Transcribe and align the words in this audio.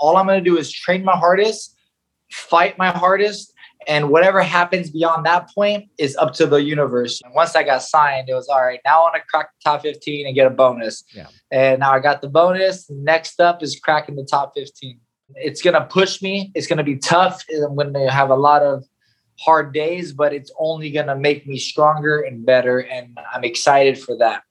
all 0.00 0.16
I'm 0.16 0.26
going 0.26 0.42
to 0.42 0.50
do 0.50 0.58
is 0.58 0.72
train 0.72 1.04
my 1.04 1.16
hardest, 1.16 1.76
fight 2.32 2.78
my 2.78 2.90
hardest, 2.90 3.52
and 3.86 4.10
whatever 4.10 4.42
happens 4.42 4.90
beyond 4.90 5.24
that 5.26 5.48
point 5.54 5.88
is 5.98 6.16
up 6.16 6.34
to 6.34 6.46
the 6.46 6.62
universe. 6.62 7.20
And 7.24 7.34
once 7.34 7.56
I 7.56 7.62
got 7.62 7.82
signed, 7.82 8.28
it 8.28 8.34
was 8.34 8.48
all 8.48 8.62
right. 8.62 8.80
Now 8.84 9.00
I 9.00 9.02
want 9.04 9.14
to 9.14 9.22
crack 9.30 9.50
the 9.52 9.70
top 9.70 9.82
15 9.82 10.26
and 10.26 10.34
get 10.34 10.46
a 10.46 10.50
bonus. 10.50 11.04
Yeah. 11.14 11.28
And 11.50 11.80
now 11.80 11.92
I 11.92 12.00
got 12.00 12.20
the 12.20 12.28
bonus. 12.28 12.90
Next 12.90 13.40
up 13.40 13.62
is 13.62 13.78
cracking 13.78 14.16
the 14.16 14.24
top 14.24 14.52
15. 14.54 15.00
It's 15.36 15.62
going 15.62 15.74
to 15.74 15.86
push 15.86 16.20
me. 16.20 16.50
It's 16.54 16.66
going 16.66 16.78
to 16.78 16.84
be 16.84 16.96
tough. 16.96 17.44
I'm 17.54 17.76
going 17.76 17.94
to 17.94 18.10
have 18.10 18.30
a 18.30 18.36
lot 18.36 18.62
of 18.62 18.84
hard 19.38 19.72
days, 19.72 20.12
but 20.12 20.34
it's 20.34 20.52
only 20.58 20.90
going 20.90 21.06
to 21.06 21.16
make 21.16 21.46
me 21.46 21.58
stronger 21.58 22.20
and 22.20 22.44
better. 22.44 22.80
And 22.80 23.18
I'm 23.32 23.44
excited 23.44 23.98
for 23.98 24.16
that. 24.18 24.42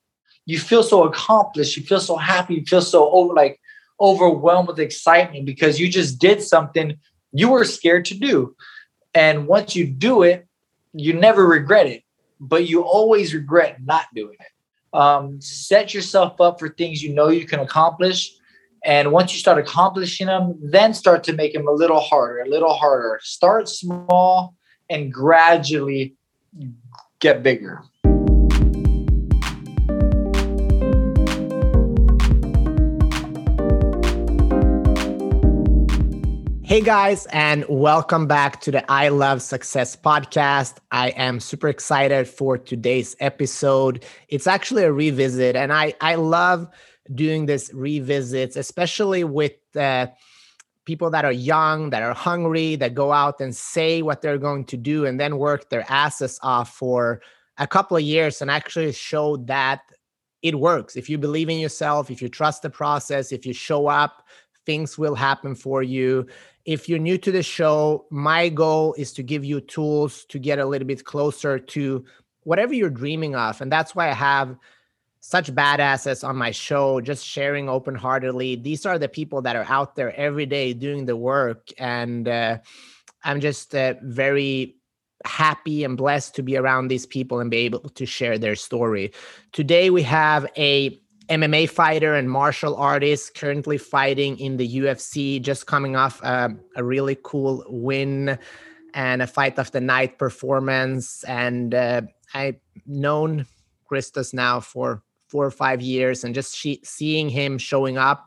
You 0.46 0.58
feel 0.58 0.82
so 0.82 1.04
accomplished. 1.04 1.76
You 1.76 1.84
feel 1.84 2.00
so 2.00 2.16
happy. 2.16 2.54
You 2.54 2.64
feel 2.64 2.82
so 2.82 3.08
over, 3.10 3.32
like 3.34 3.60
overwhelmed 4.00 4.68
with 4.68 4.80
excitement 4.80 5.46
because 5.46 5.78
you 5.78 5.88
just 5.88 6.18
did 6.18 6.42
something 6.42 6.98
you 7.32 7.48
were 7.50 7.64
scared 7.64 8.04
to 8.06 8.14
do. 8.14 8.56
And 9.14 9.46
once 9.46 9.76
you 9.76 9.86
do 9.86 10.22
it, 10.22 10.46
you 10.92 11.12
never 11.12 11.46
regret 11.46 11.86
it, 11.86 12.02
but 12.40 12.68
you 12.68 12.82
always 12.82 13.34
regret 13.34 13.78
not 13.84 14.06
doing 14.14 14.36
it. 14.40 14.96
Um, 14.96 15.40
set 15.40 15.94
yourself 15.94 16.40
up 16.40 16.58
for 16.58 16.68
things 16.68 17.02
you 17.02 17.14
know 17.14 17.28
you 17.28 17.46
can 17.46 17.60
accomplish. 17.60 18.32
And 18.84 19.12
once 19.12 19.32
you 19.32 19.38
start 19.38 19.58
accomplishing 19.58 20.26
them, 20.26 20.58
then 20.62 20.94
start 20.94 21.22
to 21.24 21.32
make 21.32 21.52
them 21.52 21.68
a 21.68 21.72
little 21.72 22.00
harder, 22.00 22.40
a 22.40 22.48
little 22.48 22.72
harder. 22.72 23.20
Start 23.22 23.68
small 23.68 24.54
and 24.88 25.12
gradually 25.12 26.16
get 27.20 27.42
bigger. 27.42 27.82
Hey 36.70 36.82
guys, 36.82 37.26
and 37.32 37.64
welcome 37.68 38.28
back 38.28 38.60
to 38.60 38.70
the 38.70 38.88
I 38.88 39.08
Love 39.08 39.42
Success 39.42 39.96
podcast. 39.96 40.76
I 40.92 41.08
am 41.08 41.40
super 41.40 41.66
excited 41.66 42.28
for 42.28 42.56
today's 42.56 43.16
episode. 43.18 44.04
It's 44.28 44.46
actually 44.46 44.84
a 44.84 44.92
revisit, 44.92 45.56
and 45.56 45.72
I, 45.72 45.94
I 46.00 46.14
love 46.14 46.68
doing 47.12 47.46
this 47.46 47.72
revisits, 47.74 48.54
especially 48.54 49.24
with 49.24 49.54
uh, 49.74 50.06
people 50.84 51.10
that 51.10 51.24
are 51.24 51.32
young, 51.32 51.90
that 51.90 52.04
are 52.04 52.14
hungry, 52.14 52.76
that 52.76 52.94
go 52.94 53.10
out 53.10 53.40
and 53.40 53.52
say 53.52 54.00
what 54.00 54.22
they're 54.22 54.38
going 54.38 54.64
to 54.66 54.76
do 54.76 55.06
and 55.06 55.18
then 55.18 55.38
work 55.38 55.70
their 55.70 55.84
asses 55.88 56.38
off 56.44 56.72
for 56.76 57.20
a 57.58 57.66
couple 57.66 57.96
of 57.96 58.04
years 58.04 58.40
and 58.40 58.48
actually 58.48 58.92
show 58.92 59.38
that 59.38 59.80
it 60.42 60.60
works. 60.60 60.94
If 60.94 61.10
you 61.10 61.18
believe 61.18 61.48
in 61.48 61.58
yourself, 61.58 62.12
if 62.12 62.22
you 62.22 62.28
trust 62.28 62.62
the 62.62 62.70
process, 62.70 63.32
if 63.32 63.44
you 63.44 63.52
show 63.52 63.88
up, 63.88 64.22
things 64.66 64.96
will 64.96 65.16
happen 65.16 65.54
for 65.56 65.82
you 65.82 66.26
if 66.64 66.88
you're 66.88 66.98
new 66.98 67.18
to 67.18 67.32
the 67.32 67.42
show, 67.42 68.06
my 68.10 68.48
goal 68.48 68.94
is 68.94 69.12
to 69.14 69.22
give 69.22 69.44
you 69.44 69.60
tools 69.60 70.24
to 70.26 70.38
get 70.38 70.58
a 70.58 70.66
little 70.66 70.86
bit 70.86 71.04
closer 71.04 71.58
to 71.58 72.04
whatever 72.44 72.74
you're 72.74 72.90
dreaming 72.90 73.34
of. 73.34 73.60
And 73.60 73.70
that's 73.70 73.94
why 73.94 74.10
I 74.10 74.14
have 74.14 74.56
such 75.20 75.52
badasses 75.54 76.26
on 76.26 76.36
my 76.36 76.50
show, 76.50 77.00
just 77.00 77.26
sharing 77.26 77.68
open 77.68 77.94
heartedly. 77.94 78.56
These 78.56 78.86
are 78.86 78.98
the 78.98 79.08
people 79.08 79.42
that 79.42 79.56
are 79.56 79.66
out 79.68 79.94
there 79.94 80.14
every 80.16 80.46
day 80.46 80.72
doing 80.72 81.06
the 81.06 81.16
work. 81.16 81.68
And 81.78 82.26
uh, 82.28 82.58
I'm 83.24 83.40
just 83.40 83.74
uh, 83.74 83.94
very 84.02 84.76
happy 85.24 85.84
and 85.84 85.96
blessed 85.96 86.34
to 86.36 86.42
be 86.42 86.56
around 86.56 86.88
these 86.88 87.06
people 87.06 87.40
and 87.40 87.50
be 87.50 87.58
able 87.58 87.80
to 87.80 88.06
share 88.06 88.38
their 88.38 88.56
story. 88.56 89.12
Today, 89.52 89.90
we 89.90 90.02
have 90.02 90.46
a 90.56 90.99
MMA 91.30 91.70
fighter 91.70 92.14
and 92.14 92.28
martial 92.28 92.74
artist 92.74 93.34
currently 93.34 93.78
fighting 93.78 94.38
in 94.38 94.56
the 94.56 94.80
UFC, 94.80 95.40
just 95.40 95.66
coming 95.66 95.94
off 95.94 96.20
uh, 96.24 96.48
a 96.74 96.82
really 96.82 97.16
cool 97.22 97.64
win 97.68 98.36
and 98.94 99.22
a 99.22 99.26
fight 99.28 99.56
of 99.58 99.70
the 99.70 99.80
night 99.80 100.18
performance. 100.18 101.22
And 101.24 101.72
uh, 101.72 102.02
I've 102.34 102.56
known 102.84 103.46
Christos 103.86 104.34
now 104.34 104.58
for 104.58 105.04
four 105.28 105.46
or 105.46 105.52
five 105.52 105.80
years, 105.80 106.24
and 106.24 106.34
just 106.34 106.56
she- 106.56 106.80
seeing 106.82 107.28
him 107.28 107.58
showing 107.58 107.96
up 107.96 108.26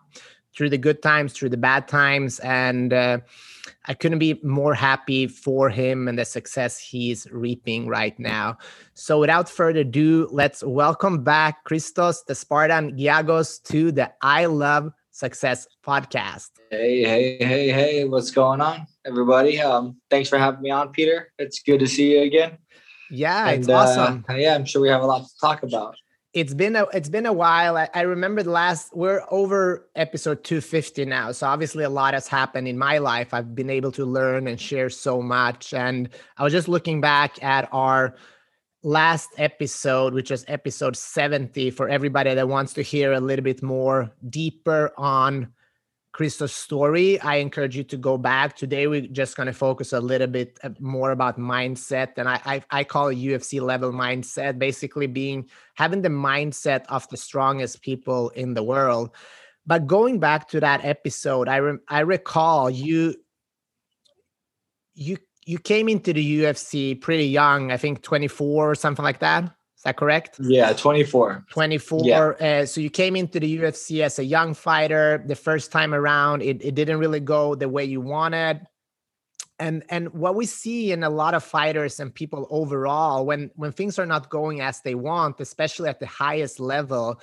through 0.55 0.69
the 0.69 0.77
good 0.77 1.01
times, 1.01 1.33
through 1.33 1.49
the 1.49 1.57
bad 1.57 1.87
times, 1.87 2.39
and 2.39 2.93
uh, 2.93 3.19
I 3.85 3.93
couldn't 3.93 4.19
be 4.19 4.39
more 4.43 4.73
happy 4.73 5.27
for 5.27 5.69
him 5.69 6.07
and 6.07 6.17
the 6.17 6.25
success 6.25 6.77
he's 6.77 7.27
reaping 7.31 7.87
right 7.87 8.17
now. 8.19 8.57
So, 8.93 9.19
without 9.19 9.49
further 9.49 9.81
ado, 9.81 10.27
let's 10.31 10.63
welcome 10.63 11.23
back 11.23 11.63
Christos, 11.63 12.23
the 12.23 12.35
Spartan 12.35 12.97
Giagos, 12.97 13.61
to 13.63 13.91
the 13.91 14.11
I 14.21 14.45
Love 14.45 14.91
Success 15.11 15.67
podcast. 15.85 16.51
Hey, 16.69 17.03
hey, 17.03 17.37
hey, 17.39 17.69
hey, 17.69 18.03
what's 18.05 18.31
going 18.31 18.61
on, 18.61 18.87
everybody? 19.05 19.61
Um, 19.61 19.97
thanks 20.09 20.29
for 20.29 20.37
having 20.37 20.61
me 20.61 20.69
on, 20.69 20.89
Peter. 20.89 21.31
It's 21.37 21.61
good 21.61 21.79
to 21.79 21.87
see 21.87 22.13
you 22.13 22.21
again. 22.21 22.57
Yeah, 23.09 23.47
and, 23.47 23.59
it's 23.59 23.69
awesome. 23.69 24.25
Uh, 24.29 24.33
yeah, 24.33 24.55
I'm 24.55 24.65
sure 24.65 24.81
we 24.81 24.89
have 24.89 25.01
a 25.01 25.05
lot 25.05 25.23
to 25.23 25.29
talk 25.39 25.63
about 25.63 25.95
it's 26.33 26.53
been 26.53 26.75
a 26.75 26.85
it's 26.93 27.09
been 27.09 27.27
a 27.27 27.33
while. 27.33 27.77
I, 27.77 27.89
I, 27.93 28.01
remember 28.01 28.41
the 28.41 28.49
last 28.49 28.95
we're 28.95 29.23
over 29.29 29.87
episode 29.95 30.43
250 30.43 31.05
now. 31.05 31.31
So 31.31 31.47
obviously 31.47 31.83
a 31.83 31.89
lot 31.89 32.15
has 32.15 32.27
happened 32.27 32.67
in 32.67 32.77
my 32.77 32.97
life. 32.97 33.33
I've 33.33 33.53
been 33.53 33.69
able 33.69 33.91
to 33.93 34.05
learn 34.05 34.47
and 34.47 34.59
share 34.59 34.89
so 34.89 35.21
much. 35.21 35.73
And 35.73 36.09
I 36.37 36.43
was 36.43 36.51
just 36.51 36.67
looking 36.67 37.01
back 37.01 37.41
at 37.43 37.69
our 37.71 38.15
last 38.81 39.29
episode, 39.37 40.13
which 40.13 40.31
was 40.31 40.43
episode 40.47 40.97
70, 40.97 41.69
for 41.69 41.87
everybody 41.87 42.33
that 42.33 42.47
wants 42.47 42.73
to 42.73 42.81
hear 42.81 43.13
a 43.13 43.19
little 43.19 43.43
bit 43.43 43.61
more 43.61 44.11
deeper 44.29 44.91
on 44.97 45.53
Christos' 46.13 46.53
story, 46.53 47.19
I 47.21 47.37
encourage 47.37 47.75
you 47.75 47.83
to 47.85 47.97
go 47.97 48.19
back. 48.19 48.55
Today, 48.55 48.85
we're 48.85 49.01
just 49.01 49.35
going 49.35 49.47
to 49.47 49.53
focus 49.53 49.93
a 49.93 49.99
little 49.99 50.27
bit 50.27 50.59
uh, 50.63 50.69
more 50.79 51.09
about 51.11 51.39
mindset, 51.39 52.13
and 52.17 52.29
I, 52.29 52.39
I, 52.45 52.63
I 52.69 52.83
call 52.83 53.07
it 53.07 53.17
UFC 53.17 53.59
level 53.59 53.91
mindset, 53.91 54.59
basically 54.59 55.07
being 55.07 55.49
having 55.73 56.03
the 56.03 56.09
mindset 56.09 56.85
of 56.89 57.09
the 57.09 57.17
strongest 57.17 57.81
people 57.81 58.29
in 58.29 58.53
the 58.53 58.61
world. 58.61 59.09
But 59.65 59.87
going 59.87 60.19
back 60.19 60.47
to 60.49 60.59
that 60.59 60.85
episode, 60.85 61.49
I 61.49 61.57
re- 61.57 61.79
I 61.87 62.01
recall 62.01 62.69
you 62.69 63.15
you 64.93 65.17
you 65.47 65.57
came 65.57 65.89
into 65.89 66.13
the 66.13 66.41
UFC 66.41 67.01
pretty 67.01 67.25
young, 67.25 67.71
I 67.71 67.77
think 67.77 68.03
24 68.03 68.71
or 68.71 68.75
something 68.75 69.03
like 69.03 69.19
that. 69.19 69.51
Is 69.83 69.85
that 69.85 69.97
correct? 69.97 70.39
Yeah, 70.39 70.71
24. 70.71 71.43
24. 71.49 72.01
Yeah. 72.05 72.19
Uh, 72.19 72.65
so 72.65 72.79
you 72.79 72.89
came 72.89 73.17
into 73.17 73.37
the 73.37 73.57
UFC 73.57 73.99
as 73.99 74.17
a 74.17 74.23
young 74.23 74.53
fighter. 74.53 75.21
The 75.27 75.35
first 75.35 75.73
time 75.73 75.93
around, 75.93 76.41
it, 76.41 76.63
it 76.63 76.73
didn't 76.73 76.99
really 76.99 77.19
go 77.19 77.53
the 77.53 77.67
way 77.67 77.83
you 77.83 77.99
wanted. 77.99 78.61
And 79.59 79.83
and 79.89 80.07
what 80.13 80.35
we 80.35 80.45
see 80.45 80.93
in 80.93 81.03
a 81.03 81.09
lot 81.09 81.33
of 81.33 81.43
fighters 81.43 81.99
and 81.99 82.15
people 82.15 82.47
overall, 82.49 83.25
when 83.25 83.51
when 83.55 83.73
things 83.73 83.99
are 83.99 84.05
not 84.05 84.29
going 84.29 84.61
as 84.61 84.79
they 84.79 84.95
want, 84.95 85.41
especially 85.41 85.89
at 85.89 85.99
the 85.99 86.07
highest 86.07 86.61
level, 86.61 87.19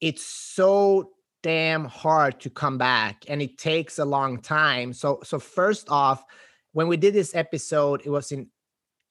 it's 0.00 0.24
so 0.24 1.10
damn 1.42 1.84
hard 1.84 2.38
to 2.42 2.48
come 2.48 2.78
back 2.78 3.24
and 3.26 3.42
it 3.42 3.58
takes 3.58 3.98
a 3.98 4.04
long 4.04 4.40
time. 4.40 4.92
So 4.92 5.18
so 5.24 5.40
first 5.40 5.90
off, 5.90 6.24
when 6.70 6.86
we 6.86 6.96
did 6.96 7.12
this 7.12 7.34
episode, 7.34 8.02
it 8.04 8.10
was 8.10 8.30
in 8.30 8.50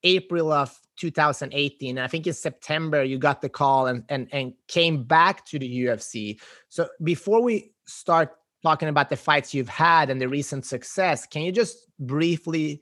April 0.03 0.53
of 0.53 0.73
2018. 0.97 1.97
and 1.97 2.03
I 2.03 2.07
think 2.07 2.27
in 2.27 2.33
September 2.33 3.03
you 3.03 3.17
got 3.17 3.41
the 3.41 3.49
call 3.49 3.87
and 3.87 4.03
and 4.09 4.27
and 4.31 4.53
came 4.67 5.03
back 5.03 5.45
to 5.47 5.59
the 5.59 5.85
UFC. 5.85 6.39
So 6.69 6.87
before 7.03 7.41
we 7.41 7.71
start 7.85 8.35
talking 8.63 8.89
about 8.89 9.09
the 9.09 9.15
fights 9.15 9.53
you've 9.53 9.69
had 9.69 10.09
and 10.09 10.19
the 10.19 10.27
recent 10.27 10.65
success, 10.65 11.25
can 11.25 11.43
you 11.43 11.51
just 11.51 11.87
briefly 11.99 12.81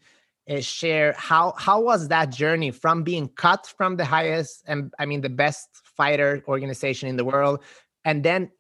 uh, 0.50 0.62
share 0.62 1.14
how 1.18 1.54
how 1.58 1.82
was 1.82 2.08
that 2.08 2.30
journey 2.30 2.72
from 2.72 3.04
being 3.04 3.28
cut 3.30 3.66
from 3.78 3.96
the 3.96 4.06
highest 4.06 4.64
and 4.68 4.94
I 5.00 5.06
mean 5.06 5.22
the 5.22 5.30
best 5.30 5.70
fighter 5.98 6.44
organization 6.48 7.10
in 7.10 7.18
the 7.18 7.26
world 7.26 7.64
and 8.04 8.24
then 8.24 8.52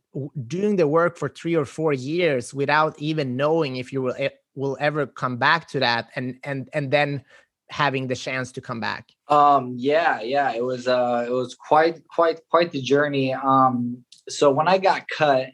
doing 0.47 0.77
the 0.77 0.87
work 0.87 1.17
for 1.17 1.29
3 1.29 1.55
or 1.55 1.65
4 1.65 1.93
years 1.93 2.53
without 2.53 2.97
even 2.99 3.35
knowing 3.35 3.75
if 3.75 3.93
you 3.93 4.01
will 4.01 4.15
will 4.55 4.77
ever 4.79 5.05
come 5.05 5.37
back 5.37 5.67
to 5.67 5.79
that 5.79 6.09
and 6.15 6.39
and 6.43 6.69
and 6.73 6.89
then 6.89 7.23
having 7.69 8.07
the 8.07 8.15
chance 8.15 8.51
to 8.53 8.61
come 8.61 8.79
back? 8.79 9.09
Um 9.27 9.75
yeah 9.77 10.21
yeah 10.21 10.53
it 10.53 10.63
was 10.63 10.87
uh 10.87 11.25
it 11.27 11.31
was 11.31 11.55
quite 11.55 12.07
quite 12.07 12.39
quite 12.49 12.71
the 12.71 12.81
journey. 12.81 13.33
Um 13.33 14.05
so 14.29 14.51
when 14.51 14.67
i 14.67 14.77
got 14.77 15.07
cut 15.07 15.49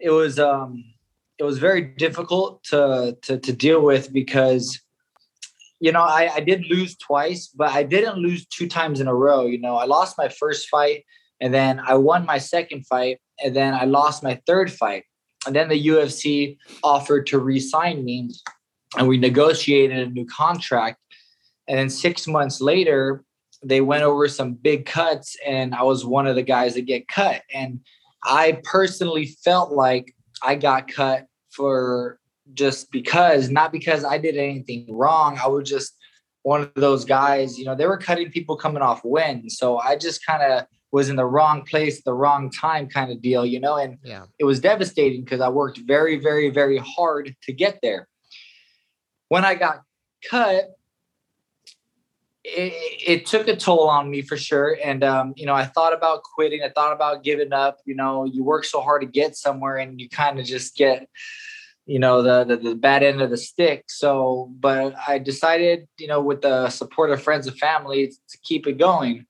it 0.00 0.10
was 0.10 0.38
um 0.38 0.84
it 1.38 1.44
was 1.44 1.58
very 1.58 1.82
difficult 1.82 2.62
to 2.64 3.16
to 3.22 3.38
to 3.38 3.52
deal 3.52 3.82
with 3.82 4.12
because 4.12 4.80
you 5.80 5.92
know 5.92 6.02
i 6.02 6.30
i 6.34 6.40
did 6.40 6.66
lose 6.66 6.96
twice 6.96 7.48
but 7.48 7.70
i 7.70 7.82
didn't 7.82 8.16
lose 8.16 8.46
two 8.46 8.68
times 8.68 9.00
in 9.00 9.08
a 9.08 9.14
row 9.14 9.46
you 9.46 9.60
know. 9.60 9.76
I 9.76 9.84
lost 9.84 10.16
my 10.18 10.28
first 10.28 10.68
fight 10.68 11.04
and 11.40 11.52
then 11.52 11.80
i 11.86 11.94
won 11.94 12.24
my 12.24 12.38
second 12.38 12.86
fight 12.86 13.18
and 13.42 13.54
then 13.54 13.74
i 13.74 13.84
lost 13.84 14.22
my 14.22 14.40
third 14.46 14.72
fight. 14.72 15.04
And 15.44 15.56
then 15.56 15.68
the 15.68 15.86
ufc 15.88 16.56
offered 16.84 17.26
to 17.28 17.38
re-sign 17.38 18.04
me 18.04 18.30
and 18.96 19.08
we 19.08 19.18
negotiated 19.18 19.98
a 19.98 20.10
new 20.10 20.26
contract 20.26 20.98
and 21.68 21.78
then 21.78 21.90
six 21.90 22.26
months 22.26 22.60
later, 22.60 23.24
they 23.64 23.80
went 23.80 24.02
over 24.02 24.28
some 24.28 24.54
big 24.54 24.86
cuts, 24.86 25.36
and 25.46 25.74
I 25.74 25.82
was 25.82 26.04
one 26.04 26.26
of 26.26 26.34
the 26.34 26.42
guys 26.42 26.74
that 26.74 26.82
get 26.82 27.08
cut. 27.08 27.42
And 27.52 27.80
I 28.24 28.60
personally 28.64 29.26
felt 29.44 29.72
like 29.72 30.14
I 30.42 30.54
got 30.56 30.88
cut 30.88 31.26
for 31.50 32.18
just 32.54 32.90
because, 32.90 33.50
not 33.50 33.72
because 33.72 34.04
I 34.04 34.18
did 34.18 34.36
anything 34.36 34.86
wrong. 34.90 35.38
I 35.42 35.46
was 35.46 35.68
just 35.68 35.96
one 36.42 36.62
of 36.62 36.72
those 36.74 37.04
guys, 37.04 37.58
you 37.58 37.64
know, 37.64 37.74
they 37.74 37.86
were 37.86 37.96
cutting 37.96 38.30
people 38.30 38.56
coming 38.56 38.82
off 38.82 39.04
wins. 39.04 39.58
So 39.58 39.78
I 39.78 39.96
just 39.96 40.26
kind 40.26 40.42
of 40.42 40.66
was 40.90 41.08
in 41.08 41.16
the 41.16 41.24
wrong 41.24 41.62
place, 41.62 42.02
the 42.02 42.12
wrong 42.12 42.50
time 42.50 42.88
kind 42.88 43.10
of 43.10 43.22
deal, 43.22 43.46
you 43.46 43.60
know, 43.60 43.76
and 43.76 43.98
yeah. 44.04 44.26
it 44.38 44.44
was 44.44 44.60
devastating 44.60 45.24
because 45.24 45.40
I 45.40 45.48
worked 45.48 45.78
very, 45.86 46.18
very, 46.18 46.50
very 46.50 46.78
hard 46.78 47.34
to 47.44 47.52
get 47.52 47.78
there. 47.82 48.08
When 49.28 49.44
I 49.44 49.54
got 49.54 49.82
cut, 50.28 50.70
it, 52.44 52.72
it, 53.06 53.26
took 53.26 53.46
a 53.46 53.56
toll 53.56 53.88
on 53.88 54.10
me 54.10 54.22
for 54.22 54.36
sure. 54.36 54.76
And, 54.82 55.04
um, 55.04 55.32
you 55.36 55.46
know, 55.46 55.54
I 55.54 55.64
thought 55.64 55.92
about 55.92 56.22
quitting. 56.22 56.62
I 56.62 56.70
thought 56.70 56.92
about 56.92 57.22
giving 57.22 57.52
up. 57.52 57.78
You 57.84 57.94
know, 57.94 58.24
you 58.24 58.42
work 58.42 58.64
so 58.64 58.80
hard 58.80 59.02
to 59.02 59.06
get 59.06 59.36
somewhere 59.36 59.76
and 59.76 60.00
you 60.00 60.08
kind 60.08 60.40
of 60.40 60.46
just 60.46 60.76
get, 60.76 61.08
you 61.86 61.98
know, 61.98 62.22
the, 62.22 62.44
the, 62.44 62.56
the 62.70 62.74
bad 62.74 63.02
end 63.02 63.20
of 63.22 63.30
the 63.30 63.36
stick. 63.36 63.84
So, 63.88 64.50
but 64.58 64.94
I 65.06 65.18
decided, 65.18 65.86
you 65.98 66.08
know, 66.08 66.20
with 66.20 66.42
the 66.42 66.68
support 66.70 67.10
of 67.10 67.22
friends 67.22 67.46
and 67.46 67.56
family 67.58 68.08
to 68.08 68.38
keep 68.42 68.66
it 68.66 68.78
going. 68.78 69.26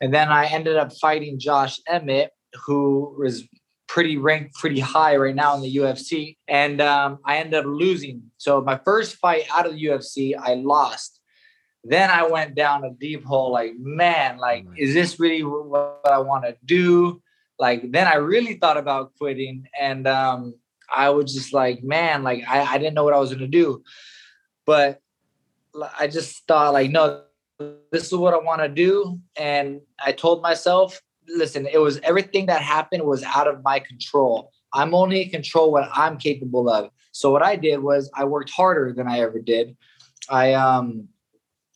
And 0.00 0.12
then 0.12 0.28
I 0.28 0.46
ended 0.46 0.76
up 0.76 0.92
fighting 0.92 1.38
Josh 1.38 1.80
Emmett, 1.88 2.32
who 2.66 3.16
was 3.18 3.44
pretty 3.88 4.16
ranked 4.16 4.54
pretty 4.54 4.80
high 4.80 5.16
right 5.16 5.34
now 5.34 5.54
in 5.54 5.62
the 5.62 5.76
UFC. 5.76 6.36
And 6.48 6.80
um, 6.80 7.18
I 7.24 7.38
ended 7.38 7.54
up 7.60 7.66
losing. 7.66 8.22
So 8.36 8.60
my 8.60 8.80
first 8.84 9.16
fight 9.16 9.44
out 9.52 9.66
of 9.66 9.72
the 9.72 9.84
UFC, 9.84 10.34
I 10.38 10.54
lost 10.54 11.20
then 11.84 12.10
I 12.10 12.26
went 12.26 12.54
down 12.54 12.84
a 12.84 12.90
deep 12.90 13.24
hole 13.24 13.50
like, 13.52 13.72
man, 13.78 14.38
like, 14.38 14.66
oh 14.68 14.74
is 14.76 14.94
this 14.94 15.18
really 15.18 15.42
what 15.42 16.00
I 16.04 16.18
want 16.18 16.44
to 16.44 16.56
do? 16.64 17.20
Like, 17.58 17.90
then 17.90 18.06
I 18.06 18.16
really 18.16 18.54
thought 18.54 18.76
about 18.76 19.12
quitting. 19.18 19.66
And 19.78 20.06
um, 20.06 20.54
I 20.94 21.10
was 21.10 21.34
just 21.34 21.52
like, 21.52 21.82
man, 21.82 22.22
like, 22.22 22.44
I, 22.48 22.62
I 22.62 22.78
didn't 22.78 22.94
know 22.94 23.04
what 23.04 23.14
I 23.14 23.18
was 23.18 23.30
going 23.30 23.40
to 23.40 23.46
do. 23.48 23.82
But 24.64 25.00
I 25.98 26.06
just 26.06 26.46
thought, 26.46 26.72
like, 26.72 26.90
no, 26.90 27.22
this 27.90 28.06
is 28.06 28.14
what 28.14 28.34
I 28.34 28.38
want 28.38 28.62
to 28.62 28.68
do. 28.68 29.18
And 29.36 29.80
I 30.04 30.12
told 30.12 30.42
myself, 30.42 31.00
listen, 31.26 31.66
it 31.66 31.78
was 31.78 31.98
everything 32.00 32.46
that 32.46 32.62
happened 32.62 33.04
was 33.04 33.22
out 33.22 33.48
of 33.48 33.62
my 33.62 33.80
control. 33.80 34.52
I'm 34.72 34.94
only 34.94 35.22
in 35.22 35.30
control 35.30 35.72
what 35.72 35.90
I'm 35.92 36.16
capable 36.16 36.68
of. 36.68 36.90
So 37.12 37.30
what 37.30 37.42
I 37.42 37.56
did 37.56 37.78
was 37.78 38.10
I 38.14 38.24
worked 38.24 38.50
harder 38.50 38.92
than 38.92 39.06
I 39.06 39.20
ever 39.20 39.38
did. 39.38 39.76
I 40.28 40.54
um 40.54 41.08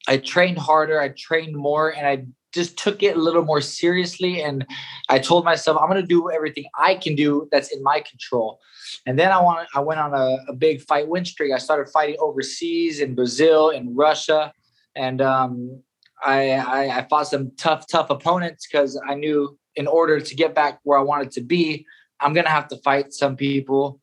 I 0.06 0.18
trained 0.18 0.58
harder, 0.58 1.00
I 1.00 1.08
trained 1.08 1.56
more, 1.56 1.90
and 1.90 2.06
I 2.06 2.26
just 2.52 2.78
took 2.78 3.02
it 3.02 3.16
a 3.16 3.20
little 3.20 3.44
more 3.44 3.60
seriously. 3.60 4.42
And 4.42 4.66
I 5.08 5.18
told 5.18 5.44
myself, 5.44 5.78
I'm 5.80 5.90
going 5.90 6.00
to 6.00 6.06
do 6.06 6.30
everything 6.30 6.64
I 6.78 6.94
can 6.94 7.14
do 7.14 7.48
that's 7.52 7.72
in 7.74 7.82
my 7.82 8.00
control. 8.00 8.60
And 9.04 9.18
then 9.18 9.32
I 9.32 9.40
want 9.40 9.68
I 9.74 9.80
went 9.80 10.00
on 10.00 10.14
a, 10.14 10.38
a 10.48 10.52
big 10.54 10.80
fight 10.80 11.08
win 11.08 11.24
streak. 11.24 11.52
I 11.52 11.58
started 11.58 11.90
fighting 11.90 12.16
overseas 12.20 13.00
in 13.00 13.14
Brazil, 13.14 13.70
in 13.70 13.94
Russia, 13.94 14.52
and 14.94 15.20
um, 15.20 15.82
I, 16.24 16.52
I, 16.52 16.98
I 16.98 17.06
fought 17.08 17.28
some 17.28 17.52
tough, 17.56 17.86
tough 17.90 18.10
opponents 18.10 18.66
because 18.66 19.00
I 19.06 19.14
knew 19.14 19.58
in 19.74 19.86
order 19.86 20.20
to 20.20 20.34
get 20.34 20.54
back 20.54 20.80
where 20.84 20.98
I 20.98 21.02
wanted 21.02 21.30
to 21.32 21.40
be, 21.42 21.84
I'm 22.20 22.32
gonna 22.32 22.48
have 22.48 22.68
to 22.68 22.76
fight 22.78 23.12
some 23.12 23.36
people 23.36 24.00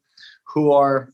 who 0.53 0.71
are 0.71 1.12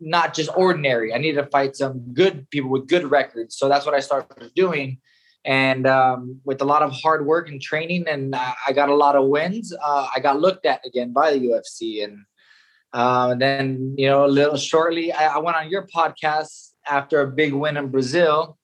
not 0.00 0.34
just 0.34 0.50
ordinary. 0.56 1.12
I 1.12 1.18
needed 1.18 1.42
to 1.42 1.50
fight 1.50 1.76
some 1.76 2.00
good 2.12 2.48
people 2.50 2.70
with 2.70 2.86
good 2.86 3.10
records. 3.10 3.56
So 3.56 3.68
that's 3.68 3.84
what 3.84 3.94
I 3.94 4.00
started 4.00 4.52
doing. 4.54 4.98
And 5.44 5.86
um, 5.86 6.40
with 6.44 6.60
a 6.60 6.64
lot 6.64 6.82
of 6.82 6.92
hard 6.92 7.24
work 7.24 7.48
and 7.48 7.60
training, 7.60 8.06
and 8.08 8.34
uh, 8.34 8.54
I 8.66 8.72
got 8.72 8.88
a 8.88 8.94
lot 8.94 9.16
of 9.16 9.28
wins. 9.28 9.72
Uh, 9.72 10.08
I 10.14 10.20
got 10.20 10.40
looked 10.40 10.66
at 10.66 10.84
again 10.84 11.12
by 11.12 11.32
the 11.32 11.40
UFC, 11.40 12.04
and, 12.04 12.18
uh, 12.92 13.34
then 13.34 13.94
you 13.96 14.08
know 14.08 14.26
a 14.26 14.28
little 14.28 14.56
shortly, 14.56 15.12
I, 15.12 15.36
I, 15.36 15.38
went 15.38 15.56
on 15.56 15.70
your 15.70 15.86
podcast 15.86 16.72
after 16.86 17.20
a 17.20 17.26
big 17.26 17.54
win 17.54 17.76
in 17.76 17.88
Brazil, 17.88 18.58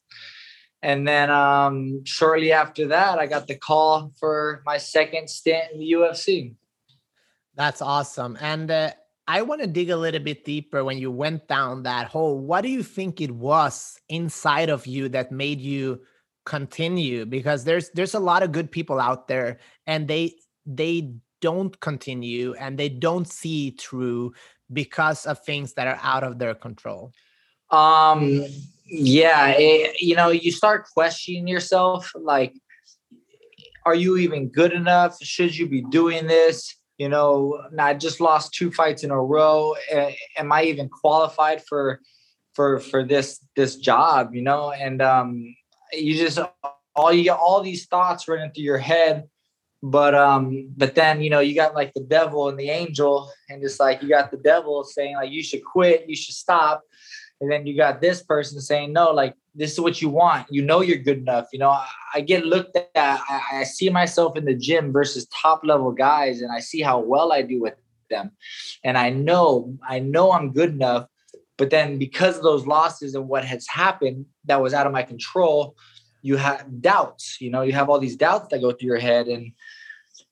and 0.82 1.06
then 1.06 1.30
um, 1.30 2.04
shortly 2.04 2.52
after 2.52 2.88
that, 2.88 3.19
I 3.19 3.26
got 3.26 3.46
the 3.46 3.54
call 3.54 4.12
for 4.19 4.62
my 4.66 4.76
second 4.76 5.30
stint 5.30 5.72
in 5.72 5.78
the 5.78 5.92
UFC. 5.92 6.54
That's 7.54 7.80
awesome, 7.80 8.37
and 8.40 8.70
uh, 8.70 8.90
I 9.26 9.43
want 9.43 9.62
to 9.62 9.67
dig 9.67 9.91
a 9.91 9.97
little 9.97 10.21
bit 10.21 10.44
deeper 10.44 10.85
when 10.85 10.99
you 10.99 11.11
went 11.11 11.49
down 11.49 11.85
that 11.85 12.09
hole. 12.09 12.38
What 12.38 12.61
do 12.61 12.69
you 12.69 12.82
think 12.82 13.21
it 13.21 13.31
was 13.31 13.99
inside 14.09 14.69
of 14.69 14.87
you 14.87 15.09
that 15.11 15.32
made 15.32 15.61
you 15.61 16.03
continue? 16.44 17.25
Because 17.25 17.65
there's 17.65 17.91
there's 17.91 18.15
a 18.15 18.21
lot 18.21 18.43
of 18.43 18.53
good 18.53 18.71
people 18.71 19.00
out 19.00 19.26
there 19.29 19.61
and 19.87 20.06
they 20.06 20.35
they 20.67 21.15
don't 21.41 21.79
continue 21.81 22.55
and 22.55 22.79
they 22.79 22.88
don't 22.88 23.26
see 23.26 23.71
through 23.71 24.35
because 24.73 25.26
of 25.26 25.38
things 25.41 25.75
that 25.75 25.87
are 25.87 26.00
out 26.03 26.25
of 26.25 26.38
their 26.38 26.55
control. 26.55 27.12
Um 27.71 28.44
yeah, 28.87 29.55
it, 29.56 30.00
you 30.00 30.15
know, 30.15 30.29
you 30.29 30.53
start 30.53 30.87
questioning 30.93 31.49
yourself 31.49 32.12
like 32.15 32.55
are 33.87 33.94
you 33.94 34.17
even 34.19 34.49
good 34.49 34.73
enough? 34.73 35.17
Should 35.23 35.56
you 35.56 35.69
be 35.69 35.82
doing 35.82 36.26
this? 36.26 36.75
You 36.99 37.08
know 37.08 37.61
i 37.79 37.94
just 37.94 38.20
lost 38.20 38.55
two 38.55 38.70
fights 38.70 39.05
in 39.05 39.11
a 39.11 39.20
row. 39.20 39.75
Am 40.38 40.52
i 40.52 40.64
even 40.64 40.88
qualified 40.88 41.64
for 41.64 42.00
for 42.55 42.79
for 42.81 43.05
this 43.05 43.41
this 43.56 43.76
job 43.76 44.35
you 44.35 44.43
know? 44.43 44.70
And 44.73 45.02
um 45.02 45.55
you 45.93 46.17
just 46.17 46.38
all 46.94 47.12
you 47.12 47.25
get 47.25 47.37
all 47.37 47.61
these 47.62 47.87
thoughts 47.87 48.29
running 48.29 48.50
through 48.52 48.64
your 48.64 48.79
head 48.79 49.25
but 49.85 50.14
um 50.14 50.70
but 50.79 50.94
then 50.94 51.20
you 51.20 51.29
know 51.29 51.41
you 51.41 51.55
got 51.55 51.75
like 51.75 51.93
the 51.93 52.00
devil 52.00 52.49
and 52.49 52.58
the 52.58 52.70
angel 52.70 53.31
and 53.50 53.61
just 53.61 53.79
like 53.79 54.02
you 54.02 54.08
got 54.08 54.31
the 54.31 54.38
devil 54.38 54.82
saying 54.82 55.14
like 55.14 55.31
you 55.31 55.43
should 55.43 55.62
quit. 55.62 56.08
You 56.08 56.17
should 56.17 56.35
stop 56.35 56.82
and 57.40 57.50
then 57.50 57.66
you 57.66 57.76
got 57.76 58.00
this 58.00 58.22
person 58.22 58.60
saying 58.60 58.92
no 58.92 59.10
like 59.10 59.34
this 59.56 59.72
is 59.72 59.81
what 59.81 60.02
you 60.02 60.08
want. 60.08 60.48
You 60.50 60.62
know 60.62 60.81
you're 60.81 60.98
good 60.98 61.19
enough. 61.19 61.48
You 61.52 61.60
know 61.60 61.70
i, 61.70 61.86
I 62.14 62.20
get 62.20 62.44
looked 62.44 62.76
at 62.76 62.90
I, 62.96 63.40
I, 63.52 63.64
see 63.64 63.88
myself 63.88 64.36
in 64.36 64.44
the 64.44 64.54
gym 64.54 64.92
versus 64.92 65.26
top 65.26 65.60
level 65.64 65.92
guys 65.92 66.40
and 66.40 66.50
i 66.52 66.60
see 66.60 66.81
how 66.81 66.98
well 66.98 67.32
i 67.32 67.42
do 67.42 67.60
with 67.60 67.75
them. 68.10 68.32
And 68.82 68.98
i 68.98 69.10
know 69.10 69.76
i 69.88 69.98
know 69.98 70.32
i'm 70.32 70.52
good 70.52 70.70
enough 70.70 71.08
but 71.56 71.70
then 71.70 71.98
because 71.98 72.36
of 72.36 72.42
those 72.42 72.66
losses 72.66 73.14
and 73.14 73.28
what 73.28 73.44
has 73.44 73.66
happened 73.69 74.26
that 74.44 74.60
was 74.60 74.75
out 74.75 74.87
of 74.87 74.92
my 74.92 75.02
control 75.02 75.76
you 76.22 76.37
have 76.37 76.80
doubts 76.80 77.40
you 77.40 77.50
know? 77.50 77.62
You 77.62 77.72
have 77.72 77.88
all 77.88 77.98
these 77.98 78.16
doubts 78.16 78.48
that 78.50 78.60
go 78.60 78.72
through 78.72 78.88
your 78.88 78.98
head 78.98 79.28
and 79.28 79.52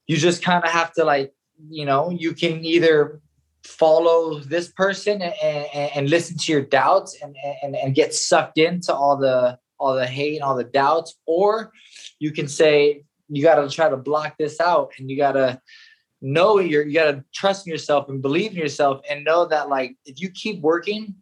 you 0.06 0.16
just 0.16 0.43
kind 0.43 0.62
of 0.64 0.70
have 0.70 0.93
to 0.94 1.05
like 1.05 1.32
you 1.69 1.84
know 1.84 2.10
you 2.10 2.34
can 2.34 2.64
either 2.64 3.20
follow 3.64 4.38
this 4.41 4.69
person 4.69 5.23
and, 5.23 5.91
and, 5.94 6.11
listen 6.11 6.37
to 6.37 6.53
your 6.53 6.62
doubts 6.62 7.17
and, 7.23 7.37
and, 7.62 7.76
and 7.76 7.94
get 7.94 8.13
sucked 8.13 8.58
into 8.58 8.93
all 8.93 9.17
the 9.17 9.58
all 9.79 9.94
the 9.94 10.06
hate 10.06 10.34
and 10.34 10.43
all 10.43 10.56
the 10.56 10.65
doubts. 10.65 11.15
Or 11.27 11.72
you 12.19 12.32
can 12.32 12.48
say 12.48 13.05
you 13.29 13.43
got 13.43 13.56
to 13.56 13.69
try 13.69 13.89
to 13.89 13.96
block 13.96 14.36
this 14.39 14.60
out 14.60 14.93
and 14.98 15.10
you 15.10 15.17
got 15.17 15.32
to 15.32 15.60
know 16.20 16.58
you're 16.58 16.84
you 16.84 16.94
got 16.94 17.13
to 17.13 17.25
trust 17.32 17.67
in 17.67 17.72
yourself 17.72 18.08
and 18.08 18.20
believe 18.20 18.53
in 18.53 18.56
yourself 18.56 19.01
and 19.08 19.25
know 19.25 19.46
that 19.46 19.69
like 19.69 19.96
if 20.05 20.20
you 20.20 20.31
keep 20.31 20.60
working 20.60 21.15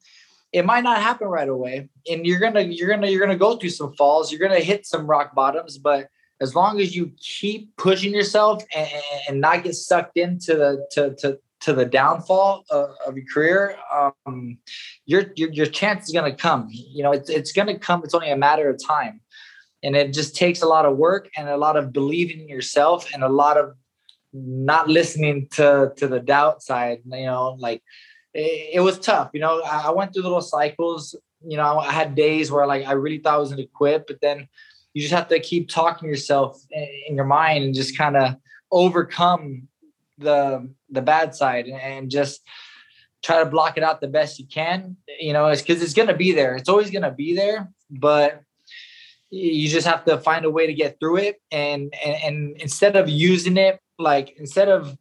it 0.53 0.65
might 0.65 0.83
not 0.83 1.01
happen 1.01 1.29
right 1.29 1.49
away. 1.49 1.89
And 2.11 2.27
you're 2.27 2.41
gonna 2.41 2.63
you're 2.63 2.89
gonna 2.89 3.09
you're 3.09 3.21
gonna 3.21 3.39
go 3.39 3.57
through 3.57 3.71
some 3.71 3.95
falls. 3.95 4.33
You're 4.33 4.47
gonna 4.47 4.61
hit 4.61 4.87
some 4.87 5.07
rock 5.07 5.35
bottoms. 5.35 5.79
But 5.79 6.09
as 6.41 6.55
long 6.55 6.81
as 6.81 6.97
you 6.97 7.13
keep 7.19 7.77
pushing 7.77 8.13
yourself 8.13 8.65
and, 8.75 8.89
and 9.29 9.41
not 9.41 9.63
get 9.63 9.75
sucked 9.75 10.17
into 10.17 10.55
the 10.55 10.87
to, 10.93 11.15
to 11.17 11.39
to 11.61 11.73
the 11.73 11.85
downfall 11.85 12.65
of, 12.71 12.91
of 13.07 13.17
your 13.17 13.27
career, 13.33 13.77
um, 13.93 14.59
your, 15.07 15.25
your 15.37 15.51
your 15.53 15.67
chance 15.67 16.07
is 16.07 16.13
going 16.13 16.31
to 16.31 16.37
come. 16.37 16.69
You 16.71 17.03
know, 17.03 17.13
it's 17.13 17.31
it's 17.31 17.53
going 17.53 17.69
to 17.69 17.79
come. 17.79 18.03
It's 18.05 18.15
only 18.15 18.31
a 18.31 18.37
matter 18.37 18.69
of 18.69 18.79
time, 18.83 19.21
and 19.83 19.95
it 19.95 20.13
just 20.13 20.35
takes 20.37 20.63
a 20.63 20.67
lot 20.67 20.87
of 20.87 20.97
work 20.97 21.29
and 21.37 21.49
a 21.49 21.57
lot 21.57 21.77
of 21.77 21.93
believing 21.93 22.41
in 22.41 22.49
yourself 22.49 23.09
and 23.13 23.23
a 23.23 23.29
lot 23.29 23.57
of 23.57 23.75
not 24.33 24.89
listening 24.89 25.49
to 25.53 25.93
to 25.97 26.09
the 26.09 26.21
doubt 26.21 26.63
side. 26.63 27.01
You 27.05 27.27
know, 27.27 27.57
like 27.59 27.83
it, 28.35 28.71
it 28.75 28.81
was 28.81 28.99
tough. 28.99 29.31
You 29.35 29.41
know, 29.41 29.63
I, 29.63 29.87
I 29.87 29.91
went 29.91 30.15
through 30.15 30.23
little 30.23 30.41
cycles. 30.41 31.15
You 31.43 31.57
know, 31.57 31.79
I 31.79 31.93
had 31.93 32.15
days 32.15 32.51
where 32.51 32.67
like 32.67 32.87
I 32.87 32.93
really 32.93 33.19
thought 33.19 33.35
I 33.35 33.39
was 33.39 33.51
going 33.51 33.63
to 33.63 33.73
quit, 33.73 34.07
but 34.07 34.21
then 34.21 34.49
you 34.95 35.03
just 35.03 35.15
have 35.15 35.29
to 35.29 35.41
keep 35.41 35.69
talking 35.69 36.07
to 36.07 36.11
yourself 36.11 36.61
in, 36.71 36.89
in 37.09 37.15
your 37.17 37.25
mind 37.25 37.65
and 37.65 37.75
just 37.75 37.97
kind 37.97 38.17
of 38.17 38.35
overcome 38.73 39.69
the 40.19 40.69
the 40.91 41.03
bad 41.03 41.35
side 41.35 41.67
and 41.67 42.11
just 42.11 42.41
try 43.23 43.39
to 43.39 43.47
block 43.47 43.77
it 43.77 43.83
out 43.83 44.01
the 44.01 44.09
best 44.09 44.39
you 44.39 44.47
can. 44.47 44.97
You 45.19 45.33
know, 45.33 45.47
it's 45.47 45.63
because 45.63 45.83
it's 45.83 45.95
gonna 45.95 46.17
be 46.17 46.33
there. 46.33 46.57
It's 46.57 46.69
always 46.69 46.91
gonna 46.91 47.13
be 47.13 47.35
there, 47.35 47.71
but 47.91 48.43
you 49.31 49.69
just 49.69 49.87
have 49.87 50.05
to 50.07 50.19
find 50.19 50.45
a 50.45 50.51
way 50.51 50.67
to 50.67 50.75
get 50.75 50.99
through 50.99 51.19
it. 51.19 51.41
And 51.51 51.95
and, 52.05 52.17
and 52.25 52.61
instead 52.61 52.97
of 52.97 53.09
using 53.09 53.57
it 53.57 53.81
like 53.99 54.35
instead 54.39 54.69
of 54.69 54.97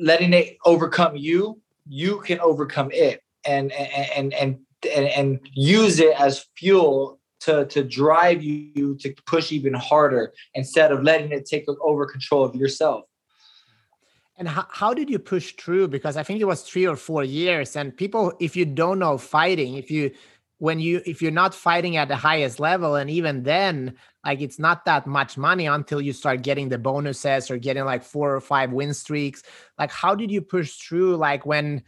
letting 0.00 0.32
it 0.32 0.56
overcome 0.64 1.16
you, 1.16 1.60
you 1.86 2.20
can 2.20 2.40
overcome 2.40 2.90
it 2.92 3.22
and 3.44 3.72
and 3.72 4.34
and 4.34 4.58
and, 4.94 5.06
and 5.06 5.40
use 5.52 6.00
it 6.00 6.18
as 6.18 6.46
fuel 6.56 7.18
to 7.40 7.66
to 7.66 7.84
drive 7.84 8.42
you 8.42 8.96
to 9.00 9.14
push 9.26 9.52
even 9.52 9.74
harder 9.74 10.32
instead 10.54 10.92
of 10.92 11.02
letting 11.02 11.32
it 11.32 11.46
take 11.46 11.66
over 11.80 12.06
control 12.06 12.44
of 12.44 12.54
yourself 12.56 13.04
And 14.38 14.48
how, 14.48 14.66
how 14.70 14.94
did 14.94 15.10
you 15.10 15.18
push 15.18 15.54
through? 15.56 15.88
Because 15.88 16.16
I 16.16 16.22
think 16.22 16.40
it 16.40 16.44
was 16.44 16.62
three 16.62 16.86
or 16.86 16.96
four 16.96 17.24
years. 17.24 17.74
And 17.74 17.94
people, 17.94 18.32
if 18.38 18.54
you 18.54 18.64
don't 18.64 19.00
know 19.00 19.18
fighting, 19.18 19.74
if 19.74 19.90
you 19.90 20.12
when 20.58 20.80
you 20.80 21.00
if 21.06 21.22
you're 21.22 21.30
not 21.30 21.54
fighting 21.54 21.96
at 21.96 22.08
the 22.08 22.16
highest 22.16 22.60
level 22.60 22.96
and 22.96 23.08
even 23.08 23.44
then 23.44 23.94
like 24.24 24.40
it's 24.40 24.58
not 24.58 24.84
that 24.84 25.06
much 25.06 25.38
money 25.38 25.66
until 25.66 26.00
you 26.00 26.12
start 26.12 26.42
getting 26.42 26.68
the 26.68 26.78
bonuses 26.78 27.50
or 27.50 27.56
getting 27.56 27.84
like 27.84 28.02
four 28.02 28.34
or 28.34 28.40
five 28.40 28.72
win 28.72 28.92
streaks 28.92 29.42
like 29.78 29.90
how 29.90 30.14
did 30.14 30.30
you 30.30 30.40
push 30.40 30.74
through 30.74 31.16
like 31.16 31.46
when 31.46 31.82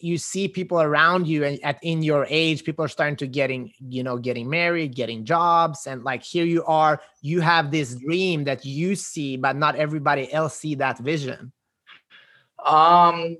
you 0.00 0.18
see 0.18 0.48
people 0.48 0.80
around 0.80 1.28
you 1.28 1.44
and 1.44 1.62
at 1.62 1.78
in 1.82 2.02
your 2.02 2.26
age 2.30 2.64
people 2.64 2.84
are 2.84 2.88
starting 2.88 3.16
to 3.16 3.26
getting 3.26 3.72
you 3.88 4.02
know 4.02 4.16
getting 4.16 4.48
married 4.48 4.94
getting 4.94 5.24
jobs 5.24 5.86
and 5.86 6.02
like 6.02 6.22
here 6.22 6.44
you 6.44 6.64
are 6.64 7.00
you 7.22 7.40
have 7.40 7.70
this 7.70 7.94
dream 7.96 8.44
that 8.44 8.64
you 8.64 8.94
see 8.96 9.36
but 9.36 9.56
not 9.56 9.76
everybody 9.76 10.32
else 10.32 10.56
see 10.56 10.74
that 10.74 10.98
vision 10.98 11.52
um 12.66 13.36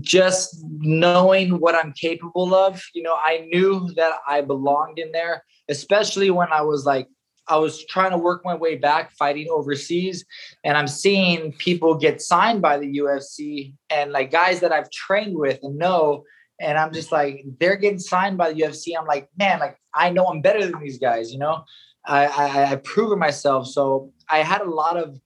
just 0.00 0.62
knowing 0.78 1.58
what 1.58 1.74
I'm 1.74 1.92
capable 1.92 2.54
of, 2.54 2.82
you 2.94 3.02
know, 3.02 3.14
I 3.14 3.48
knew 3.50 3.88
that 3.96 4.14
I 4.28 4.42
belonged 4.42 4.98
in 4.98 5.12
there, 5.12 5.44
especially 5.68 6.30
when 6.30 6.52
I 6.52 6.62
was 6.62 6.84
like, 6.84 7.08
I 7.48 7.56
was 7.56 7.84
trying 7.86 8.12
to 8.12 8.18
work 8.18 8.42
my 8.44 8.54
way 8.54 8.76
back 8.76 9.12
fighting 9.12 9.48
overseas. 9.50 10.24
And 10.62 10.76
I'm 10.76 10.86
seeing 10.86 11.52
people 11.52 11.96
get 11.96 12.22
signed 12.22 12.62
by 12.62 12.78
the 12.78 12.98
UFC 12.98 13.74
and 13.88 14.12
like 14.12 14.30
guys 14.30 14.60
that 14.60 14.72
I've 14.72 14.90
trained 14.90 15.36
with 15.36 15.58
and 15.62 15.76
know. 15.76 16.24
And 16.60 16.78
I'm 16.78 16.92
just 16.92 17.10
like, 17.10 17.44
they're 17.58 17.76
getting 17.76 17.98
signed 17.98 18.38
by 18.38 18.52
the 18.52 18.60
UFC. 18.60 18.92
I'm 18.96 19.06
like, 19.06 19.28
man, 19.36 19.58
like 19.58 19.76
I 19.94 20.10
know 20.10 20.26
I'm 20.26 20.42
better 20.42 20.64
than 20.64 20.80
these 20.80 20.98
guys, 20.98 21.32
you 21.32 21.38
know? 21.38 21.64
I, 22.06 22.26
I, 22.26 22.72
I 22.72 22.76
proven 22.76 23.18
myself. 23.18 23.66
So 23.66 24.12
I 24.28 24.38
had 24.38 24.60
a 24.60 24.70
lot 24.70 24.96
of 24.96 25.18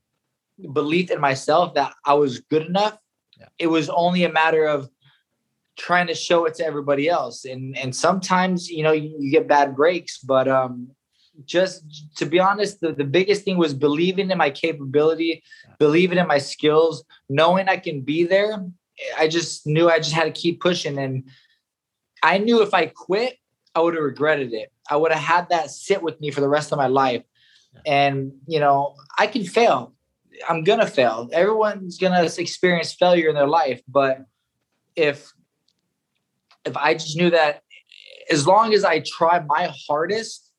belief 0.73 1.11
in 1.11 1.21
myself 1.21 1.75
that 1.75 1.93
I 2.07 2.15
was 2.15 2.41
good 2.41 2.67
enough 2.67 2.97
yeah. 3.39 3.47
It 3.59 3.67
was 3.67 3.89
only 3.89 4.25
a 4.25 4.33
matter 4.33 4.67
of 4.67 4.89
trying 5.77 6.07
to 6.07 6.15
show 6.15 6.45
it 6.45 6.55
to 6.55 6.65
everybody 6.65 7.09
else. 7.09 7.45
And 7.45 7.77
and 7.77 7.95
sometimes, 7.95 8.71
you 8.71 8.83
know, 8.83 8.93
you, 8.93 9.17
you 9.19 9.31
get 9.31 9.49
bad 9.49 9.75
breaks, 9.75 10.19
but 10.19 10.49
um 10.49 10.91
just 11.45 12.17
to 12.17 12.27
be 12.27 12.39
honest, 12.39 12.81
the, 12.81 12.93
the 12.93 13.05
biggest 13.05 13.45
thing 13.45 13.59
was 13.59 13.75
believing 13.75 14.31
in 14.31 14.39
my 14.39 14.51
capability, 14.51 15.43
believing 15.79 16.19
in 16.19 16.29
my 16.29 16.39
skills, 16.39 17.05
knowing 17.29 17.69
I 17.69 17.77
can 17.77 18.03
be 18.03 18.25
there. 18.25 18.65
I 19.19 19.27
just 19.27 19.67
knew 19.67 19.91
I 19.91 19.99
just 19.99 20.13
had 20.13 20.25
to 20.25 20.41
keep 20.41 20.61
pushing. 20.61 20.99
And 20.99 21.25
I 22.23 22.39
knew 22.39 22.63
if 22.63 22.73
I 22.73 22.87
quit, 22.87 23.39
I 23.75 23.81
would 23.81 23.95
have 23.95 24.05
regretted 24.05 24.53
it. 24.53 24.71
I 24.89 24.97
would 24.97 25.11
have 25.11 25.23
had 25.23 25.49
that 25.49 25.71
sit 25.71 26.03
with 26.03 26.21
me 26.21 26.31
for 26.31 26.41
the 26.41 26.49
rest 26.49 26.71
of 26.71 26.79
my 26.79 26.87
life. 26.87 27.25
And, 27.85 28.33
you 28.47 28.61
know, 28.61 28.95
I 29.19 29.27
can 29.27 29.45
fail. 29.45 29.95
I'm 30.49 30.65
gonna 30.65 30.87
fail. 30.87 31.29
Everyone's 31.33 31.99
gonna 31.99 32.25
experience 32.25 32.93
failure 32.93 33.29
in 33.29 33.35
their 33.35 33.47
life, 33.47 33.83
but 33.89 34.19
if 34.97 35.33
if 36.65 36.77
I 36.77 36.95
just 36.95 37.17
knew 37.17 37.31
that 37.31 37.63
as 38.31 38.47
long 38.47 38.73
as 38.73 38.85
I 38.85 39.01
try 39.01 39.41
my 39.41 39.73
hardest, 39.87 40.51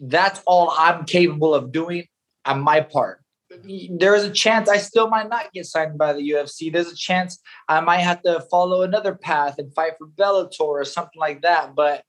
that's 0.00 0.40
all 0.46 0.74
I'm 0.76 1.04
capable 1.04 1.54
of 1.54 1.70
doing 1.70 2.06
on 2.44 2.60
my 2.60 2.80
part. 2.80 3.20
There's 3.90 4.24
a 4.24 4.30
chance 4.30 4.68
I 4.68 4.78
still 4.78 5.08
might 5.08 5.28
not 5.28 5.52
get 5.52 5.66
signed 5.66 5.98
by 5.98 6.14
the 6.14 6.30
UFC. 6.30 6.72
There's 6.72 6.90
a 6.90 6.96
chance 6.96 7.38
I 7.68 7.80
might 7.80 7.98
have 7.98 8.22
to 8.22 8.40
follow 8.50 8.82
another 8.82 9.14
path 9.14 9.56
and 9.58 9.72
fight 9.74 9.92
for 9.98 10.06
Bellator 10.08 10.60
or 10.60 10.84
something 10.84 11.20
like 11.20 11.42
that. 11.42 11.74
But 11.74 12.02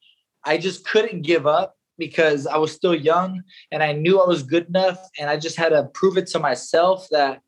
I 0.46 0.58
just 0.58 0.88
couldn't 0.88 1.24
give 1.24 1.46
up 1.46 1.76
because 1.98 2.48
I 2.48 2.58
was 2.58 2.72
still 2.72 2.96
young 2.96 3.44
and 3.72 3.84
I 3.84 3.94
knew 3.94 4.20
I 4.20 4.28
was 4.28 4.44
good 4.44 4.68
enough. 4.68 4.98
And 5.20 5.30
I 5.30 5.38
just 5.38 5.56
had 5.56 5.70
to 5.70 5.90
prove 5.94 6.18
it 6.18 6.28
to 6.28 6.40
myself 6.40 7.08
that 7.12 7.42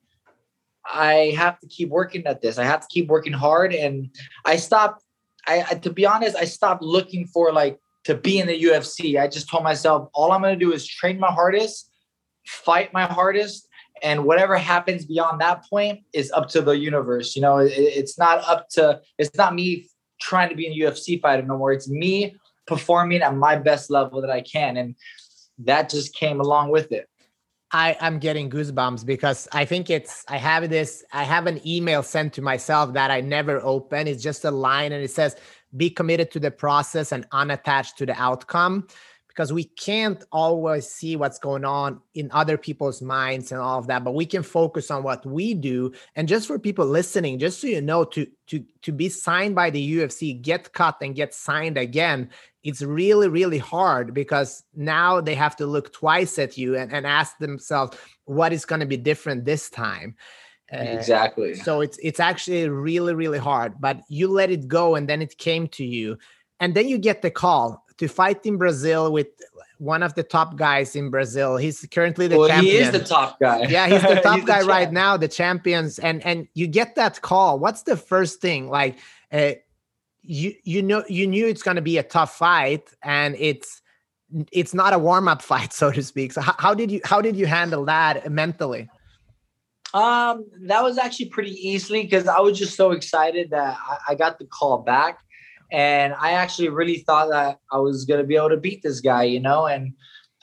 I 0.85 1.33
have 1.35 1.59
to 1.59 1.67
keep 1.67 1.89
working 1.89 2.25
at 2.27 2.41
this. 2.41 2.57
I 2.57 2.63
have 2.63 2.81
to 2.81 2.87
keep 2.89 3.07
working 3.07 3.33
hard. 3.33 3.73
And 3.73 4.09
I 4.45 4.57
stopped, 4.57 5.03
I, 5.47 5.65
I 5.69 5.73
to 5.75 5.89
be 5.89 6.05
honest, 6.05 6.35
I 6.35 6.45
stopped 6.45 6.83
looking 6.83 7.27
for 7.27 7.51
like 7.51 7.79
to 8.05 8.15
be 8.15 8.39
in 8.39 8.47
the 8.47 8.63
UFC. 8.63 9.19
I 9.19 9.27
just 9.27 9.49
told 9.49 9.63
myself, 9.63 10.09
all 10.13 10.31
I'm 10.31 10.41
going 10.41 10.57
to 10.57 10.63
do 10.63 10.73
is 10.73 10.87
train 10.87 11.19
my 11.19 11.31
hardest, 11.31 11.91
fight 12.45 12.93
my 12.93 13.05
hardest. 13.05 13.67
And 14.03 14.25
whatever 14.25 14.57
happens 14.57 15.05
beyond 15.05 15.41
that 15.41 15.63
point 15.69 16.01
is 16.13 16.31
up 16.31 16.49
to 16.49 16.61
the 16.61 16.77
universe. 16.77 17.35
You 17.35 17.41
know, 17.41 17.59
it, 17.59 17.71
it's 17.71 18.19
not 18.19 18.43
up 18.47 18.67
to, 18.71 19.01
it's 19.17 19.35
not 19.35 19.55
me 19.55 19.87
trying 20.21 20.49
to 20.49 20.55
be 20.55 20.67
a 20.67 20.85
UFC 20.85 21.19
fighter 21.19 21.43
no 21.43 21.57
more. 21.57 21.71
It's 21.71 21.89
me 21.89 22.35
performing 22.67 23.22
at 23.22 23.36
my 23.36 23.55
best 23.55 23.89
level 23.89 24.22
that 24.22 24.29
I 24.29 24.41
can. 24.41 24.77
And 24.77 24.95
that 25.60 25.89
just 25.89 26.15
came 26.15 26.39
along 26.39 26.72
with 26.72 26.91
it. 26.91 27.07
I, 27.72 27.98
I'm 28.00 28.19
getting 28.19 28.50
goosebumps 28.50 29.05
because 29.05 29.48
I 29.51 29.65
think 29.65 29.89
it's 29.89 30.24
I 30.29 30.38
have 30.38 30.69
this 30.69 31.03
I 31.12 31.24
have 31.24 31.48
an 31.48 31.60
email 31.67 32.03
sent 32.03 32.34
to 32.34 32.41
myself 32.41 32.93
that 32.93 33.12
I 33.12 33.22
never 33.22 33.60
open. 33.62 34.07
It's 34.07 34.24
just 34.24 34.45
a 34.45 34.51
line 34.51 34.91
and 34.91 35.03
it 35.03 35.12
says 35.12 35.36
be 35.75 35.89
committed 35.89 36.31
to 36.31 36.39
the 36.39 36.51
process 36.51 37.12
and 37.12 37.25
unattached 37.31 37.98
to 37.98 38.05
the 38.05 38.13
outcome 38.22 38.88
because 39.35 39.51
we 39.51 39.65
can't 39.65 40.23
always 40.31 40.87
see 40.87 41.17
what's 41.17 41.39
going 41.39 41.65
on 41.65 41.99
in 42.13 42.29
other 42.31 42.57
people's 42.57 43.01
minds 43.01 43.51
and 43.51 43.59
all 43.59 43.79
of 43.79 43.87
that 43.87 44.03
but 44.03 44.15
we 44.15 44.25
can 44.25 44.43
focus 44.43 44.89
on 44.89 45.03
what 45.03 45.25
we 45.25 45.53
do. 45.53 45.91
And 46.15 46.27
just 46.27 46.47
for 46.47 46.57
people 46.57 46.85
listening 46.85 47.39
just 47.39 47.59
so 47.59 47.67
you 47.67 47.81
know 47.81 48.05
to 48.05 48.27
to 48.47 48.63
to 48.81 48.91
be 48.91 49.09
signed 49.09 49.53
by 49.53 49.69
the 49.69 49.97
UFC 49.97 50.41
get 50.41 50.71
cut 50.73 50.97
and 51.01 51.15
get 51.15 51.33
signed 51.33 51.77
again 51.77 52.29
it's 52.63 52.81
really 52.81 53.27
really 53.27 53.57
hard 53.57 54.13
because 54.13 54.63
now 54.73 55.19
they 55.19 55.35
have 55.35 55.55
to 55.57 55.65
look 55.65 55.91
twice 55.91 56.39
at 56.39 56.57
you 56.57 56.77
and, 56.77 56.93
and 56.93 57.05
ask 57.05 57.37
themselves 57.37 57.97
what 58.23 58.53
is 58.53 58.65
going 58.65 58.79
to 58.79 58.85
be 58.85 58.97
different 58.97 59.45
this 59.45 59.69
time. 59.69 60.15
Uh, 60.73 60.77
exactly. 60.77 61.53
so 61.53 61.81
it's 61.81 61.99
it's 62.01 62.19
actually 62.19 62.67
really 62.67 63.13
really 63.13 63.37
hard 63.37 63.79
but 63.79 64.01
you 64.09 64.27
let 64.27 64.49
it 64.49 64.67
go 64.67 64.95
and 64.95 65.07
then 65.07 65.21
it 65.21 65.37
came 65.37 65.67
to 65.67 65.83
you. 65.83 66.17
And 66.61 66.73
then 66.73 66.87
you 66.87 66.97
get 66.97 67.21
the 67.21 67.31
call 67.31 67.84
to 67.97 68.07
fight 68.07 68.45
in 68.45 68.57
Brazil 68.57 69.11
with 69.11 69.27
one 69.77 70.03
of 70.03 70.13
the 70.15 70.23
top 70.23 70.55
guys 70.55 70.95
in 70.95 71.09
Brazil. 71.09 71.57
He's 71.57 71.85
currently 71.91 72.27
the 72.27 72.37
well, 72.37 72.47
champion. 72.47 72.75
He 72.75 72.81
is 72.81 72.91
the 72.91 73.03
top 73.03 73.39
guy. 73.39 73.63
Yeah, 73.63 73.87
he's 73.87 74.01
the 74.01 74.21
top 74.23 74.37
he's 74.37 74.45
guy 74.45 74.61
the 74.61 74.67
right 74.67 74.91
now, 74.91 75.17
the 75.17 75.27
champions. 75.27 75.99
And 75.99 76.25
and 76.25 76.47
you 76.53 76.67
get 76.67 76.95
that 76.95 77.21
call. 77.21 77.59
What's 77.59 77.83
the 77.83 77.97
first 77.97 78.41
thing? 78.41 78.69
Like 78.69 78.97
uh, 79.31 79.53
you 80.21 80.53
you 80.63 80.81
know 80.81 81.03
you 81.07 81.27
knew 81.27 81.47
it's 81.47 81.63
going 81.63 81.75
to 81.75 81.81
be 81.81 81.97
a 81.97 82.03
tough 82.03 82.35
fight 82.35 82.89
and 83.03 83.35
it's 83.39 83.81
it's 84.51 84.73
not 84.73 84.93
a 84.93 84.99
warm-up 84.99 85.41
fight 85.51 85.73
so 85.73 85.91
to 85.91 86.03
speak. 86.03 86.33
So 86.33 86.41
how, 86.41 86.55
how 86.57 86.73
did 86.73 86.91
you 86.91 87.01
how 87.03 87.21
did 87.21 87.35
you 87.35 87.45
handle 87.45 87.85
that 87.85 88.31
mentally? 88.31 88.89
Um, 89.93 90.45
that 90.63 90.83
was 90.83 90.97
actually 90.97 91.29
pretty 91.29 91.51
easily 91.51 92.03
because 92.03 92.27
I 92.27 92.39
was 92.41 92.59
just 92.59 92.75
so 92.75 92.91
excited 92.91 93.51
that 93.51 93.77
I, 93.79 93.97
I 94.09 94.15
got 94.15 94.39
the 94.39 94.45
call 94.45 94.79
back 94.79 95.19
and 95.72 96.13
I 96.13 96.31
actually 96.31 96.69
really 96.69 97.00
thought 97.00 97.29
that 97.29 97.60
I 97.72 97.77
was 97.77 98.05
to 98.05 98.24
be 98.24 98.36
able 98.36 98.50
to 98.50 98.57
beat 98.57 98.84
this 98.84 99.00
guy, 99.00 99.24
you 99.24 99.39
know, 99.39 99.65
and 99.65 99.93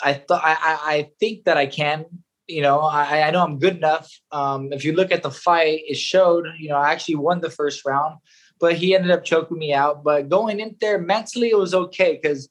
I 0.02 0.14
thought 0.14 0.42
I, 0.44 0.56
I 0.60 1.10
think 1.20 1.44
that 1.44 1.56
I 1.56 1.66
can. 1.66 2.06
You 2.48 2.60
know, 2.60 2.80
I, 2.80 3.22
I 3.22 3.30
know 3.30 3.42
I'm 3.42 3.58
good 3.58 3.76
enough. 3.76 4.10
Um, 4.32 4.72
if 4.72 4.84
you 4.84 4.92
look 4.92 5.12
at 5.12 5.22
the 5.22 5.30
fight, 5.30 5.82
it 5.86 5.96
showed. 5.96 6.46
You 6.58 6.70
know, 6.70 6.76
I 6.76 6.92
actually 6.92 7.14
won 7.14 7.40
the 7.40 7.50
first 7.50 7.84
round, 7.86 8.18
but 8.60 8.74
he 8.74 8.94
ended 8.94 9.12
up 9.12 9.24
choking 9.24 9.58
me 9.58 9.72
out. 9.72 10.02
But 10.02 10.28
going 10.28 10.60
in 10.60 10.76
there 10.80 10.98
mentally, 10.98 11.50
it 11.50 11.58
was 11.58 11.72
okay 11.72 12.18
because 12.20 12.48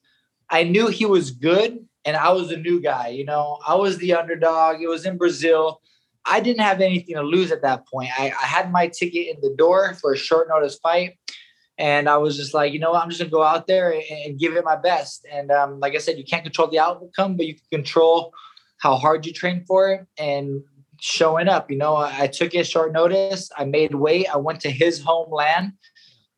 I 0.49 0.63
knew 0.63 0.87
he 0.87 1.05
was 1.05 1.31
good, 1.31 1.85
and 2.05 2.15
I 2.15 2.31
was 2.31 2.51
a 2.51 2.57
new 2.57 2.81
guy. 2.81 3.09
You 3.09 3.25
know, 3.25 3.59
I 3.67 3.75
was 3.75 3.97
the 3.97 4.13
underdog. 4.13 4.81
It 4.81 4.87
was 4.87 5.05
in 5.05 5.17
Brazil. 5.17 5.81
I 6.25 6.39
didn't 6.39 6.61
have 6.61 6.81
anything 6.81 7.15
to 7.15 7.23
lose 7.23 7.51
at 7.51 7.63
that 7.63 7.87
point. 7.87 8.09
I, 8.17 8.27
I 8.27 8.45
had 8.45 8.71
my 8.71 8.87
ticket 8.87 9.35
in 9.35 9.41
the 9.41 9.55
door 9.57 9.95
for 9.95 10.13
a 10.13 10.17
short 10.17 10.47
notice 10.49 10.75
fight. 10.75 11.17
And 11.81 12.07
I 12.07 12.17
was 12.17 12.37
just 12.37 12.53
like, 12.53 12.73
you 12.73 12.79
know 12.79 12.91
what, 12.91 13.01
I'm 13.01 13.09
just 13.09 13.19
gonna 13.19 13.31
go 13.31 13.41
out 13.41 13.65
there 13.65 13.91
and, 13.91 14.03
and 14.23 14.39
give 14.39 14.55
it 14.55 14.63
my 14.63 14.75
best. 14.75 15.25
And 15.29 15.49
um, 15.49 15.79
like 15.79 15.95
I 15.95 15.97
said, 15.97 16.15
you 16.19 16.23
can't 16.23 16.43
control 16.43 16.67
the 16.67 16.77
outcome, 16.77 17.35
but 17.35 17.47
you 17.47 17.55
can 17.55 17.63
control 17.71 18.33
how 18.77 18.97
hard 18.97 19.25
you 19.25 19.33
train 19.33 19.65
for 19.65 19.91
it 19.91 20.05
and 20.15 20.61
showing 20.99 21.47
up. 21.47 21.71
You 21.71 21.77
know, 21.77 21.95
I, 21.95 22.21
I 22.21 22.27
took 22.27 22.53
it 22.53 22.67
short 22.67 22.93
notice. 22.93 23.49
I 23.57 23.65
made 23.65 23.95
weight. 23.95 24.27
I 24.31 24.37
went 24.37 24.61
to 24.61 24.69
his 24.69 25.01
homeland. 25.01 25.73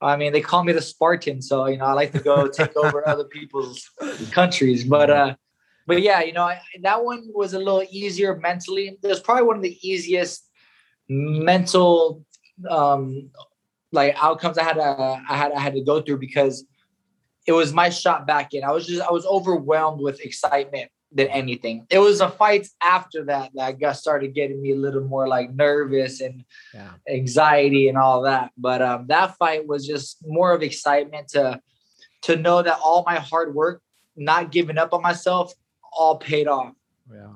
I 0.02 0.16
mean, 0.16 0.32
they 0.32 0.40
call 0.40 0.64
me 0.64 0.72
the 0.72 0.82
Spartan, 0.82 1.42
so 1.42 1.66
you 1.66 1.78
know, 1.78 1.86
I 1.86 1.92
like 1.92 2.14
to 2.14 2.20
go 2.20 2.48
take 2.48 2.76
over 2.78 3.06
other 3.14 3.26
people's 3.26 3.90
countries. 4.32 4.86
But 4.86 5.10
uh, 5.10 5.36
but 5.88 6.02
yeah, 6.02 6.24
you 6.24 6.32
know, 6.32 6.44
I, 6.44 6.62
that 6.84 7.04
one 7.04 7.28
was 7.34 7.54
a 7.54 7.60
little 7.60 7.84
easier 7.92 8.38
mentally. 8.38 8.98
It 9.04 9.06
was 9.06 9.20
probably 9.20 9.44
one 9.44 9.58
of 9.58 9.62
the 9.62 9.78
easiest 9.86 10.50
mental 11.10 12.24
um 12.70 13.30
like 13.94 14.16
outcomes 14.22 14.58
I 14.58 14.64
had 14.64 14.74
to 14.74 15.22
I 15.30 15.38
had 15.38 15.52
I 15.54 15.60
had 15.60 15.74
to 15.74 15.82
go 15.82 16.02
through 16.02 16.18
because 16.18 16.66
it 17.46 17.52
was 17.52 17.74
my 17.74 17.90
shot 17.90 18.26
back 18.26 18.54
in. 18.54 18.64
I 18.64 18.72
was 18.72 18.88
just 18.88 19.02
I 19.02 19.12
was 19.12 19.26
overwhelmed 19.26 20.02
with 20.02 20.20
excitement 20.22 20.90
than 21.12 21.28
anything. 21.28 21.86
It 21.90 22.00
was 22.00 22.22
a 22.22 22.30
fight 22.30 22.68
after 22.82 23.26
that 23.26 23.52
that 23.54 23.64
I 23.64 23.72
got 23.74 23.98
started 23.98 24.34
getting 24.34 24.62
me 24.62 24.72
a 24.72 24.76
little 24.76 25.04
more 25.04 25.28
like 25.28 25.54
nervous 25.54 26.22
and 26.22 26.44
yeah. 26.74 26.94
anxiety 27.08 27.88
and 27.88 27.98
all 27.98 28.24
that. 28.24 28.52
But 28.58 28.82
um, 28.82 29.08
that 29.08 29.38
fight 29.38 29.68
was 29.68 29.86
just 29.86 30.18
more 30.26 30.54
of 30.54 30.64
excitement 30.64 31.30
to 31.30 31.62
to 32.24 32.36
know 32.36 32.62
that 32.62 32.80
all 32.84 33.04
my 33.06 33.20
hard 33.20 33.54
work, 33.54 33.82
not 34.16 34.52
giving 34.52 34.78
up 34.78 34.94
on 34.94 35.02
myself, 35.02 35.54
all 35.92 36.18
paid 36.18 36.48
off. 36.48 36.74
Yeah. 37.12 37.34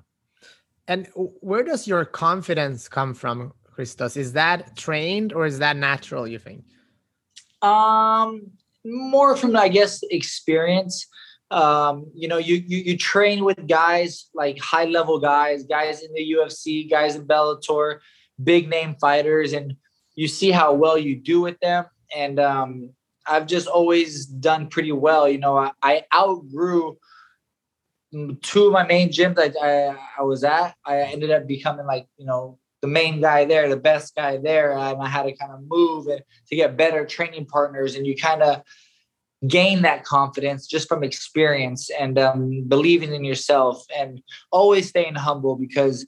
And 0.88 1.08
where 1.16 1.64
does 1.64 1.86
your 1.86 2.06
confidence 2.06 2.88
come 2.88 3.14
from 3.14 3.52
Christos. 3.78 4.18
Is 4.18 4.34
that 4.34 4.76
trained 4.76 5.34
or 5.34 5.46
is 5.46 5.60
that 5.60 5.78
natural, 5.78 6.28
you 6.28 6.40
think? 6.40 6.64
Um, 7.62 8.50
more 8.84 9.38
from 9.38 9.56
I 9.56 9.68
guess 9.68 10.02
experience. 10.10 11.06
Um, 11.52 12.08
you 12.16 12.28
know, 12.28 12.40
you, 12.40 12.56
you 12.56 12.80
you 12.80 12.98
train 12.98 13.46
with 13.46 13.68
guys 13.68 14.30
like 14.34 14.58
high 14.60 14.86
level 14.86 15.20
guys, 15.20 15.64
guys 15.64 16.02
in 16.02 16.12
the 16.14 16.26
UFC, 16.36 16.90
guys 16.90 17.16
in 17.16 17.28
Bellator, 17.28 18.00
big 18.44 18.68
name 18.68 18.96
fighters, 19.00 19.54
and 19.54 19.76
you 20.16 20.28
see 20.28 20.50
how 20.50 20.74
well 20.74 20.98
you 20.98 21.16
do 21.16 21.42
with 21.42 21.60
them. 21.60 21.86
And 22.16 22.40
um, 22.40 22.90
I've 23.28 23.46
just 23.46 23.68
always 23.68 24.26
done 24.26 24.70
pretty 24.70 24.92
well. 24.92 25.30
You 25.30 25.38
know, 25.38 25.56
I, 25.56 25.72
I 25.84 26.04
outgrew 26.16 26.98
two 28.42 28.66
of 28.66 28.74
my 28.74 28.88
main 28.88 29.10
gyms 29.10 29.38
I, 29.38 29.52
I, 29.64 29.96
I 30.18 30.24
was 30.24 30.44
at. 30.44 30.76
I 30.84 31.02
ended 31.02 31.30
up 31.30 31.46
becoming 31.46 31.86
like 31.86 32.08
you 32.18 32.26
know 32.26 32.58
the 32.82 32.88
main 32.88 33.22
guy 33.22 33.46
there, 33.46 33.70
the 33.70 33.78
best 33.78 34.16
guy 34.16 34.38
there, 34.38 34.78
and 34.78 35.02
I 35.02 35.08
had 35.08 35.24
to 35.24 35.34
kind 35.34 35.52
of 35.52 35.62
move 35.68 36.08
and 36.08 36.22
to 36.48 36.56
get 36.56 36.78
better 36.78 37.06
training 37.06 37.46
partners, 37.46 37.96
and 37.96 38.06
you 38.06 38.16
kind 38.16 38.44
of 38.44 38.62
gain 39.48 39.84
that 39.84 40.04
confidence 40.04 40.66
just 40.66 40.88
from 40.88 41.04
experience 41.04 41.90
and 41.92 42.18
um, 42.18 42.64
believing 42.68 43.14
in 43.14 43.24
yourself 43.24 43.86
and 43.96 44.22
always 44.52 44.90
staying 44.90 45.14
humble 45.14 45.56
because 45.56 46.08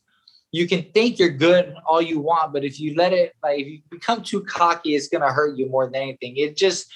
you 0.52 0.68
can 0.68 0.84
think 0.94 1.20
you're 1.20 1.30
good 1.30 1.76
all 1.88 2.02
you 2.02 2.20
want, 2.20 2.54
but 2.54 2.64
if 2.64 2.80
you 2.80 2.96
let 2.96 3.14
it, 3.14 3.36
like 3.44 3.60
if 3.60 3.68
you 3.68 3.82
become 3.92 4.24
too 4.24 4.44
cocky, 4.44 4.96
it's 4.96 5.08
gonna 5.08 5.32
hurt 5.32 5.58
you 5.58 5.70
more 5.70 5.86
than 5.86 5.96
anything. 5.96 6.38
It 6.38 6.58
just 6.58 6.92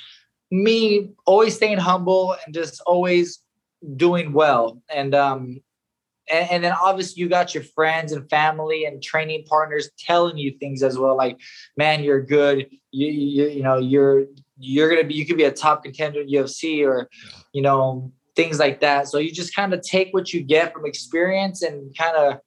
me 0.49 1.11
always 1.25 1.55
staying 1.55 1.77
humble 1.77 2.35
and 2.45 2.53
just 2.53 2.81
always 2.85 3.39
doing 3.97 4.33
well 4.33 4.81
and 4.93 5.13
um 5.13 5.61
and, 6.29 6.49
and, 6.49 6.63
then 6.63 6.73
obviously 6.81 7.21
you 7.21 7.29
got 7.29 7.53
your 7.53 7.63
friends 7.63 8.11
and 8.11 8.29
family 8.29 8.85
and 8.85 9.01
training 9.03 9.43
partners 9.47 9.89
telling 9.99 10.37
you 10.37 10.51
things 10.59 10.83
as 10.83 10.97
well 10.97 11.17
like 11.17 11.39
man 11.77 12.03
you're 12.03 12.21
good. 12.21 12.69
You 12.91 13.07
you, 13.07 13.47
you 13.49 13.63
know 13.63 13.77
you're 13.77 14.25
you're 14.57 14.89
gonna 14.89 15.03
be 15.03 15.15
you 15.15 15.25
could 15.25 15.37
be 15.37 15.43
a 15.43 15.51
top 15.51 15.83
contender 15.83 16.21
in 16.21 16.27
ufc 16.27 16.85
or 16.85 17.09
you 17.51 17.61
know 17.61 18.11
things 18.35 18.59
like 18.59 18.79
that. 18.81 19.07
So 19.07 19.19
you 19.19 19.31
just 19.31 19.55
kind 19.55 19.73
of 19.73 19.81
take 19.81 20.11
what 20.11 20.33
you 20.33 20.41
get 20.41 20.73
from 20.73 20.85
experience 20.85 21.61
and 21.61 21.95
kind 21.95 22.15
of 22.15 22.39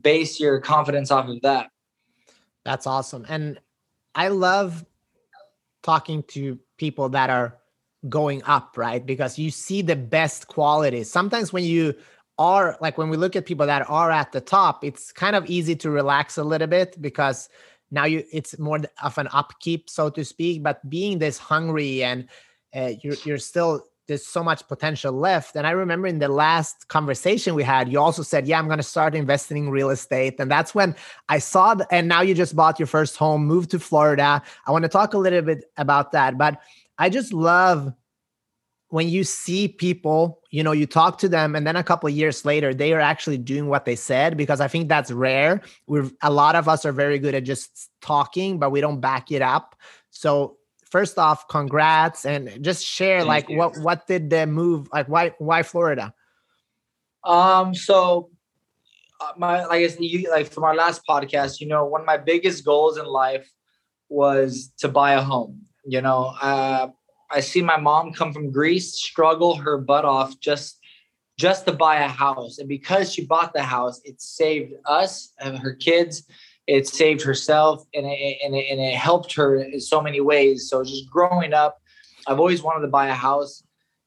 base 0.00 0.40
your 0.40 0.58
confidence 0.60 1.10
off 1.10 1.28
of 1.28 1.42
that. 1.42 1.68
That's 2.64 2.86
awesome. 2.86 3.26
And 3.28 3.58
i 4.14 4.28
love 4.28 4.84
talking 5.82 6.22
to 6.24 6.58
people 6.78 7.10
that 7.10 7.30
are 7.30 7.58
going 8.08 8.42
up 8.44 8.76
right? 8.76 9.04
Because 9.04 9.38
you 9.38 9.50
see 9.50 9.82
the 9.82 9.96
best 9.96 10.48
qualities. 10.48 11.10
Sometimes 11.10 11.52
when 11.52 11.64
you 11.64 11.94
are 12.38 12.76
like 12.80 12.98
when 12.98 13.08
we 13.08 13.16
look 13.16 13.36
at 13.36 13.46
people 13.46 13.66
that 13.66 13.88
are 13.88 14.10
at 14.10 14.32
the 14.32 14.40
top, 14.40 14.84
it's 14.84 15.12
kind 15.12 15.36
of 15.36 15.48
easy 15.48 15.74
to 15.76 15.90
relax 15.90 16.36
a 16.38 16.44
little 16.44 16.66
bit 16.66 17.00
because 17.00 17.48
now 17.90 18.04
you 18.04 18.24
it's 18.32 18.58
more 18.58 18.80
of 19.02 19.18
an 19.18 19.28
upkeep, 19.32 19.88
so 19.88 20.10
to 20.10 20.24
speak. 20.24 20.62
But 20.62 20.88
being 20.88 21.18
this 21.18 21.38
hungry 21.38 22.02
and 22.02 22.28
uh, 22.74 22.92
you're 23.02 23.16
you're 23.24 23.38
still 23.38 23.86
there's 24.06 24.24
so 24.24 24.42
much 24.42 24.66
potential 24.68 25.12
left. 25.12 25.56
And 25.56 25.66
I 25.66 25.72
remember 25.72 26.06
in 26.06 26.20
the 26.20 26.28
last 26.28 26.88
conversation 26.88 27.54
we 27.54 27.64
had, 27.64 27.90
you 27.90 28.00
also 28.00 28.22
said, 28.22 28.46
"Yeah, 28.46 28.58
I'm 28.58 28.66
going 28.66 28.78
to 28.78 28.82
start 28.82 29.14
investing 29.14 29.56
in 29.56 29.70
real 29.70 29.90
estate." 29.90 30.36
And 30.38 30.50
that's 30.50 30.74
when 30.74 30.94
I 31.28 31.38
saw. 31.38 31.74
The, 31.74 31.92
and 31.92 32.08
now 32.08 32.20
you 32.20 32.34
just 32.34 32.54
bought 32.54 32.78
your 32.78 32.86
first 32.86 33.16
home, 33.16 33.46
moved 33.46 33.70
to 33.72 33.78
Florida. 33.78 34.42
I 34.66 34.70
want 34.70 34.82
to 34.84 34.88
talk 34.88 35.14
a 35.14 35.18
little 35.18 35.42
bit 35.42 35.64
about 35.76 36.12
that, 36.12 36.38
but 36.38 36.60
I 36.98 37.08
just 37.08 37.32
love 37.32 37.92
when 38.88 39.08
you 39.08 39.24
see 39.24 39.66
people, 39.66 40.40
you 40.50 40.62
know, 40.62 40.72
you 40.72 40.86
talk 40.86 41.18
to 41.18 41.28
them, 41.28 41.56
and 41.56 41.66
then 41.66 41.76
a 41.76 41.82
couple 41.82 42.08
of 42.08 42.14
years 42.14 42.44
later, 42.44 42.72
they 42.72 42.92
are 42.92 43.00
actually 43.00 43.38
doing 43.38 43.68
what 43.68 43.84
they 43.84 43.96
said 43.96 44.36
because 44.36 44.60
I 44.60 44.68
think 44.68 44.88
that's 44.88 45.10
rare. 45.10 45.60
We're 45.86 46.10
a 46.22 46.30
lot 46.30 46.54
of 46.54 46.68
us 46.68 46.84
are 46.84 46.92
very 46.92 47.18
good 47.18 47.34
at 47.34 47.44
just 47.44 47.90
talking, 48.00 48.58
but 48.58 48.70
we 48.70 48.80
don't 48.80 49.00
back 49.00 49.32
it 49.32 49.42
up. 49.42 49.76
So 50.10 50.56
first 50.90 51.18
off, 51.18 51.48
congrats 51.48 52.24
and 52.24 52.62
just 52.62 52.84
share 52.84 53.18
Thank 53.18 53.28
like 53.28 53.48
you. 53.48 53.58
what 53.58 53.76
what 53.78 54.06
did 54.06 54.30
the 54.30 54.46
move 54.46 54.88
like 54.92 55.08
why 55.08 55.34
why 55.38 55.62
Florida? 55.62 56.14
Um 57.24 57.74
so 57.74 58.30
uh, 59.20 59.32
my 59.36 59.64
like 59.66 59.82
I 59.84 59.88
said, 59.88 60.00
you 60.00 60.30
like 60.30 60.46
from 60.46 60.64
our 60.64 60.74
last 60.74 61.02
podcast, 61.08 61.60
you 61.60 61.66
know, 61.66 61.84
one 61.84 62.00
of 62.00 62.06
my 62.06 62.18
biggest 62.18 62.64
goals 62.64 62.98
in 62.98 63.06
life 63.06 63.50
was 64.08 64.72
to 64.78 64.88
buy 64.88 65.12
a 65.12 65.22
home. 65.22 65.62
You 65.84 66.02
know, 66.02 66.32
uh 66.40 66.88
I 67.30 67.40
see 67.40 67.62
my 67.62 67.76
mom 67.76 68.12
come 68.12 68.32
from 68.32 68.52
Greece, 68.52 68.94
struggle 68.94 69.56
her 69.56 69.78
butt 69.78 70.04
off 70.04 70.38
just 70.40 70.78
just 71.38 71.66
to 71.66 71.72
buy 71.72 71.96
a 71.96 72.08
house, 72.08 72.58
and 72.58 72.68
because 72.68 73.12
she 73.12 73.26
bought 73.26 73.52
the 73.52 73.62
house, 73.62 74.00
it 74.04 74.22
saved 74.22 74.72
us 74.86 75.34
and 75.38 75.58
her 75.58 75.74
kids. 75.74 76.24
It 76.66 76.88
saved 76.88 77.22
herself, 77.22 77.84
and 77.94 78.06
it, 78.06 78.38
and 78.42 78.54
it, 78.54 78.66
and 78.70 78.80
it 78.80 78.94
helped 78.94 79.34
her 79.34 79.56
in 79.56 79.80
so 79.80 80.00
many 80.00 80.20
ways. 80.20 80.68
So 80.68 80.82
just 80.82 81.08
growing 81.10 81.52
up, 81.52 81.78
I've 82.26 82.40
always 82.40 82.62
wanted 82.62 82.80
to 82.80 82.88
buy 82.90 83.08
a 83.08 83.14
house, 83.14 83.62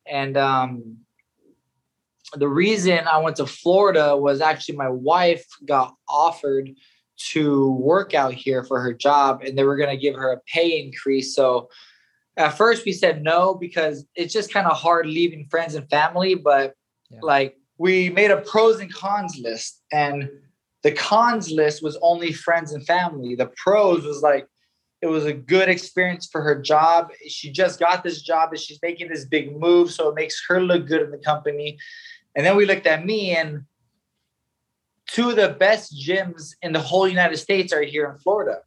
and 0.06 0.36
um, 0.36 0.98
the 2.34 2.48
reason 2.48 3.08
I 3.08 3.20
went 3.20 3.38
to 3.38 3.46
Florida 3.46 4.18
was 4.18 4.42
actually 4.42 4.76
my 4.76 4.90
wife 4.90 5.46
got 5.66 5.96
offered 6.08 6.72
to 7.32 7.72
work 7.74 8.14
out 8.14 8.34
here 8.34 8.64
for 8.64 8.80
her 8.82 8.94
job, 8.94 9.42
and 9.44 9.58
they 9.58 9.64
were 9.64 9.78
going 9.78 9.90
to 9.90 9.98
give 9.98 10.16
her 10.16 10.32
a 10.32 10.42
pay 10.52 10.82
increase. 10.84 11.36
So 11.36 11.70
at 12.40 12.58
first 12.58 12.86
we 12.86 12.92
said 12.92 13.22
no 13.22 13.54
because 13.54 14.06
it's 14.16 14.34
just 14.34 14.52
kind 14.52 14.66
of 14.66 14.76
hard 14.76 15.06
leaving 15.06 15.46
friends 15.52 15.76
and 15.76 15.88
family 15.90 16.34
but 16.34 16.74
yeah. 17.12 17.20
like 17.22 17.56
we 17.78 18.10
made 18.10 18.32
a 18.32 18.38
pros 18.42 18.80
and 18.80 18.94
cons 18.94 19.40
list 19.42 19.84
and 19.92 20.30
the 20.84 20.92
cons 20.92 21.52
list 21.52 21.84
was 21.84 21.98
only 22.02 22.32
friends 22.32 22.74
and 22.74 22.86
family. 22.86 23.36
The 23.36 23.52
pros 23.58 24.04
was 24.04 24.22
like 24.22 24.48
it 25.02 25.08
was 25.08 25.26
a 25.26 25.34
good 25.34 25.70
experience 25.70 26.28
for 26.30 26.42
her 26.42 26.62
job. 26.62 27.10
She 27.28 27.52
just 27.52 27.80
got 27.80 28.04
this 28.04 28.22
job 28.22 28.50
and 28.52 28.60
she's 28.60 28.80
making 28.82 29.08
this 29.08 29.26
big 29.26 29.58
move 29.58 29.92
so 29.92 30.10
it 30.10 30.16
makes 30.16 30.42
her 30.50 30.62
look 30.62 30.88
good 30.88 31.02
in 31.02 31.12
the 31.12 31.18
company. 31.18 31.78
And 32.36 32.46
then 32.46 32.58
we 32.58 32.66
looked 32.66 32.86
at 32.86 33.06
me 33.06 33.36
and 33.36 33.64
two 35.08 35.30
of 35.30 35.38
the 35.38 35.56
best 35.58 35.96
gyms 35.96 36.54
in 36.62 36.72
the 36.72 36.80
whole 36.80 37.08
united 37.08 37.38
states 37.38 37.74
are 37.74 37.82
here 37.82 38.08
in 38.12 38.20
florida 38.20 38.60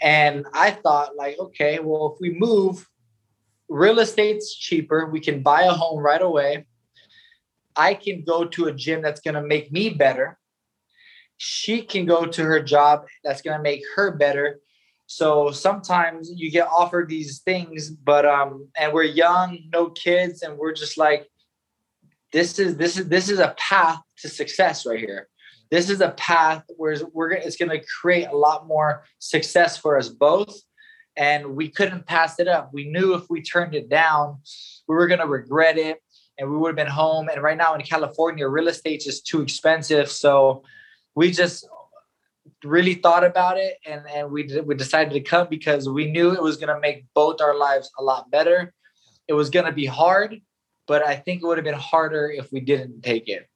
and 0.00 0.46
I 0.52 0.70
thought, 0.70 1.16
like, 1.16 1.38
okay, 1.38 1.78
well, 1.80 2.14
if 2.14 2.20
we 2.20 2.38
move, 2.38 2.86
real 3.68 3.98
estate's 3.98 4.54
cheaper. 4.54 5.06
We 5.06 5.20
can 5.20 5.42
buy 5.42 5.62
a 5.62 5.72
home 5.72 6.00
right 6.00 6.22
away. 6.22 6.66
I 7.76 7.94
can 7.94 8.24
go 8.24 8.44
to 8.44 8.66
a 8.66 8.72
gym 8.72 9.02
that's 9.02 9.20
going 9.20 9.34
to 9.34 9.42
make 9.42 9.70
me 9.70 9.90
better. 9.90 10.38
She 11.36 11.82
can 11.82 12.06
go 12.06 12.26
to 12.26 12.42
her 12.42 12.60
job 12.60 13.06
that's 13.22 13.42
going 13.42 13.56
to 13.56 13.62
make 13.62 13.82
her 13.94 14.16
better. 14.16 14.60
So 15.06 15.52
sometimes 15.52 16.30
you 16.34 16.50
get 16.50 16.66
offered 16.66 17.08
these 17.08 17.40
things, 17.40 17.90
but 17.90 18.26
um, 18.26 18.68
and 18.76 18.92
we're 18.92 19.04
young, 19.04 19.58
no 19.72 19.90
kids, 19.90 20.42
and 20.42 20.58
we're 20.58 20.74
just 20.74 20.98
like, 20.98 21.28
this 22.32 22.58
is 22.58 22.76
this 22.76 22.98
is 22.98 23.08
this 23.08 23.30
is 23.30 23.38
a 23.38 23.54
path 23.56 24.00
to 24.18 24.28
success 24.28 24.84
right 24.84 24.98
here 24.98 25.28
this 25.70 25.90
is 25.90 26.00
a 26.00 26.10
path 26.10 26.64
where 26.76 26.96
we're 27.12 27.32
it's 27.32 27.56
going 27.56 27.70
to 27.70 27.84
create 28.00 28.28
a 28.28 28.36
lot 28.36 28.66
more 28.66 29.04
success 29.18 29.76
for 29.76 29.98
us 29.98 30.08
both. 30.08 30.60
And 31.16 31.56
we 31.56 31.68
couldn't 31.68 32.06
pass 32.06 32.38
it 32.38 32.46
up. 32.46 32.70
We 32.72 32.88
knew 32.88 33.14
if 33.14 33.24
we 33.28 33.42
turned 33.42 33.74
it 33.74 33.88
down 33.88 34.38
we 34.86 34.94
were 34.94 35.06
going 35.06 35.20
to 35.20 35.26
regret 35.26 35.76
it 35.76 36.00
and 36.38 36.50
we 36.50 36.56
would 36.56 36.68
have 36.68 36.76
been 36.76 36.86
home. 36.86 37.28
And 37.28 37.42
right 37.42 37.56
now 37.56 37.74
in 37.74 37.82
california 37.82 38.48
real 38.48 38.68
estate 38.68 39.06
is 39.06 39.20
too 39.20 39.42
expensive. 39.42 40.10
So 40.10 40.62
we 41.14 41.30
just 41.30 41.68
really 42.64 42.94
thought 42.94 43.24
about 43.24 43.58
it 43.58 43.76
and, 43.86 44.02
and 44.12 44.30
we, 44.30 44.48
we 44.64 44.74
decided 44.74 45.12
to 45.12 45.20
come 45.20 45.46
because 45.48 45.88
we 45.88 46.10
knew 46.10 46.32
it 46.32 46.42
was 46.42 46.56
going 46.56 46.74
to 46.74 46.80
make 46.80 47.04
both 47.14 47.40
our 47.40 47.56
lives 47.56 47.90
a 47.98 48.02
lot 48.02 48.30
better. 48.30 48.72
It 49.28 49.34
was 49.34 49.50
going 49.50 49.66
to 49.66 49.72
be 49.72 49.86
hard 49.86 50.40
but 50.88 51.06
i 51.06 51.14
think 51.14 51.42
it 51.42 51.46
would 51.46 51.58
have 51.58 51.64
been 51.64 51.74
harder 51.74 52.32
if 52.34 52.50
we 52.50 52.58
didn't 52.58 53.02
take 53.02 53.28
it 53.28 53.48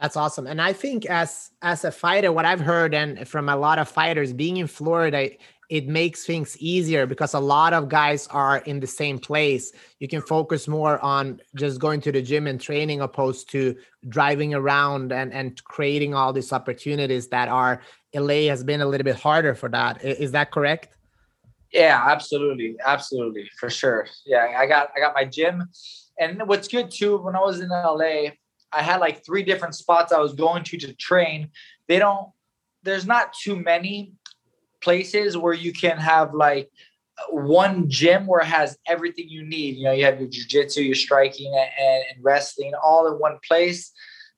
that's 0.00 0.16
awesome. 0.16 0.46
And 0.46 0.60
I 0.60 0.72
think 0.72 1.06
as 1.06 1.50
as 1.62 1.84
a 1.84 1.90
fighter, 1.90 2.30
what 2.30 2.44
I've 2.44 2.60
heard 2.60 2.94
and 2.94 3.26
from 3.26 3.48
a 3.48 3.56
lot 3.56 3.78
of 3.78 3.88
fighters, 3.88 4.32
being 4.32 4.58
in 4.58 4.66
Florida, 4.66 5.30
it 5.68 5.88
makes 5.88 6.24
things 6.24 6.56
easier 6.58 7.06
because 7.06 7.34
a 7.34 7.40
lot 7.40 7.72
of 7.72 7.88
guys 7.88 8.26
are 8.28 8.58
in 8.58 8.78
the 8.78 8.86
same 8.86 9.18
place. 9.18 9.72
You 9.98 10.06
can 10.06 10.20
focus 10.20 10.68
more 10.68 11.02
on 11.02 11.40
just 11.54 11.80
going 11.80 12.00
to 12.02 12.12
the 12.12 12.22
gym 12.22 12.46
and 12.46 12.60
training 12.60 13.00
opposed 13.00 13.50
to 13.50 13.76
driving 14.08 14.54
around 14.54 15.12
and, 15.12 15.32
and 15.32 15.62
creating 15.64 16.14
all 16.14 16.32
these 16.32 16.52
opportunities 16.52 17.28
that 17.28 17.48
are 17.48 17.80
LA 18.14 18.48
has 18.48 18.62
been 18.62 18.80
a 18.80 18.86
little 18.86 19.04
bit 19.04 19.16
harder 19.16 19.54
for 19.54 19.68
that. 19.70 20.04
Is 20.04 20.30
that 20.32 20.52
correct? 20.52 20.88
Yeah, 21.72 22.02
absolutely. 22.06 22.76
Absolutely. 22.84 23.50
For 23.58 23.70
sure. 23.70 24.06
Yeah. 24.24 24.54
I 24.56 24.66
got 24.66 24.90
I 24.94 25.00
got 25.00 25.14
my 25.14 25.24
gym. 25.24 25.68
And 26.18 26.42
what's 26.46 26.68
good 26.68 26.90
too, 26.90 27.18
when 27.18 27.34
I 27.34 27.40
was 27.40 27.60
in 27.60 27.68
LA, 27.68 28.30
I 28.76 28.82
had 28.82 29.00
like 29.00 29.24
three 29.24 29.42
different 29.42 29.74
spots 29.74 30.12
I 30.12 30.20
was 30.20 30.34
going 30.34 30.64
to 30.64 30.76
to 30.78 30.92
train. 30.94 31.50
They 31.88 31.98
don't, 31.98 32.28
there's 32.82 33.06
not 33.06 33.32
too 33.32 33.56
many 33.56 34.12
places 34.82 35.36
where 35.36 35.54
you 35.54 35.72
can 35.72 35.96
have 35.96 36.34
like 36.34 36.70
one 37.30 37.88
gym 37.88 38.26
where 38.26 38.40
it 38.40 38.46
has 38.46 38.76
everything 38.86 39.28
you 39.28 39.44
need. 39.44 39.76
You 39.76 39.84
know, 39.84 39.92
you 39.92 40.04
have 40.04 40.20
your 40.20 40.28
jujitsu, 40.28 40.84
your 40.84 40.94
striking, 40.94 41.52
and, 41.56 42.04
and 42.10 42.24
wrestling 42.24 42.72
all 42.84 43.06
in 43.08 43.14
one 43.14 43.38
place. 43.46 43.92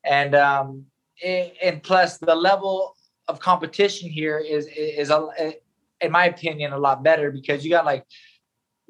And 0.05 0.35
um, 0.35 0.87
and 1.25 1.83
plus 1.83 2.19
the 2.19 2.35
level 2.35 2.95
of 3.27 3.41
competition 3.41 4.09
here 4.09 4.39
is 4.39 4.67
is 4.69 5.11
a, 5.11 5.55
in 6.01 6.13
my 6.13 6.27
opinion 6.27 6.73
a 6.73 6.79
lot 6.79 7.03
better 7.03 7.31
because 7.31 7.65
you 7.65 7.71
got 7.71 7.85
like 7.85 8.05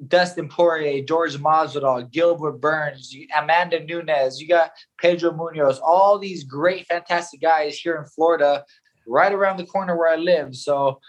Dustin 0.07 0.49
Poirier, 0.49 1.03
George 1.05 1.37
Masvidal, 1.37 2.11
Gilbert 2.11 2.61
Burns, 2.61 3.15
Amanda 3.37 3.85
Nunes, 3.85 4.41
you 4.41 4.47
got 4.47 4.71
Pedro 5.01 5.33
Munhoz, 5.33 5.81
all 5.83 6.19
these 6.19 6.45
great, 6.45 6.87
fantastic 6.87 7.41
guys 7.41 7.77
here 7.77 7.97
in 7.97 8.05
Florida, 8.05 8.65
right 9.07 9.33
around 9.33 9.57
the 9.57 9.67
corner 9.67 9.97
where 9.97 10.13
I 10.13 10.17
live. 10.17 10.55
So 10.55 11.01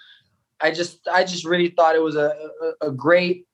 I 0.59 0.71
just, 0.71 1.07
I 1.07 1.23
just 1.23 1.45
really 1.45 1.69
thought 1.69 1.95
it 1.95 2.01
was 2.01 2.15
a, 2.15 2.33
a, 2.81 2.87
a 2.87 2.91
great, 2.91 3.45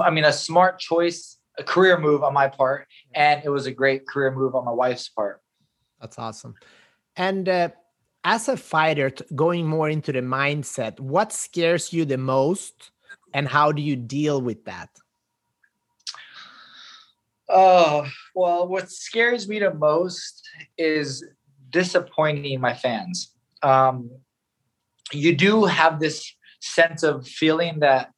I 0.00 0.10
mean, 0.10 0.24
a 0.24 0.32
smart 0.32 0.78
choice, 0.78 1.38
a 1.58 1.64
career 1.64 1.98
move 1.98 2.22
on 2.22 2.32
my 2.32 2.48
part, 2.48 2.86
and 3.14 3.42
it 3.44 3.48
was 3.48 3.66
a 3.66 3.72
great 3.72 4.06
career 4.06 4.30
move 4.30 4.54
on 4.54 4.64
my 4.64 4.70
wife's 4.70 5.08
part. 5.08 5.40
That's 6.00 6.18
awesome. 6.18 6.54
And 7.16 7.48
uh, 7.48 7.70
as 8.22 8.48
a 8.48 8.56
fighter, 8.56 9.10
going 9.34 9.66
more 9.66 9.88
into 9.88 10.12
the 10.12 10.20
mindset, 10.20 11.00
what 11.00 11.32
scares 11.32 11.92
you 11.92 12.04
the 12.04 12.18
most? 12.18 12.92
And 13.36 13.46
how 13.46 13.70
do 13.70 13.82
you 13.82 13.96
deal 13.96 14.40
with 14.40 14.64
that? 14.64 14.88
Oh 17.48 18.08
well 18.34 18.66
what 18.66 18.90
scares 18.90 19.46
me 19.46 19.58
the 19.60 19.74
most 19.74 20.42
is 20.78 21.24
disappointing 21.70 22.60
my 22.60 22.74
fans. 22.74 23.34
Um, 23.62 24.10
you 25.12 25.36
do 25.36 25.66
have 25.66 26.00
this 26.00 26.18
sense 26.60 27.02
of 27.02 27.28
feeling 27.28 27.80
that 27.80 28.10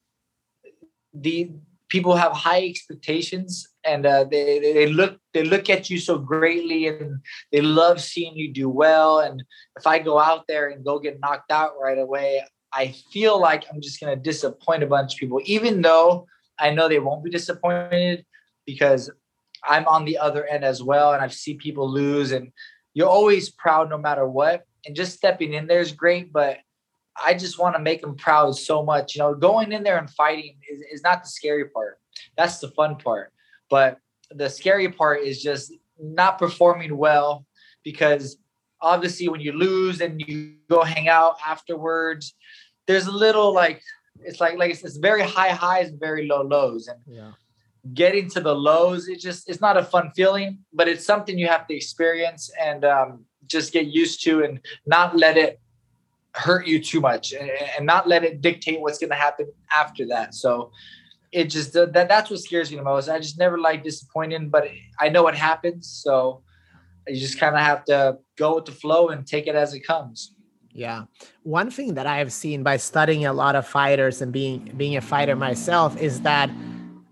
the 1.12 1.50
people 1.88 2.14
have 2.14 2.33
high 2.33 2.64
expectations 2.64 3.66
and 3.85 4.07
uh, 4.07 4.24
they, 4.31 4.61
they 4.61 4.87
look 4.87 5.18
they 5.35 5.42
look 5.42 5.68
at 5.68 5.90
you 5.90 5.98
so 5.98 6.16
greatly 6.16 6.87
and 6.87 7.18
they 7.50 7.61
love 7.61 8.00
seeing 8.00 8.37
you 8.37 8.52
do 8.52 8.68
well. 8.68 9.18
And 9.18 9.42
if 9.76 9.85
i 9.85 9.98
go 9.98 10.16
out 10.20 10.44
there 10.46 10.68
and 10.68 10.85
go 10.85 11.00
get 11.00 11.18
knocked 11.20 11.50
out 11.50 11.72
right 11.83 11.98
away 11.98 12.40
I 12.72 12.94
feel 13.12 13.40
like 13.40 13.64
I'm 13.72 13.81
just 13.81 14.00
going 14.00 14.16
to 14.16 14.22
disappoint 14.22 14.83
a 14.83 14.87
bunch 14.87 15.14
of 15.14 15.20
people, 15.20 15.40
even 15.44 15.83
though 15.83 16.26
I 16.59 16.70
know 16.70 16.88
they 16.88 16.98
won't 16.98 17.24
be 17.24 17.31
disappointed 17.31 18.24
because 18.66 19.11
I'm 19.64 19.87
on 19.87 20.04
the 20.04 20.18
other 20.18 20.44
end 20.46 20.64
as 20.64 20.83
well. 20.83 21.12
And 21.12 21.22
I've 21.22 21.33
seen 21.33 21.59
people 21.59 21.90
lose, 21.90 22.33
and 22.33 22.52
you're 22.94 23.09
always 23.09 23.50
proud 23.50 23.90
no 23.90 23.98
matter 23.98 24.28
what. 24.28 24.64
And 24.87 24.94
just 24.94 25.16
stepping 25.16 25.54
in 25.54 25.66
there 25.66 25.81
is 25.81 25.92
great, 25.92 26.33
but 26.33 26.59
I 27.22 27.35
just 27.35 27.59
want 27.59 27.74
to 27.74 27.83
make 27.83 28.00
them 28.00 28.16
proud 28.16 28.57
so 28.57 28.85
much. 28.85 29.14
You 29.14 29.20
know, 29.22 29.35
going 29.35 29.72
in 29.72 29.83
there 29.83 29.98
and 29.98 30.09
fighting 30.11 30.57
is, 30.70 30.81
is 30.92 31.02
not 31.02 31.22
the 31.22 31.28
scary 31.28 31.68
part, 31.70 31.98
that's 32.37 32.59
the 32.59 32.68
fun 32.68 32.96
part. 32.96 33.33
But 33.70 33.98
the 34.31 34.48
scary 34.48 34.90
part 34.90 35.22
is 35.22 35.42
just 35.42 35.72
not 35.98 36.38
performing 36.38 36.96
well 36.96 37.44
because 37.83 38.38
obviously 38.81 39.29
when 39.29 39.41
you 39.41 39.53
lose 39.53 40.01
and 40.01 40.21
you 40.27 40.55
go 40.69 40.83
hang 40.83 41.09
out 41.09 41.37
afterwards 41.47 42.35
there's 42.87 43.07
a 43.07 43.12
little 43.12 43.53
like 43.53 43.83
it's 44.21 44.41
like 44.41 44.59
like 44.59 44.71
it's, 44.71 44.83
it's 44.83 44.97
very 44.97 45.23
high 45.23 45.51
highs 45.51 45.91
and 45.91 46.01
very 46.01 46.27
low 46.27 46.43
lows. 46.43 46.88
And 46.88 46.99
yeah. 47.07 47.33
getting 47.95 48.29
to 48.31 48.41
the 48.41 48.55
lows 48.55 49.09
it 49.09 49.21
just 49.21 49.49
it's 49.49 49.61
not 49.61 49.77
a 49.77 49.85
fun 49.85 50.11
feeling 50.17 50.59
but 50.73 50.88
it's 50.88 51.05
something 51.05 51.38
you 51.38 51.47
have 51.47 51.67
to 51.69 51.75
experience 51.75 52.51
and 52.61 52.85
um, 52.85 53.25
just 53.47 53.73
get 53.73 53.87
used 53.87 54.23
to 54.25 54.43
and 54.43 54.61
not 54.87 55.17
let 55.17 55.37
it 55.37 55.61
hurt 56.35 56.67
you 56.67 56.83
too 56.83 57.01
much 57.01 57.33
and, 57.33 57.51
and 57.77 57.87
not 57.87 58.07
let 58.09 58.25
it 58.25 58.41
dictate 58.41 58.81
what's 58.81 58.99
going 58.99 59.11
to 59.11 59.17
happen 59.17 59.51
after 59.73 60.07
that. 60.07 60.35
So 60.35 60.71
it 61.33 61.45
just 61.45 61.73
that 61.73 61.93
that's 61.93 62.31
what 62.31 62.41
scares 62.41 62.71
me 62.71 62.77
the 62.77 62.83
most. 62.83 63.09
I 63.09 63.19
just 63.19 63.38
never 63.38 63.59
like 63.59 63.83
disappointing 63.85 64.49
but 64.49 64.69
i 64.99 65.09
know 65.09 65.23
what 65.23 65.35
happens. 65.35 65.88
So 65.88 66.43
you 67.09 67.18
just 67.18 67.38
kind 67.38 67.55
of 67.55 67.61
have 67.61 67.85
to 67.85 68.18
go 68.37 68.57
with 68.57 68.64
the 68.64 68.73
flow 68.73 69.09
and 69.09 69.27
take 69.27 69.47
it 69.47 69.55
as 69.55 69.75
it 69.75 69.81
comes 69.81 70.33
yeah. 70.79 71.07
One 71.42 71.73
thing 71.73 71.94
that 71.94 72.07
I 72.07 72.18
have 72.18 72.33
seen 72.33 72.62
by 72.62 72.77
studying 72.77 73.27
a 73.27 73.33
lot 73.33 73.57
of 73.57 73.66
fighters 73.66 74.23
and 74.23 74.33
being 74.33 74.73
being 74.77 74.97
a 74.97 75.01
fighter 75.01 75.35
myself 75.35 75.97
is 76.01 76.21
that 76.21 76.51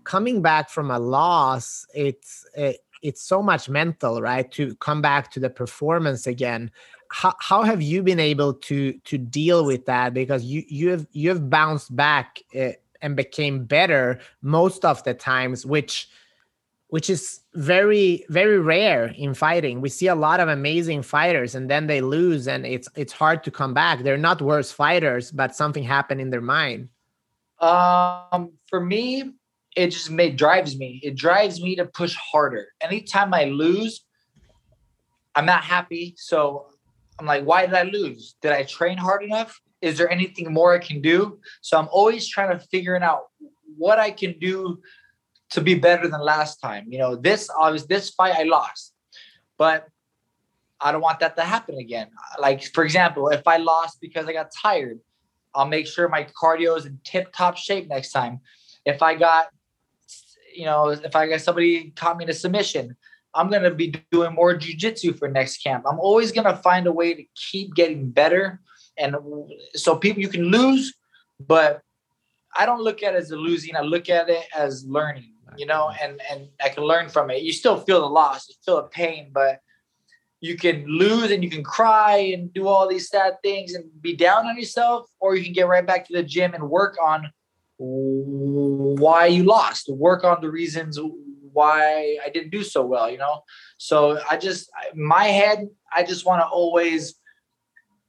coming 0.05 0.41
back 0.41 0.69
from 0.69 0.89
a 0.89 0.97
loss, 0.97 1.85
it's 1.93 2.45
it, 2.55 2.77
it's 3.01 3.21
so 3.21 3.41
much 3.41 3.67
mental, 3.67 4.21
right? 4.21 4.49
To 4.53 4.73
come 4.75 5.01
back 5.01 5.31
to 5.31 5.41
the 5.41 5.49
performance 5.49 6.27
again. 6.27 6.71
How, 7.09 7.33
how 7.39 7.63
have 7.63 7.81
you 7.81 8.03
been 8.03 8.21
able 8.21 8.53
to 8.53 8.93
to 8.93 9.17
deal 9.17 9.65
with 9.65 9.85
that? 9.85 10.13
Because 10.13 10.45
you 10.45 10.63
you 10.69 10.89
have 10.91 11.05
you 11.11 11.27
have 11.27 11.49
bounced 11.49 11.93
back 11.93 12.41
uh, 12.57 12.71
and 13.01 13.17
became 13.17 13.65
better 13.65 14.19
most 14.41 14.85
of 14.85 15.03
the 15.03 15.13
times, 15.13 15.65
which 15.65 16.07
which 16.87 17.09
is 17.09 17.41
very 17.57 18.23
very 18.29 18.59
rare 18.59 19.07
in 19.17 19.33
fighting. 19.33 19.81
We 19.81 19.89
see 19.89 20.05
a 20.05 20.13
lot 20.13 20.39
of 20.39 20.47
amazing 20.47 21.01
fighters 21.01 21.55
and 21.55 21.67
then 21.67 21.87
they 21.87 22.01
lose 22.01 22.47
and 22.47 22.67
it's 22.67 22.87
it's 22.95 23.11
hard 23.11 23.43
to 23.45 23.51
come 23.51 23.73
back. 23.73 24.03
They're 24.03 24.15
not 24.15 24.43
worse 24.43 24.71
fighters 24.71 25.31
but 25.31 25.55
something 25.55 25.81
happened 25.81 26.21
in 26.21 26.29
their 26.29 26.41
mind. 26.41 26.89
Um 27.59 28.51
for 28.67 28.79
me 28.79 29.33
it 29.75 29.87
just 29.87 30.11
made 30.11 30.37
drives 30.37 30.77
me. 30.77 31.01
It 31.03 31.15
drives 31.15 31.59
me 31.59 31.75
to 31.77 31.85
push 31.85 32.15
harder. 32.15 32.67
Anytime 32.79 33.33
i 33.33 33.45
lose 33.45 34.05
i'm 35.33 35.47
not 35.47 35.63
happy. 35.63 36.13
So 36.15 36.67
i'm 37.17 37.25
like 37.25 37.43
why 37.43 37.65
did 37.65 37.73
i 37.73 37.83
lose? 37.83 38.35
Did 38.43 38.51
i 38.51 38.63
train 38.65 38.99
hard 38.99 39.23
enough? 39.23 39.59
Is 39.81 39.97
there 39.97 40.11
anything 40.11 40.53
more 40.53 40.75
i 40.75 40.79
can 40.79 41.01
do? 41.01 41.39
So 41.61 41.79
i'm 41.79 41.89
always 41.91 42.29
trying 42.29 42.51
to 42.55 42.63
figure 42.67 42.95
out 43.01 43.23
what 43.75 43.97
i 43.97 44.11
can 44.11 44.37
do 44.37 44.79
to 45.49 45.61
be 45.61 45.75
better 45.75 46.07
than 46.07 46.21
last 46.21 46.57
time. 46.57 46.85
You 46.89 46.99
know, 46.99 47.15
this 47.15 47.49
was 47.57 47.87
this 47.87 48.09
fight 48.09 48.35
I 48.35 48.43
lost, 48.43 48.93
but 49.57 49.87
I 50.79 50.91
don't 50.91 51.01
want 51.01 51.19
that 51.19 51.35
to 51.37 51.43
happen 51.43 51.77
again. 51.77 52.09
Like 52.39 52.63
for 52.63 52.83
example, 52.83 53.29
if 53.29 53.47
I 53.47 53.57
lost 53.57 53.99
because 54.01 54.27
I 54.27 54.33
got 54.33 54.51
tired, 54.51 54.99
I'll 55.55 55.67
make 55.67 55.87
sure 55.87 56.07
my 56.07 56.27
cardio 56.39 56.77
is 56.77 56.85
in 56.85 56.99
tip 57.03 57.33
top 57.33 57.57
shape 57.57 57.87
next 57.87 58.11
time. 58.11 58.41
If 58.85 59.01
I 59.01 59.15
got, 59.15 59.47
you 60.55 60.65
know, 60.65 60.89
if 60.89 61.15
I 61.15 61.27
got 61.27 61.41
somebody 61.41 61.91
caught 61.91 62.17
me 62.17 62.25
in 62.25 62.29
a 62.29 62.33
submission, 62.33 62.95
I'm 63.33 63.49
gonna 63.49 63.71
be 63.71 63.93
doing 64.11 64.33
more 64.33 64.55
jujitsu 64.55 65.17
for 65.17 65.27
next 65.27 65.63
camp. 65.63 65.85
I'm 65.89 65.99
always 65.99 66.31
gonna 66.31 66.57
find 66.57 66.87
a 66.87 66.91
way 66.91 67.13
to 67.13 67.23
keep 67.35 67.73
getting 67.73 68.09
better, 68.09 68.61
and 68.97 69.15
so 69.75 69.95
people 69.95 70.21
you 70.21 70.29
can 70.29 70.45
lose, 70.45 70.93
but 71.39 71.81
I 72.55 72.65
don't 72.65 72.81
look 72.81 73.03
at 73.03 73.13
it 73.13 73.17
as 73.17 73.31
a 73.31 73.35
losing. 73.35 73.75
I 73.75 73.81
look 73.81 74.09
at 74.09 74.29
it 74.29 74.45
as 74.55 74.85
learning 74.87 75.33
you 75.57 75.65
know, 75.65 75.91
and 76.01 76.21
and 76.31 76.47
I 76.61 76.69
can 76.69 76.83
learn 76.83 77.09
from 77.09 77.29
it. 77.29 77.43
You 77.43 77.53
still 77.53 77.77
feel 77.79 78.01
the 78.01 78.07
loss, 78.07 78.49
you 78.49 78.55
feel 78.65 78.77
the 78.77 78.87
pain, 78.89 79.31
but 79.31 79.59
you 80.39 80.55
can 80.55 80.85
lose 80.85 81.31
and 81.31 81.43
you 81.43 81.49
can 81.49 81.63
cry 81.63 82.17
and 82.17 82.53
do 82.53 82.67
all 82.67 82.87
these 82.87 83.09
sad 83.09 83.37
things 83.41 83.73
and 83.73 83.85
be 84.01 84.15
down 84.15 84.45
on 84.45 84.55
yourself, 84.55 85.09
or 85.19 85.35
you 85.35 85.43
can 85.43 85.53
get 85.53 85.67
right 85.67 85.85
back 85.85 86.05
to 86.07 86.13
the 86.13 86.23
gym 86.23 86.53
and 86.53 86.69
work 86.69 86.95
on 87.03 87.31
why 87.79 89.25
you 89.25 89.43
lost, 89.43 89.89
work 89.89 90.23
on 90.23 90.39
the 90.41 90.49
reasons 90.49 90.99
why 91.53 92.17
I 92.23 92.29
didn't 92.29 92.51
do 92.51 92.63
so 92.63 92.85
well, 92.85 93.09
you 93.09 93.17
know? 93.17 93.41
So 93.77 94.19
I 94.29 94.37
just, 94.37 94.69
my 94.93 95.25
head, 95.25 95.67
I 95.91 96.03
just 96.03 96.23
want 96.23 96.41
to 96.41 96.45
always, 96.45 97.15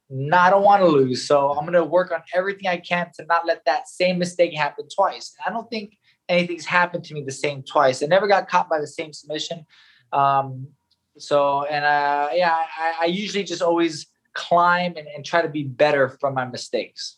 not, 0.09 0.51
don't 0.51 0.63
want 0.63 0.81
to 0.83 0.87
lose. 0.87 1.27
So 1.27 1.51
I'm 1.51 1.65
going 1.65 1.73
to 1.73 1.83
work 1.83 2.11
on 2.11 2.21
everything 2.33 2.67
I 2.67 2.77
can 2.77 3.09
to 3.15 3.25
not 3.25 3.47
let 3.47 3.65
that 3.65 3.87
same 3.87 4.19
mistake 4.19 4.55
happen 4.55 4.87
twice. 4.87 5.35
I 5.45 5.49
don't 5.49 5.69
think 5.69 5.97
anything's 6.29 6.65
happened 6.65 7.03
to 7.05 7.13
me 7.13 7.23
the 7.23 7.31
same 7.31 7.63
twice. 7.63 8.01
I 8.01 8.05
never 8.05 8.27
got 8.27 8.47
caught 8.47 8.69
by 8.69 8.79
the 8.79 8.87
same 8.87 9.11
submission. 9.11 9.65
Um, 10.13 10.67
so, 11.17 11.65
and 11.65 11.83
uh, 11.83 12.29
yeah, 12.33 12.55
I, 12.77 12.93
I, 13.01 13.05
usually 13.05 13.43
just 13.43 13.61
always 13.61 14.07
climb 14.33 14.95
and, 14.95 15.07
and 15.07 15.25
try 15.25 15.41
to 15.41 15.49
be 15.49 15.63
better 15.63 16.09
from 16.09 16.33
my 16.35 16.45
mistakes. 16.45 17.17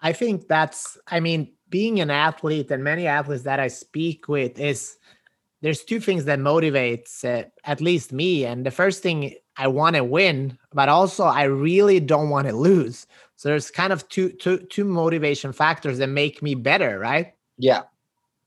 I 0.00 0.12
think 0.12 0.48
that's, 0.48 0.96
I 1.06 1.20
mean, 1.20 1.52
being 1.68 2.00
an 2.00 2.10
athlete 2.10 2.70
and 2.70 2.82
many 2.82 3.06
athletes 3.06 3.44
that 3.44 3.60
I 3.60 3.68
speak 3.68 4.28
with 4.28 4.58
is 4.58 4.96
there's 5.60 5.84
two 5.84 6.00
things 6.00 6.24
that 6.24 6.38
motivates 6.38 7.24
uh, 7.24 7.48
at 7.64 7.80
least 7.80 8.12
me. 8.12 8.44
And 8.44 8.64
the 8.64 8.70
first 8.70 9.02
thing 9.02 9.34
I 9.56 9.68
want 9.68 9.96
to 9.96 10.04
win, 10.04 10.58
but 10.72 10.88
also 10.88 11.24
I 11.24 11.44
really 11.44 12.00
don't 12.00 12.30
want 12.30 12.48
to 12.48 12.54
lose. 12.54 13.06
So 13.36 13.48
there's 13.48 13.70
kind 13.70 13.92
of 13.92 14.08
two, 14.08 14.30
two, 14.30 14.58
two 14.58 14.84
motivation 14.84 15.52
factors 15.52 15.98
that 15.98 16.08
make 16.08 16.42
me 16.42 16.54
better, 16.54 16.98
right? 16.98 17.34
Yeah. 17.58 17.82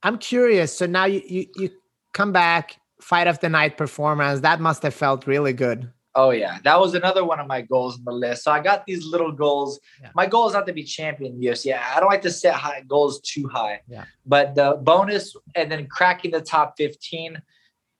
I'm 0.02 0.18
curious. 0.18 0.76
So 0.76 0.86
now 0.86 1.06
you, 1.06 1.22
you, 1.26 1.46
you 1.56 1.70
come 2.12 2.32
back, 2.32 2.80
fight 3.00 3.26
of 3.26 3.40
the 3.40 3.48
night 3.48 3.76
performance. 3.76 4.40
That 4.40 4.60
must 4.60 4.82
have 4.82 4.94
felt 4.94 5.26
really 5.26 5.52
good. 5.52 5.90
Oh 6.14 6.30
yeah, 6.30 6.58
that 6.64 6.80
was 6.80 6.94
another 6.94 7.24
one 7.24 7.38
of 7.38 7.46
my 7.46 7.62
goals 7.62 7.96
on 7.96 8.04
the 8.04 8.12
list. 8.12 8.42
So 8.42 8.50
I 8.50 8.60
got 8.60 8.86
these 8.86 9.06
little 9.06 9.30
goals. 9.30 9.78
Yeah. 10.02 10.10
My 10.16 10.26
goal 10.26 10.48
is 10.48 10.54
not 10.54 10.66
to 10.66 10.72
be 10.72 10.82
champion 10.82 11.34
in 11.34 11.40
UFC. 11.40 11.78
I 11.78 12.00
don't 12.00 12.08
like 12.08 12.22
to 12.22 12.30
set 12.30 12.54
high 12.54 12.82
goals 12.88 13.20
too 13.20 13.46
high. 13.46 13.82
Yeah. 13.86 14.04
But 14.26 14.56
the 14.56 14.80
bonus 14.82 15.36
and 15.54 15.70
then 15.70 15.86
cracking 15.86 16.32
the 16.32 16.40
top 16.40 16.74
15 16.76 17.40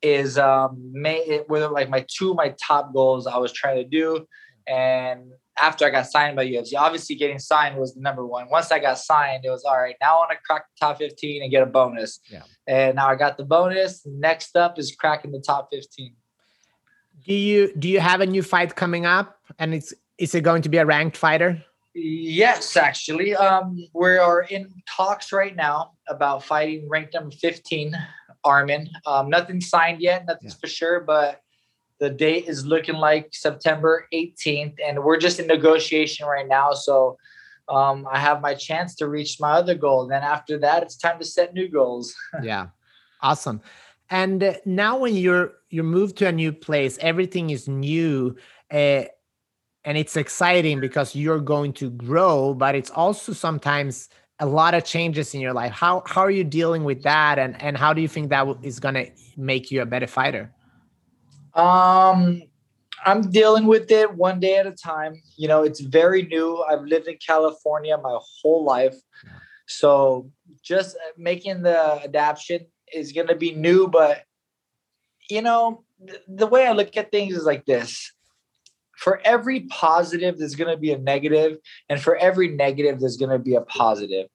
is 0.02 0.38
um 0.38 0.90
may 0.92 1.18
it 1.18 1.48
were 1.48 1.68
like 1.68 1.90
my 1.90 2.04
two 2.08 2.34
my 2.34 2.54
top 2.60 2.92
goals 2.92 3.26
I 3.26 3.36
was 3.36 3.52
trying 3.52 3.76
to 3.76 3.84
do. 3.84 4.26
And 4.66 5.30
after 5.60 5.86
I 5.86 5.90
got 5.90 6.06
signed 6.06 6.36
by 6.36 6.46
UFC. 6.46 6.72
Obviously, 6.76 7.16
getting 7.16 7.38
signed 7.38 7.76
was 7.76 7.94
the 7.94 8.00
number 8.00 8.26
one. 8.26 8.48
Once 8.50 8.70
I 8.70 8.78
got 8.78 8.98
signed, 8.98 9.44
it 9.44 9.50
was 9.50 9.64
all 9.64 9.76
right. 9.76 9.96
Now 10.00 10.16
I 10.16 10.18
want 10.18 10.30
to 10.30 10.36
crack 10.44 10.66
the 10.68 10.86
top 10.86 10.98
15 10.98 11.42
and 11.42 11.50
get 11.50 11.62
a 11.62 11.66
bonus. 11.66 12.20
Yeah. 12.30 12.42
And 12.66 12.96
now 12.96 13.08
I 13.08 13.16
got 13.16 13.36
the 13.36 13.44
bonus. 13.44 14.02
Next 14.06 14.56
up 14.56 14.78
is 14.78 14.94
cracking 14.94 15.32
the 15.32 15.40
top 15.40 15.68
15. 15.72 16.14
Do 17.26 17.34
you 17.34 17.72
do 17.78 17.88
you 17.88 18.00
have 18.00 18.20
a 18.20 18.26
new 18.26 18.42
fight 18.42 18.74
coming 18.74 19.04
up? 19.04 19.38
And 19.58 19.74
it's 19.74 19.92
is 20.18 20.34
it 20.34 20.42
going 20.42 20.62
to 20.62 20.68
be 20.68 20.78
a 20.78 20.86
ranked 20.86 21.16
fighter? 21.16 21.62
Yes, 21.94 22.76
actually. 22.76 23.34
Um, 23.34 23.84
we 23.92 24.16
are 24.16 24.42
in 24.42 24.72
talks 24.88 25.32
right 25.32 25.54
now 25.54 25.92
about 26.08 26.44
fighting 26.44 26.88
ranked 26.88 27.14
number 27.14 27.34
15, 27.34 27.94
Armin. 28.44 28.88
Um, 29.06 29.28
nothing 29.30 29.60
signed 29.60 30.00
yet, 30.00 30.26
nothing's 30.26 30.54
yeah. 30.54 30.60
for 30.60 30.66
sure, 30.68 31.00
but 31.00 31.40
the 31.98 32.10
date 32.10 32.46
is 32.46 32.64
looking 32.64 32.96
like 32.96 33.28
September 33.32 34.06
18th, 34.12 34.76
and 34.84 35.02
we're 35.02 35.18
just 35.18 35.40
in 35.40 35.46
negotiation 35.46 36.26
right 36.26 36.46
now. 36.46 36.72
So 36.72 37.18
um, 37.68 38.06
I 38.10 38.18
have 38.18 38.40
my 38.40 38.54
chance 38.54 38.94
to 38.96 39.08
reach 39.08 39.38
my 39.40 39.52
other 39.52 39.74
goal. 39.74 40.06
Then 40.06 40.22
after 40.22 40.58
that, 40.58 40.82
it's 40.82 40.96
time 40.96 41.18
to 41.18 41.24
set 41.24 41.54
new 41.54 41.68
goals. 41.68 42.14
yeah, 42.42 42.68
awesome. 43.20 43.60
And 44.10 44.58
now, 44.64 44.98
when 44.98 45.16
you're 45.16 45.52
you 45.70 45.82
move 45.82 46.14
to 46.16 46.28
a 46.28 46.32
new 46.32 46.52
place, 46.52 46.98
everything 47.00 47.50
is 47.50 47.68
new. 47.68 48.36
Uh, 48.70 49.04
and 49.84 49.96
it's 49.96 50.16
exciting 50.16 50.80
because 50.80 51.14
you're 51.14 51.40
going 51.40 51.72
to 51.72 51.90
grow 51.90 52.52
but 52.52 52.74
it's 52.74 52.90
also 52.90 53.32
sometimes 53.32 54.10
a 54.40 54.46
lot 54.46 54.74
of 54.74 54.84
changes 54.84 55.34
in 55.34 55.40
your 55.40 55.52
life 55.52 55.72
how 55.72 56.02
how 56.04 56.20
are 56.20 56.30
you 56.30 56.44
dealing 56.44 56.84
with 56.84 57.02
that 57.02 57.38
and 57.38 57.60
and 57.62 57.76
how 57.78 57.92
do 57.92 58.02
you 58.02 58.08
think 58.08 58.28
that 58.28 58.46
is 58.62 58.78
going 58.78 58.94
to 58.94 59.06
make 59.36 59.70
you 59.70 59.80
a 59.80 59.86
better 59.86 60.06
fighter 60.06 60.52
um 61.58 62.42
i'm 63.04 63.30
dealing 63.30 63.66
with 63.66 63.90
it 63.90 64.14
one 64.14 64.40
day 64.40 64.56
at 64.56 64.66
a 64.66 64.72
time. 64.72 65.20
You 65.36 65.48
know 65.48 65.62
it's 65.64 65.80
very 65.80 66.22
new. 66.22 66.62
I've 66.62 66.82
lived 66.82 67.08
in 67.08 67.16
california 67.24 67.98
my 67.98 68.18
whole 68.40 68.64
life. 68.64 68.96
So 69.66 70.30
just 70.62 70.96
making 71.16 71.62
the 71.62 72.00
adaptation 72.04 72.66
is 72.92 73.12
going 73.12 73.26
to 73.26 73.36
be 73.36 73.52
new 73.52 73.86
but 73.88 74.22
you 75.28 75.42
know 75.42 75.84
the 76.26 76.46
way 76.46 76.66
i 76.66 76.72
look 76.72 76.96
at 76.96 77.10
things 77.10 77.36
is 77.36 77.44
like 77.44 77.66
this. 77.66 78.12
For 78.96 79.20
every 79.24 79.60
positive, 79.60 80.38
there's 80.38 80.56
going 80.56 80.70
to 80.70 80.76
be 80.76 80.92
a 80.92 80.98
negative, 80.98 81.58
and 81.88 82.02
for 82.02 82.16
every 82.16 82.48
negative, 82.48 82.98
there's 82.98 83.16
going 83.16 83.30
to 83.30 83.38
be 83.38 83.54
a 83.54 83.60
positive. 83.60 84.26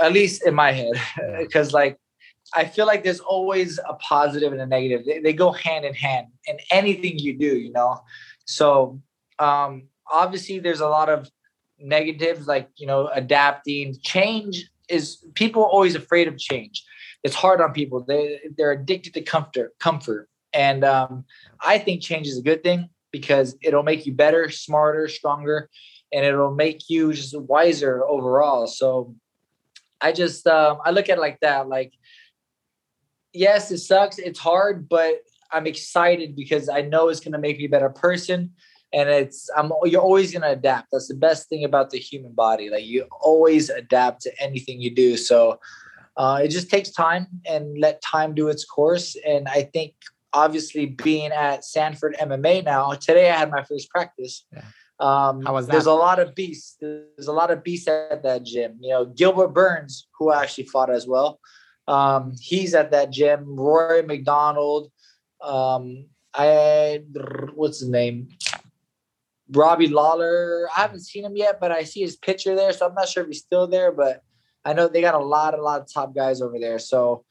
At 0.00 0.12
least 0.12 0.46
in 0.46 0.54
my 0.54 0.70
head, 0.70 0.94
because 1.38 1.72
like 1.72 1.98
I 2.54 2.64
feel 2.64 2.86
like 2.86 3.04
there's 3.04 3.20
always 3.20 3.78
a 3.78 3.94
positive 3.94 4.52
and 4.52 4.60
a 4.60 4.66
negative. 4.66 5.04
They, 5.06 5.20
they 5.20 5.32
go 5.32 5.52
hand 5.52 5.84
in 5.84 5.94
hand 5.94 6.28
in 6.46 6.58
anything 6.70 7.18
you 7.18 7.38
do, 7.38 7.56
you 7.56 7.72
know. 7.72 8.00
So 8.46 9.00
um, 9.38 9.88
obviously, 10.10 10.58
there's 10.58 10.80
a 10.80 10.88
lot 10.88 11.08
of 11.08 11.30
negatives, 11.78 12.46
like 12.46 12.68
you 12.76 12.86
know, 12.86 13.08
adapting. 13.08 13.96
Change 14.02 14.70
is 14.88 15.24
people 15.34 15.62
are 15.62 15.68
always 15.68 15.94
afraid 15.94 16.28
of 16.28 16.38
change. 16.38 16.84
It's 17.22 17.34
hard 17.34 17.60
on 17.60 17.72
people. 17.72 18.04
They 18.06 18.40
they're 18.56 18.72
addicted 18.72 19.14
to 19.14 19.22
comfort, 19.22 19.74
comfort, 19.78 20.28
and 20.52 20.84
um, 20.84 21.24
I 21.60 21.78
think 21.78 22.02
change 22.02 22.26
is 22.26 22.38
a 22.38 22.42
good 22.42 22.62
thing 22.62 22.88
because 23.10 23.56
it'll 23.62 23.82
make 23.82 24.06
you 24.06 24.12
better, 24.12 24.50
smarter, 24.50 25.08
stronger, 25.08 25.68
and 26.12 26.24
it'll 26.24 26.54
make 26.54 26.88
you 26.88 27.12
just 27.12 27.38
wiser 27.38 28.04
overall. 28.04 28.66
So 28.66 29.14
I 30.00 30.12
just 30.12 30.46
um, 30.46 30.78
I 30.84 30.90
look 30.90 31.08
at 31.08 31.18
it 31.18 31.20
like 31.20 31.40
that. 31.40 31.68
Like, 31.68 31.92
yes, 33.38 33.70
it 33.70 33.78
sucks, 33.78 34.18
it's 34.18 34.38
hard, 34.38 34.88
but 34.88 35.20
I'm 35.52 35.66
excited 35.66 36.34
because 36.34 36.68
I 36.68 36.82
know 36.82 37.08
it's 37.08 37.20
gonna 37.20 37.38
make 37.38 37.58
me 37.58 37.66
a 37.66 37.68
better 37.68 37.90
person. 37.90 38.52
And 38.92 39.08
it's 39.08 39.50
I'm 39.56 39.70
you're 39.84 40.00
always 40.00 40.32
gonna 40.32 40.50
adapt. 40.50 40.88
That's 40.92 41.08
the 41.08 41.14
best 41.14 41.48
thing 41.48 41.64
about 41.64 41.90
the 41.90 41.98
human 41.98 42.32
body. 42.32 42.70
Like 42.70 42.84
you 42.84 43.06
always 43.20 43.68
adapt 43.68 44.22
to 44.22 44.32
anything 44.40 44.80
you 44.80 44.94
do. 44.94 45.16
So 45.16 45.60
uh, 46.16 46.40
it 46.42 46.48
just 46.48 46.70
takes 46.70 46.90
time 46.90 47.26
and 47.46 47.78
let 47.78 48.02
time 48.02 48.34
do 48.34 48.48
its 48.48 48.64
course. 48.64 49.14
And 49.26 49.46
I 49.46 49.62
think 49.62 49.94
obviously 50.32 50.86
being 50.86 51.32
at 51.32 51.64
Sanford 51.64 52.16
MMA 52.18 52.64
now, 52.64 52.92
today 52.92 53.30
I 53.30 53.36
had 53.36 53.50
my 53.50 53.62
first 53.62 53.90
practice. 53.90 54.46
Yeah. 54.52 54.62
Um, 55.00 55.44
How 55.44 55.52
was 55.52 55.66
that? 55.66 55.72
There's 55.72 55.86
a 55.86 55.92
lot 55.92 56.18
of 56.18 56.34
beasts. 56.34 56.76
There's 56.80 57.28
a 57.28 57.32
lot 57.32 57.50
of 57.50 57.62
beasts 57.62 57.88
at 57.88 58.22
that 58.22 58.42
gym. 58.42 58.78
You 58.80 58.90
know, 58.90 59.04
Gilbert 59.04 59.48
Burns, 59.48 60.08
who 60.18 60.30
I 60.30 60.42
actually 60.42 60.64
fought 60.64 60.90
as 60.90 61.06
well. 61.06 61.38
Um, 61.88 62.34
he's 62.38 62.74
at 62.74 62.90
that 62.90 63.10
gym. 63.10 63.56
Rory 63.56 64.02
MacDonald. 64.02 64.92
Um, 65.40 66.06
I 66.34 67.02
what's 67.54 67.80
his 67.80 67.88
name? 67.88 68.28
Robbie 69.50 69.88
Lawler. 69.88 70.68
I 70.76 70.82
haven't 70.82 71.00
seen 71.00 71.24
him 71.24 71.36
yet, 71.36 71.58
but 71.58 71.72
I 71.72 71.84
see 71.84 72.00
his 72.00 72.16
picture 72.16 72.54
there, 72.54 72.72
so 72.72 72.86
I'm 72.86 72.94
not 72.94 73.08
sure 73.08 73.22
if 73.22 73.28
he's 73.28 73.40
still 73.40 73.66
there. 73.66 73.90
But 73.90 74.22
I 74.64 74.74
know 74.74 74.86
they 74.86 75.00
got 75.00 75.14
a 75.14 75.18
lot, 75.18 75.58
a 75.58 75.62
lot 75.62 75.80
of 75.80 75.92
top 75.92 76.14
guys 76.14 76.42
over 76.42 76.58
there. 76.58 76.78
So 76.78 77.24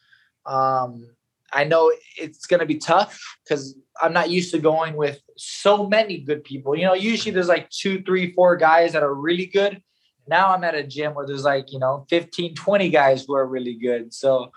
um, 0.48 1.08
I 1.54 1.63
know 1.63 1.93
it's 2.17 2.48
going 2.48 2.60
to 2.60 2.65
be 2.65 2.80
tough 2.80 3.22
because 3.43 3.78
I'm 4.02 4.13
not 4.13 4.32
used 4.32 4.52
to 4.52 4.60
going 4.60 4.96
with 4.96 5.22
so 5.38 5.88
many 5.88 6.17
good 6.17 6.43
people. 6.43 6.76
You 6.76 6.86
know, 6.86 6.96
usually 6.96 7.32
there's 7.32 7.48
like 7.48 7.70
two, 7.70 8.02
three, 8.02 8.34
four 8.34 8.58
guys 8.58 8.93
that 8.93 9.04
are 9.04 9.13
really 9.13 9.46
good. 9.46 9.82
Now 10.28 10.54
I'm 10.54 10.63
at 10.63 10.76
a 10.76 10.84
gym 10.84 11.13
where 11.13 11.26
there's 11.26 11.44
like, 11.44 11.72
you 11.72 11.80
know, 11.80 12.06
15, 12.10 12.56
20 12.56 12.90
guys 12.90 13.26
who 13.26 13.36
are 13.36 13.46
really 13.46 13.76
good. 13.76 14.13
So 14.13 14.52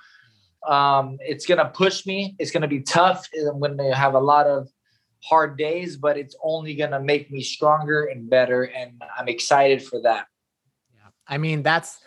um, 0.66 1.18
it's 1.20 1.46
going 1.46 1.58
to 1.58 1.68
push 1.68 2.06
me. 2.06 2.36
It's 2.38 2.50
going 2.50 2.62
to 2.62 2.68
be 2.68 2.80
tough. 2.80 3.28
I'm 3.38 3.60
going 3.60 3.78
to 3.78 3.94
have 3.94 4.14
a 4.14 4.20
lot 4.20 4.46
of 4.46 4.68
hard 5.22 5.56
days, 5.56 5.96
but 5.96 6.16
it's 6.16 6.36
only 6.42 6.74
going 6.74 6.90
to 6.90 7.00
make 7.00 7.30
me 7.30 7.42
stronger 7.42 8.04
and 8.04 8.28
better. 8.28 8.64
And 8.64 9.02
I'm 9.18 9.28
excited 9.28 9.82
for 9.82 10.00
that. 10.02 10.26
Yeah. 10.94 11.10
I 11.26 11.38
mean, 11.38 11.62
that's 11.62 12.00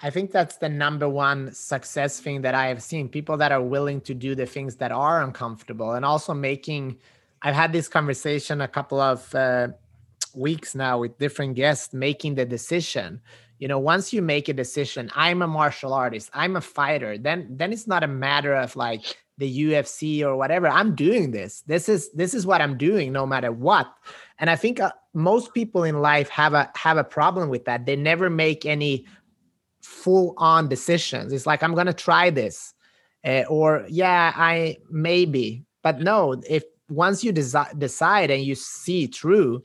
I 0.00 0.10
think 0.10 0.32
that's 0.32 0.56
the 0.56 0.68
number 0.68 1.08
one 1.08 1.52
success 1.52 2.20
thing 2.20 2.42
that 2.42 2.54
I 2.54 2.66
have 2.66 2.82
seen 2.82 3.08
people 3.08 3.36
that 3.38 3.52
are 3.52 3.62
willing 3.62 4.00
to 4.02 4.14
do 4.14 4.34
the 4.34 4.46
things 4.46 4.76
that 4.76 4.92
are 4.92 5.22
uncomfortable 5.22 5.92
and 5.92 6.04
also 6.04 6.34
making. 6.34 6.98
I've 7.40 7.54
had 7.54 7.72
this 7.72 7.88
conversation 7.88 8.60
a 8.60 8.68
couple 8.68 9.00
of 9.00 9.34
uh, 9.34 9.68
weeks 10.36 10.74
now 10.74 10.98
with 10.98 11.18
different 11.18 11.54
guests 11.54 11.92
making 11.94 12.34
the 12.34 12.44
decision. 12.44 13.20
You 13.58 13.68
know, 13.68 13.78
once 13.78 14.12
you 14.12 14.20
make 14.20 14.48
a 14.48 14.52
decision, 14.52 15.10
I'm 15.14 15.42
a 15.42 15.46
martial 15.46 15.92
artist, 15.92 16.30
I'm 16.34 16.56
a 16.56 16.60
fighter, 16.60 17.16
then 17.18 17.48
then 17.50 17.72
it's 17.72 17.86
not 17.86 18.02
a 18.02 18.08
matter 18.08 18.54
of 18.54 18.76
like 18.76 19.16
the 19.38 19.64
UFC 19.64 20.22
or 20.22 20.36
whatever. 20.36 20.68
I'm 20.68 20.94
doing 20.94 21.30
this. 21.30 21.62
This 21.62 21.88
is 21.88 22.10
this 22.12 22.34
is 22.34 22.46
what 22.46 22.60
I'm 22.60 22.76
doing 22.76 23.12
no 23.12 23.26
matter 23.26 23.52
what. 23.52 23.92
And 24.38 24.50
I 24.50 24.56
think 24.56 24.80
uh, 24.80 24.92
most 25.12 25.54
people 25.54 25.84
in 25.84 26.00
life 26.00 26.28
have 26.28 26.54
a 26.54 26.70
have 26.74 26.98
a 26.98 27.04
problem 27.04 27.48
with 27.48 27.64
that. 27.64 27.86
They 27.86 27.96
never 27.96 28.28
make 28.28 28.66
any 28.66 29.06
full 29.84 30.34
on 30.38 30.68
decisions. 30.68 31.32
It's 31.32 31.46
like, 31.46 31.62
I'm 31.62 31.74
to 31.74 31.92
try 31.92 32.30
this. 32.30 32.74
Uh, 33.24 33.44
or, 33.48 33.86
yeah, 33.88 34.32
I 34.34 34.78
maybe. 34.90 35.64
But 35.82 36.00
no, 36.00 36.40
if 36.48 36.64
once 36.88 37.22
you 37.22 37.32
desi- 37.32 37.78
decide 37.78 38.30
and 38.30 38.42
you 38.42 38.54
see 38.54 39.06
through, 39.06 39.62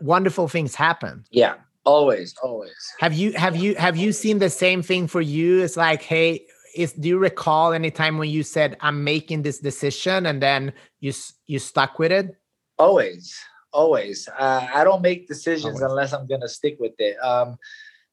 wonderful 0.00 0.48
things 0.48 0.74
happen. 0.74 1.24
Yeah 1.30 1.54
always 1.84 2.34
always. 2.42 2.72
Have 2.98 3.12
you 3.12 3.32
have 3.32 3.56
you 3.56 3.74
have 3.74 3.96
you 3.96 4.12
seen 4.12 4.38
the 4.38 4.50
same 4.50 4.82
thing 4.82 5.06
for 5.06 5.20
you? 5.20 5.62
It's 5.62 5.76
like 5.76 6.02
hey 6.02 6.46
is 6.74 6.92
do 6.92 7.08
you 7.08 7.18
recall 7.18 7.72
any 7.72 7.90
time 7.90 8.16
when 8.16 8.30
you 8.30 8.44
said 8.44 8.76
i'm 8.80 9.02
making 9.02 9.42
this 9.42 9.58
decision 9.58 10.24
and 10.24 10.40
then 10.40 10.72
you 11.00 11.12
you 11.46 11.58
stuck 11.58 11.98
with 11.98 12.12
it? 12.12 12.36
Always 12.78 13.36
always. 13.72 14.28
Uh, 14.38 14.66
i 14.74 14.84
don't 14.84 15.02
make 15.02 15.28
decisions 15.28 15.64
always. 15.64 15.82
unless 15.82 16.12
i'm 16.12 16.26
gonna 16.26 16.48
stick 16.48 16.76
with 16.78 16.94
it. 16.98 17.16
Um 17.22 17.56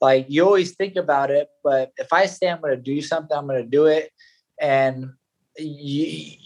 like 0.01 0.27
you 0.29 0.45
always 0.45 0.75
think 0.75 0.95
about 0.95 1.31
it 1.31 1.47
but 1.63 1.91
if 1.97 2.13
i 2.13 2.27
say 2.27 2.47
i'm 2.47 2.61
going 2.61 2.75
to 2.75 2.79
do 2.79 3.01
something 3.01 3.35
i'm 3.35 3.47
going 3.47 3.63
to 3.63 3.67
do 3.67 3.87
it 3.87 4.11
and 4.61 5.09
you, 5.57 6.37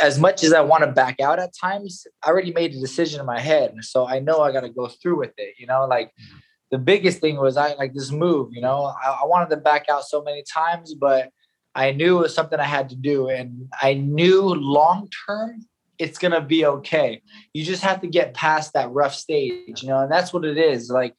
as 0.00 0.18
much 0.18 0.42
as 0.42 0.52
i 0.52 0.60
want 0.60 0.84
to 0.84 0.90
back 0.90 1.20
out 1.20 1.38
at 1.38 1.50
times 1.58 2.06
i 2.24 2.28
already 2.28 2.52
made 2.52 2.72
a 2.74 2.80
decision 2.80 3.20
in 3.20 3.26
my 3.26 3.40
head 3.40 3.74
so 3.80 4.06
i 4.06 4.18
know 4.18 4.40
i 4.40 4.52
got 4.52 4.60
to 4.60 4.70
go 4.70 4.88
through 4.88 5.18
with 5.18 5.32
it 5.38 5.54
you 5.58 5.66
know 5.66 5.86
like 5.86 6.08
mm-hmm. 6.08 6.38
the 6.70 6.78
biggest 6.78 7.20
thing 7.20 7.36
was 7.36 7.56
i 7.56 7.74
like 7.74 7.94
this 7.94 8.10
move 8.10 8.48
you 8.52 8.60
know 8.60 8.92
I, 9.04 9.18
I 9.22 9.26
wanted 9.26 9.50
to 9.50 9.56
back 9.56 9.88
out 9.88 10.04
so 10.04 10.22
many 10.22 10.42
times 10.52 10.94
but 10.94 11.30
i 11.74 11.92
knew 11.92 12.18
it 12.18 12.22
was 12.22 12.34
something 12.34 12.58
i 12.58 12.64
had 12.64 12.88
to 12.90 12.96
do 12.96 13.28
and 13.28 13.68
i 13.82 13.94
knew 13.94 14.42
long 14.42 15.08
term 15.26 15.66
it's 15.98 16.18
gonna 16.18 16.40
be 16.40 16.64
okay. 16.66 17.22
You 17.52 17.64
just 17.64 17.82
have 17.82 18.00
to 18.02 18.06
get 18.06 18.34
past 18.34 18.72
that 18.74 18.90
rough 18.90 19.14
stage, 19.14 19.82
you 19.82 19.88
know, 19.88 20.00
and 20.00 20.10
that's 20.10 20.32
what 20.32 20.44
it 20.44 20.58
is. 20.58 20.90
Like 20.90 21.14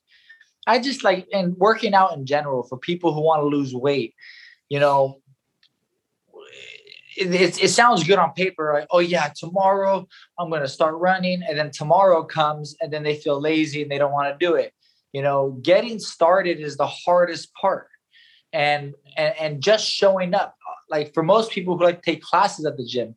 I 0.66 0.80
just 0.80 1.04
like 1.04 1.28
and 1.34 1.56
working 1.58 1.94
out 1.94 2.16
in 2.16 2.26
general 2.26 2.64
for 2.64 2.78
people 2.78 3.14
who 3.14 3.22
want 3.22 3.42
to 3.42 3.48
lose 3.48 3.74
weight, 3.74 4.14
you 4.70 4.80
know, 4.80 5.20
it, 7.18 7.64
it, 7.64 7.70
sounds 7.70 8.04
good 8.04 8.20
on 8.20 8.34
paper. 8.34 8.72
Like, 8.74 8.88
oh 8.92 9.00
yeah, 9.00 9.32
tomorrow 9.36 10.08
I'm 10.38 10.50
going 10.50 10.62
to 10.62 10.68
start 10.68 10.96
running, 10.96 11.42
and 11.44 11.58
then 11.58 11.72
tomorrow 11.72 12.24
comes, 12.24 12.76
and 12.80 12.92
then 12.92 13.04
they 13.04 13.16
feel 13.16 13.42
lazy 13.42 13.82
and 13.82 13.92
they 13.92 13.98
don't 13.98 14.12
want 14.12 14.38
to 14.38 14.46
do 14.46 14.56
it. 14.56 14.74
You 15.14 15.22
know, 15.22 15.58
getting 15.62 16.00
started 16.00 16.60
is 16.60 16.78
the 16.78 16.88
hardest 16.88 17.54
part, 17.54 17.88
and 18.54 18.94
and 19.16 19.36
and 19.40 19.64
just 19.64 19.90
showing 19.90 20.34
up. 20.34 20.56
Like 20.90 21.14
for 21.14 21.24
most 21.24 21.52
people 21.52 21.78
who 21.78 21.84
like 21.84 22.02
take 22.02 22.22
classes 22.22 22.66
at 22.66 22.78
the 22.78 22.86
gym, 22.86 23.16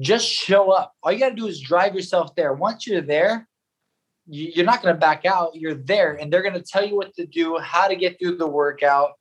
just 0.00 0.26
show 0.26 0.70
up. 0.70 0.94
All 1.02 1.12
you 1.12 1.18
got 1.18 1.30
to 1.30 1.36
do 1.36 1.46
is 1.46 1.60
drive 1.60 1.94
yourself 1.94 2.34
there. 2.34 2.52
Once 2.54 2.86
you're 2.86 3.00
there, 3.00 3.46
you're 4.26 4.64
not 4.64 4.82
going 4.82 4.94
to 4.94 5.00
back 5.00 5.24
out. 5.24 5.54
You're 5.54 5.74
there, 5.74 6.14
and 6.14 6.32
they're 6.32 6.42
going 6.42 6.54
to 6.54 6.62
tell 6.62 6.84
you 6.84 6.96
what 6.96 7.14
to 7.14 7.26
do, 7.26 7.58
how 7.58 7.88
to 7.88 7.96
get 7.96 8.18
through 8.18 8.36
the 8.36 8.46
workout. 8.46 9.12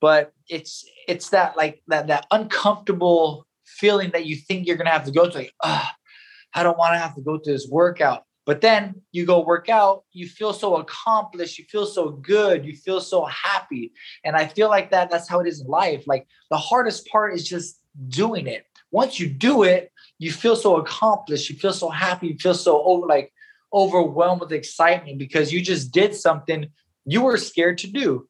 But 0.00 0.32
it's 0.48 0.84
it's 1.08 1.30
that 1.30 1.56
like 1.56 1.82
that 1.88 2.08
that 2.08 2.26
uncomfortable 2.30 3.46
feeling 3.78 4.10
that 4.12 4.26
you 4.26 4.36
think 4.36 4.66
you're 4.66 4.76
going 4.76 4.86
to 4.86 4.92
have 4.92 5.04
to 5.04 5.12
go 5.12 5.28
to. 5.28 5.38
Like, 5.38 5.52
I 5.62 6.62
don't 6.62 6.78
want 6.78 6.94
to 6.94 6.98
have 6.98 7.14
to 7.16 7.22
go 7.22 7.38
to 7.38 7.52
this 7.52 7.66
workout. 7.70 8.24
But 8.44 8.60
then 8.60 9.02
you 9.12 9.24
go 9.24 9.44
work 9.44 9.68
out, 9.68 10.02
you 10.12 10.26
feel 10.26 10.52
so 10.52 10.76
accomplished, 10.76 11.58
you 11.58 11.64
feel 11.66 11.86
so 11.86 12.10
good, 12.10 12.64
you 12.64 12.74
feel 12.74 13.00
so 13.00 13.24
happy. 13.26 13.92
And 14.24 14.34
I 14.34 14.46
feel 14.46 14.68
like 14.68 14.90
that 14.90 15.10
that's 15.10 15.28
how 15.28 15.38
it 15.40 15.46
is 15.46 15.60
in 15.60 15.68
life. 15.68 16.04
Like 16.06 16.26
the 16.50 16.56
hardest 16.56 17.06
part 17.06 17.34
is 17.34 17.48
just 17.48 17.78
doing 18.08 18.48
it. 18.48 18.64
Once 18.90 19.20
you 19.20 19.28
do 19.28 19.62
it, 19.62 19.92
you 20.18 20.32
feel 20.32 20.56
so 20.56 20.76
accomplished, 20.76 21.50
you 21.50 21.56
feel 21.56 21.72
so 21.72 21.88
happy, 21.88 22.28
you 22.28 22.36
feel 22.36 22.54
so 22.54 22.82
over 22.82 23.06
like 23.06 23.32
overwhelmed 23.72 24.40
with 24.40 24.52
excitement 24.52 25.18
because 25.18 25.52
you 25.52 25.62
just 25.62 25.92
did 25.92 26.14
something 26.14 26.68
you 27.04 27.22
were 27.22 27.36
scared 27.36 27.78
to 27.78 27.86
do. 27.86 28.28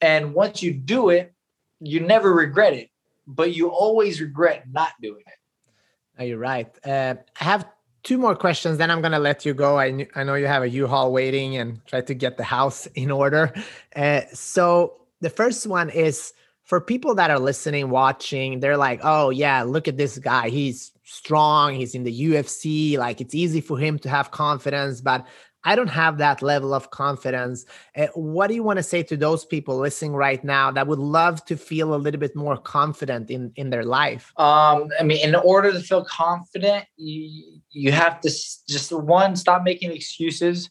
And 0.00 0.34
once 0.34 0.62
you 0.62 0.72
do 0.72 1.08
it, 1.08 1.32
you 1.80 2.00
never 2.00 2.32
regret 2.32 2.74
it, 2.74 2.90
but 3.26 3.54
you 3.54 3.68
always 3.68 4.20
regret 4.20 4.64
not 4.70 4.92
doing 5.00 5.22
it. 5.26 6.28
You're 6.28 6.38
right. 6.38 6.68
Uh, 6.84 7.16
I 7.40 7.44
have 7.44 7.66
two 8.02 8.18
more 8.18 8.36
questions, 8.36 8.78
then 8.78 8.90
I'm 8.90 9.00
going 9.00 9.12
to 9.12 9.18
let 9.18 9.44
you 9.44 9.52
go. 9.52 9.78
I, 9.78 10.06
I 10.14 10.22
know 10.22 10.34
you 10.34 10.46
have 10.46 10.62
a 10.62 10.68
U-Haul 10.68 11.12
waiting 11.12 11.56
and 11.56 11.84
try 11.86 12.00
to 12.00 12.14
get 12.14 12.36
the 12.36 12.44
house 12.44 12.86
in 12.94 13.10
order. 13.10 13.52
Uh, 13.94 14.22
so 14.32 15.00
the 15.20 15.30
first 15.30 15.66
one 15.66 15.90
is 15.90 16.32
for 16.62 16.80
people 16.80 17.14
that 17.16 17.30
are 17.30 17.38
listening, 17.38 17.90
watching, 17.90 18.60
they're 18.60 18.76
like, 18.76 19.00
oh, 19.02 19.30
yeah, 19.30 19.62
look 19.62 19.88
at 19.88 19.96
this 19.96 20.18
guy. 20.18 20.48
He's 20.48 20.92
strong. 21.04 21.74
He's 21.74 21.94
in 21.94 22.02
the 22.04 22.30
UFC. 22.30 22.98
Like 22.98 23.20
it's 23.20 23.34
easy 23.34 23.60
for 23.60 23.78
him 23.78 23.98
to 24.00 24.08
have 24.08 24.30
confidence, 24.30 25.00
but 25.00 25.26
I 25.66 25.74
don't 25.74 25.88
have 25.88 26.18
that 26.18 26.42
level 26.42 26.72
of 26.72 26.90
confidence. 26.90 27.66
Uh, 27.96 28.06
what 28.14 28.46
do 28.46 28.54
you 28.54 28.62
want 28.62 28.78
to 28.78 28.84
say 28.84 29.02
to 29.02 29.16
those 29.16 29.44
people 29.44 29.76
listening 29.76 30.14
right 30.14 30.42
now 30.44 30.70
that 30.70 30.86
would 30.86 31.00
love 31.00 31.44
to 31.46 31.56
feel 31.56 31.92
a 31.92 31.96
little 32.04 32.20
bit 32.20 32.36
more 32.36 32.56
confident 32.56 33.30
in 33.30 33.52
in 33.56 33.70
their 33.70 33.84
life? 33.84 34.32
Um, 34.38 34.88
I 35.00 35.02
mean, 35.02 35.20
in 35.26 35.34
order 35.34 35.72
to 35.72 35.80
feel 35.80 36.04
confident, 36.04 36.86
you 36.96 37.60
you 37.70 37.90
have 37.90 38.20
to 38.20 38.30
just 38.68 38.92
one 38.92 39.34
stop 39.34 39.64
making 39.64 39.90
excuses 39.90 40.70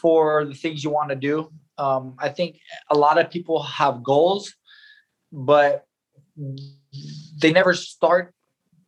for 0.00 0.46
the 0.46 0.54
things 0.54 0.82
you 0.82 0.90
want 0.90 1.10
to 1.10 1.16
do. 1.16 1.52
Um, 1.76 2.16
I 2.18 2.30
think 2.30 2.58
a 2.90 2.96
lot 2.96 3.18
of 3.18 3.30
people 3.30 3.62
have 3.62 4.02
goals, 4.02 4.54
but 5.30 5.86
they 7.40 7.52
never 7.52 7.74
start 7.74 8.34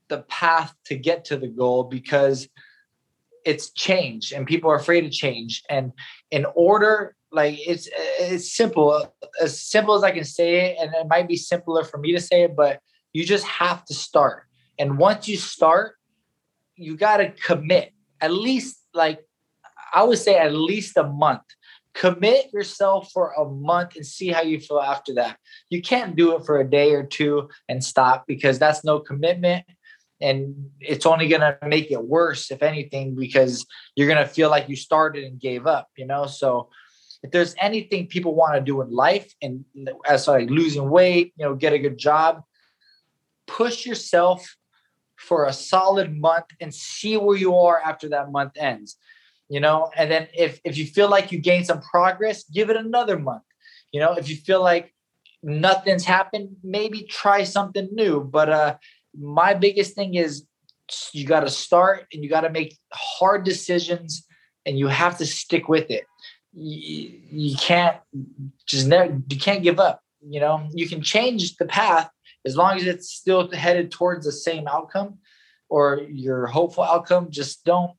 the 0.08 0.22
path 0.22 0.74
to 0.86 0.96
get 0.96 1.26
to 1.26 1.36
the 1.36 1.48
goal 1.48 1.84
because 1.84 2.48
it's 3.44 3.70
change 3.70 4.32
and 4.32 4.46
people 4.46 4.70
are 4.70 4.76
afraid 4.76 5.04
of 5.04 5.12
change. 5.12 5.62
And 5.68 5.92
in 6.30 6.46
order 6.54 7.14
like 7.34 7.58
it's 7.66 7.88
it's 8.18 8.52
simple 8.52 9.06
as 9.42 9.60
simple 9.60 9.94
as 9.94 10.04
i 10.04 10.12
can 10.12 10.24
say 10.24 10.66
it 10.66 10.76
and 10.80 10.94
it 10.94 11.08
might 11.08 11.26
be 11.26 11.36
simpler 11.36 11.82
for 11.82 11.98
me 11.98 12.12
to 12.12 12.20
say 12.20 12.44
it 12.44 12.54
but 12.56 12.78
you 13.12 13.24
just 13.24 13.44
have 13.44 13.84
to 13.84 13.94
start. 13.94 14.44
And 14.78 14.98
once 14.98 15.28
you 15.28 15.36
start 15.36 15.96
you 16.76 16.96
got 16.96 17.18
to 17.18 17.30
commit 17.30 17.92
at 18.20 18.32
least 18.32 18.80
like 18.94 19.20
i 19.92 20.02
would 20.02 20.18
say 20.18 20.36
at 20.36 20.54
least 20.54 20.96
a 20.96 21.04
month. 21.04 21.42
Commit 21.94 22.52
yourself 22.52 23.10
for 23.12 23.32
a 23.38 23.44
month 23.44 23.94
and 23.94 24.04
see 24.04 24.28
how 24.28 24.42
you 24.42 24.58
feel 24.58 24.80
after 24.80 25.14
that. 25.14 25.36
You 25.70 25.80
can't 25.80 26.16
do 26.16 26.34
it 26.34 26.44
for 26.44 26.58
a 26.58 26.68
day 26.68 26.92
or 26.92 27.04
two 27.04 27.48
and 27.68 27.84
stop 27.84 28.24
because 28.26 28.58
that's 28.58 28.82
no 28.82 28.98
commitment 28.98 29.64
and 30.24 30.70
it's 30.80 31.04
only 31.04 31.28
going 31.28 31.42
to 31.42 31.58
make 31.66 31.90
it 31.90 32.02
worse 32.02 32.50
if 32.50 32.62
anything 32.62 33.14
because 33.14 33.66
you're 33.94 34.08
going 34.08 34.26
to 34.26 34.34
feel 34.38 34.48
like 34.48 34.68
you 34.70 34.76
started 34.76 35.22
and 35.24 35.38
gave 35.38 35.66
up 35.66 35.88
you 35.96 36.06
know? 36.06 36.26
So 36.26 36.70
if 37.22 37.30
there's 37.30 37.54
anything 37.58 38.06
people 38.06 38.34
want 38.34 38.54
to 38.54 38.60
do 38.60 38.80
in 38.82 38.90
life 38.90 39.28
and 39.42 39.64
as 40.06 40.26
like 40.28 40.48
losing 40.50 40.88
weight 40.88 41.32
you 41.36 41.44
know 41.44 41.54
get 41.54 41.72
a 41.72 41.78
good 41.78 41.98
job 41.98 42.42
push 43.46 43.86
yourself 43.86 44.56
for 45.16 45.46
a 45.46 45.52
solid 45.52 46.08
month 46.28 46.46
and 46.60 46.74
see 46.74 47.16
where 47.16 47.36
you 47.36 47.56
are 47.56 47.80
after 47.80 48.08
that 48.08 48.32
month 48.32 48.52
ends 48.56 48.96
you 49.50 49.60
know? 49.60 49.90
And 49.94 50.10
then 50.10 50.26
if 50.34 50.58
if 50.64 50.78
you 50.78 50.86
feel 50.86 51.10
like 51.10 51.30
you 51.30 51.38
gain 51.38 51.64
some 51.64 51.82
progress 51.82 52.44
give 52.44 52.70
it 52.70 52.76
another 52.76 53.18
month 53.18 53.44
you 53.92 54.00
know? 54.00 54.14
If 54.14 54.28
you 54.30 54.36
feel 54.36 54.62
like 54.62 54.94
nothing's 55.42 56.06
happened 56.16 56.48
maybe 56.62 57.02
try 57.02 57.44
something 57.44 57.88
new 57.92 58.24
but 58.24 58.48
uh 58.48 58.74
my 59.18 59.54
biggest 59.54 59.94
thing 59.94 60.14
is 60.14 60.44
you 61.12 61.26
got 61.26 61.40
to 61.40 61.50
start 61.50 62.06
and 62.12 62.22
you 62.22 62.28
got 62.28 62.42
to 62.42 62.50
make 62.50 62.76
hard 62.92 63.44
decisions 63.44 64.26
and 64.66 64.78
you 64.78 64.88
have 64.88 65.18
to 65.18 65.26
stick 65.26 65.68
with 65.68 65.90
it. 65.90 66.04
You, 66.52 67.20
you 67.30 67.56
can't 67.56 67.96
just 68.66 68.86
never, 68.86 69.20
you 69.28 69.38
can't 69.38 69.62
give 69.62 69.80
up. 69.80 70.00
You 70.26 70.40
know, 70.40 70.68
you 70.72 70.88
can 70.88 71.02
change 71.02 71.56
the 71.56 71.66
path 71.66 72.10
as 72.44 72.56
long 72.56 72.76
as 72.76 72.86
it's 72.86 73.10
still 73.10 73.50
headed 73.50 73.90
towards 73.90 74.24
the 74.24 74.32
same 74.32 74.66
outcome 74.68 75.18
or 75.68 76.02
your 76.08 76.46
hopeful 76.46 76.84
outcome. 76.84 77.30
Just 77.30 77.64
don't, 77.64 77.92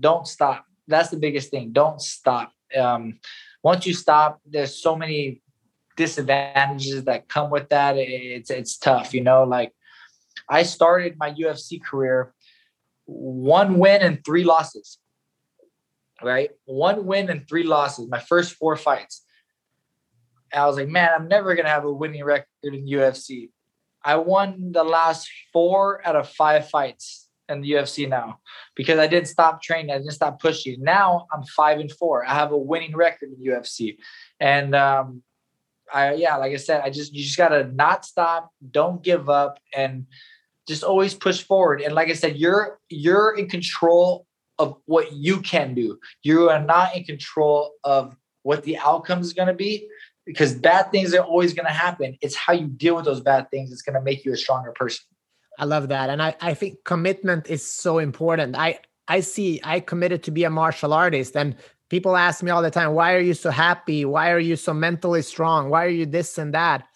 don't 0.00 0.26
stop. 0.26 0.64
That's 0.88 1.10
the 1.10 1.18
biggest 1.18 1.50
thing. 1.50 1.72
Don't 1.72 2.00
stop. 2.00 2.52
Um, 2.76 3.18
once 3.62 3.86
you 3.86 3.94
stop, 3.94 4.40
there's 4.46 4.80
so 4.80 4.96
many 4.96 5.42
disadvantages 5.96 7.04
that 7.04 7.28
come 7.28 7.50
with 7.50 7.68
that. 7.70 7.96
It's, 7.96 8.50
it's 8.50 8.76
tough, 8.78 9.12
you 9.12 9.22
know, 9.22 9.44
like 9.44 9.72
I 10.48 10.62
started 10.62 11.16
my 11.18 11.32
UFC 11.32 11.82
career 11.82 12.34
one 13.06 13.78
win 13.78 14.02
and 14.02 14.24
three 14.24 14.44
losses. 14.44 14.98
Right? 16.22 16.50
One 16.64 17.06
win 17.06 17.30
and 17.30 17.46
three 17.48 17.62
losses, 17.62 18.08
my 18.08 18.20
first 18.20 18.54
four 18.54 18.76
fights. 18.76 19.22
I 20.52 20.66
was 20.66 20.76
like, 20.76 20.88
man, 20.88 21.10
I'm 21.14 21.28
never 21.28 21.54
going 21.54 21.66
to 21.66 21.70
have 21.70 21.84
a 21.84 21.92
winning 21.92 22.24
record 22.24 22.46
in 22.62 22.86
UFC. 22.86 23.50
I 24.02 24.16
won 24.16 24.72
the 24.72 24.84
last 24.84 25.28
four 25.52 26.06
out 26.06 26.16
of 26.16 26.28
five 26.30 26.70
fights 26.70 27.28
in 27.48 27.60
the 27.60 27.72
UFC 27.72 28.08
now 28.08 28.38
because 28.74 28.98
I 28.98 29.08
didn't 29.08 29.28
stop 29.28 29.60
training. 29.62 29.90
I 29.90 29.98
didn't 29.98 30.12
stop 30.12 30.40
pushing. 30.40 30.82
Now 30.82 31.26
I'm 31.32 31.42
five 31.44 31.80
and 31.80 31.92
four. 31.92 32.24
I 32.24 32.34
have 32.34 32.52
a 32.52 32.56
winning 32.56 32.96
record 32.96 33.30
in 33.36 33.44
UFC. 33.44 33.98
And 34.40 34.74
um, 34.74 35.22
I, 35.92 36.14
yeah, 36.14 36.36
like 36.36 36.52
I 36.52 36.56
said, 36.56 36.82
I 36.82 36.90
just, 36.90 37.12
you 37.12 37.24
just 37.24 37.36
got 37.36 37.48
to 37.48 37.64
not 37.64 38.04
stop, 38.04 38.50
don't 38.70 39.02
give 39.02 39.28
up. 39.28 39.58
And, 39.74 40.06
just 40.66 40.82
always 40.82 41.14
push 41.14 41.42
forward. 41.42 41.80
And 41.80 41.94
like 41.94 42.08
i 42.08 42.14
said 42.14 42.36
you're 42.36 42.78
you're 42.88 43.36
in 43.36 43.48
control 43.48 44.26
of 44.58 44.76
what 44.86 45.12
you 45.12 45.40
can 45.40 45.74
do. 45.74 45.98
You 46.22 46.48
are 46.50 46.62
not 46.62 46.96
in 46.96 47.04
control 47.04 47.72
of 47.84 48.16
what 48.42 48.62
the 48.62 48.78
outcome 48.78 49.20
is 49.20 49.32
going 49.32 49.48
to 49.48 49.54
be 49.54 49.88
because 50.24 50.54
bad 50.54 50.90
things 50.90 51.14
are 51.14 51.22
always 51.22 51.52
going 51.52 51.66
to 51.66 51.72
happen. 51.72 52.16
It's 52.22 52.34
how 52.34 52.52
you 52.54 52.66
deal 52.66 52.96
with 52.96 53.04
those 53.04 53.20
bad 53.20 53.50
things 53.50 53.70
it's 53.70 53.82
going 53.82 53.94
to 53.94 54.00
make 54.00 54.24
you 54.24 54.32
a 54.32 54.36
stronger 54.36 54.72
person. 54.72 55.04
I 55.58 55.64
love 55.64 55.88
that. 55.88 56.10
And 56.10 56.22
i 56.22 56.34
i 56.40 56.54
think 56.54 56.84
commitment 56.84 57.48
is 57.48 57.64
so 57.66 57.98
important. 57.98 58.56
I 58.56 58.80
i 59.08 59.20
see 59.20 59.60
i 59.62 59.80
committed 59.80 60.22
to 60.24 60.30
be 60.30 60.44
a 60.44 60.50
martial 60.50 60.92
artist 60.92 61.36
and 61.36 61.54
people 61.88 62.16
ask 62.16 62.42
me 62.42 62.50
all 62.50 62.62
the 62.62 62.70
time 62.70 62.92
why 62.92 63.14
are 63.14 63.20
you 63.20 63.34
so 63.34 63.50
happy? 63.50 64.04
Why 64.04 64.30
are 64.30 64.38
you 64.38 64.56
so 64.56 64.74
mentally 64.74 65.22
strong? 65.22 65.70
Why 65.70 65.84
are 65.84 65.96
you 66.00 66.06
this 66.06 66.38
and 66.38 66.52
that 66.54 66.86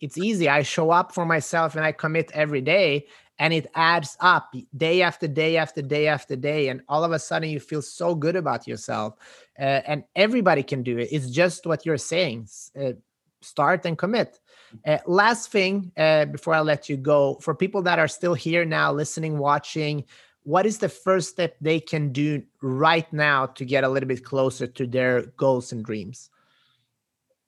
it's 0.00 0.18
easy. 0.18 0.48
I 0.48 0.62
show 0.62 0.90
up 0.90 1.12
for 1.12 1.26
myself 1.26 1.76
and 1.76 1.84
I 1.84 1.92
commit 1.92 2.30
every 2.32 2.60
day 2.60 3.06
and 3.38 3.54
it 3.54 3.66
adds 3.74 4.16
up 4.20 4.54
day 4.76 5.02
after 5.02 5.26
day 5.26 5.56
after 5.56 5.82
day 5.82 6.06
after 6.06 6.36
day 6.36 6.68
and 6.68 6.82
all 6.88 7.04
of 7.04 7.12
a 7.12 7.18
sudden 7.18 7.48
you 7.48 7.60
feel 7.60 7.82
so 7.82 8.14
good 8.14 8.36
about 8.36 8.66
yourself 8.66 9.16
uh, 9.58 9.80
and 9.86 10.04
everybody 10.14 10.62
can 10.62 10.82
do 10.82 10.98
it. 10.98 11.08
It's 11.10 11.30
just 11.30 11.66
what 11.66 11.86
you're 11.86 11.96
saying 11.96 12.48
uh, 12.80 12.92
start 13.40 13.86
and 13.86 13.96
commit. 13.96 14.38
Uh, 14.86 14.98
last 15.06 15.50
thing 15.50 15.90
uh, 15.96 16.24
before 16.26 16.54
i 16.54 16.60
let 16.60 16.88
you 16.88 16.96
go 16.96 17.34
for 17.40 17.56
people 17.56 17.82
that 17.82 17.98
are 17.98 18.06
still 18.06 18.34
here 18.34 18.64
now 18.64 18.92
listening 18.92 19.36
watching 19.36 20.04
what 20.44 20.64
is 20.64 20.78
the 20.78 20.88
first 20.88 21.30
step 21.30 21.56
they 21.60 21.80
can 21.80 22.12
do 22.12 22.40
right 22.62 23.12
now 23.12 23.46
to 23.46 23.64
get 23.64 23.82
a 23.82 23.88
little 23.88 24.06
bit 24.06 24.24
closer 24.24 24.68
to 24.68 24.86
their 24.86 25.22
goals 25.36 25.72
and 25.72 25.84
dreams 25.84 26.29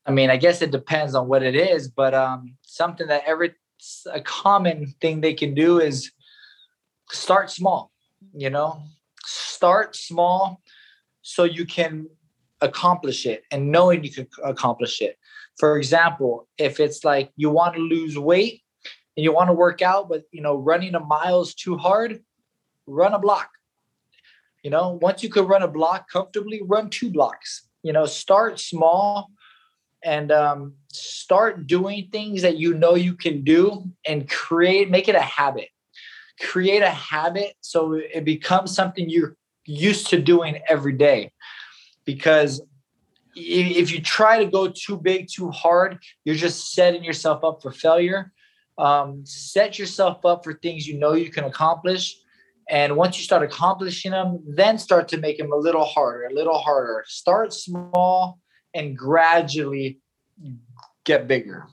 I 0.05 0.11
mean, 0.11 0.31
I 0.31 0.37
guess 0.37 0.62
it 0.62 0.73
depends 0.73 1.15
on 1.15 1.29
what 1.29 1.43
it 1.43 1.55
is, 1.55 1.88
but 1.88 2.15
um, 2.15 2.57
something 2.62 3.07
that 3.07 3.23
every 3.27 3.55
a 4.12 4.21
common 4.21 4.95
thing 5.01 5.21
they 5.21 5.35
can 5.35 5.55
do 5.55 5.81
is 5.81 6.11
start 7.11 7.51
small. 7.51 7.91
You 8.35 8.51
know, 8.51 8.83
start 9.25 9.97
small 9.97 10.61
so 11.23 11.45
you 11.45 11.67
can 11.67 12.09
accomplish 12.61 13.27
it, 13.27 13.45
and 13.51 13.71
knowing 13.71 14.05
you 14.05 14.13
can 14.13 14.29
accomplish 14.44 15.00
it. 15.00 15.19
For 15.59 15.77
example, 15.77 16.48
if 16.59 16.81
it's 16.81 17.05
like 17.05 17.31
you 17.37 17.50
want 17.50 17.75
to 17.75 17.81
lose 17.81 18.19
weight 18.19 18.63
and 19.17 19.25
you 19.25 19.33
want 19.33 19.48
to 19.48 19.55
work 19.55 19.83
out, 19.83 20.09
but 20.09 20.25
you 20.33 20.42
know, 20.42 20.57
running 20.57 20.94
a 20.94 21.00
mile 21.00 21.42
is 21.42 21.55
too 21.55 21.77
hard, 21.77 22.23
run 22.87 23.15
a 23.15 23.19
block. 23.19 23.50
You 24.65 24.71
know, 24.71 24.98
once 25.03 25.23
you 25.23 25.29
could 25.29 25.48
run 25.48 25.63
a 25.63 25.69
block 25.69 26.09
comfortably, 26.09 26.61
run 26.65 26.88
two 26.88 27.11
blocks. 27.11 27.69
You 27.83 27.92
know, 27.92 28.07
start 28.07 28.61
small 28.61 29.29
and 30.05 30.33
um, 30.33 30.75
start 30.92 31.67
doing 31.67 32.09
things 32.11 32.42
that 32.42 32.57
you 32.57 32.75
know 32.75 32.94
you 32.94 33.15
can 33.15 33.42
do 33.42 33.85
and 34.07 34.29
create 34.29 34.90
make 34.90 35.09
it 35.09 35.15
a 35.15 35.21
habit. 35.21 35.69
Create 36.40 36.83
a 36.83 36.90
habit 36.90 37.55
so 37.61 37.94
it 37.94 38.25
becomes 38.25 38.75
something 38.75 39.09
you're 39.09 39.37
used 39.65 40.09
to 40.09 40.21
doing 40.21 40.61
every 40.69 40.92
day. 40.92 41.33
Because 42.05 42.61
if 43.35 43.90
you 43.90 44.00
try 44.03 44.44
to 44.44 44.50
go 44.50 44.69
too 44.69 44.98
big 44.98 45.27
too 45.27 45.50
hard 45.50 45.98
you're 46.25 46.35
just 46.35 46.75
setting 46.75 47.03
yourself 47.03 47.42
up 47.44 47.63
for 47.63 47.73
failure. 47.73 48.33
Um, 48.77 49.25
set 49.25 49.79
yourself 49.79 50.25
up 50.25 50.44
for 50.44 50.55
things 50.55 50.87
you 50.87 50.98
know 50.98 51.13
you 51.13 51.31
can 51.31 51.44
accomplish. 51.44 52.17
And 52.69 52.96
once 52.96 53.19
you 53.19 53.25
start 53.25 53.42
accomplishing 53.42 54.13
them, 54.13 54.42
then 54.46 54.79
start 54.79 55.09
to 55.09 55.19
make 55.19 55.38
them 55.38 55.53
a 55.53 55.57
little 55.57 55.85
harder, 55.85 56.25
a 56.25 56.33
little 56.33 56.59
harder. 56.59 57.05
Start 57.07 57.53
small 57.53 58.38
and 58.75 58.96
gradually 58.96 59.98
get 61.04 61.29
bigger. 61.29 61.66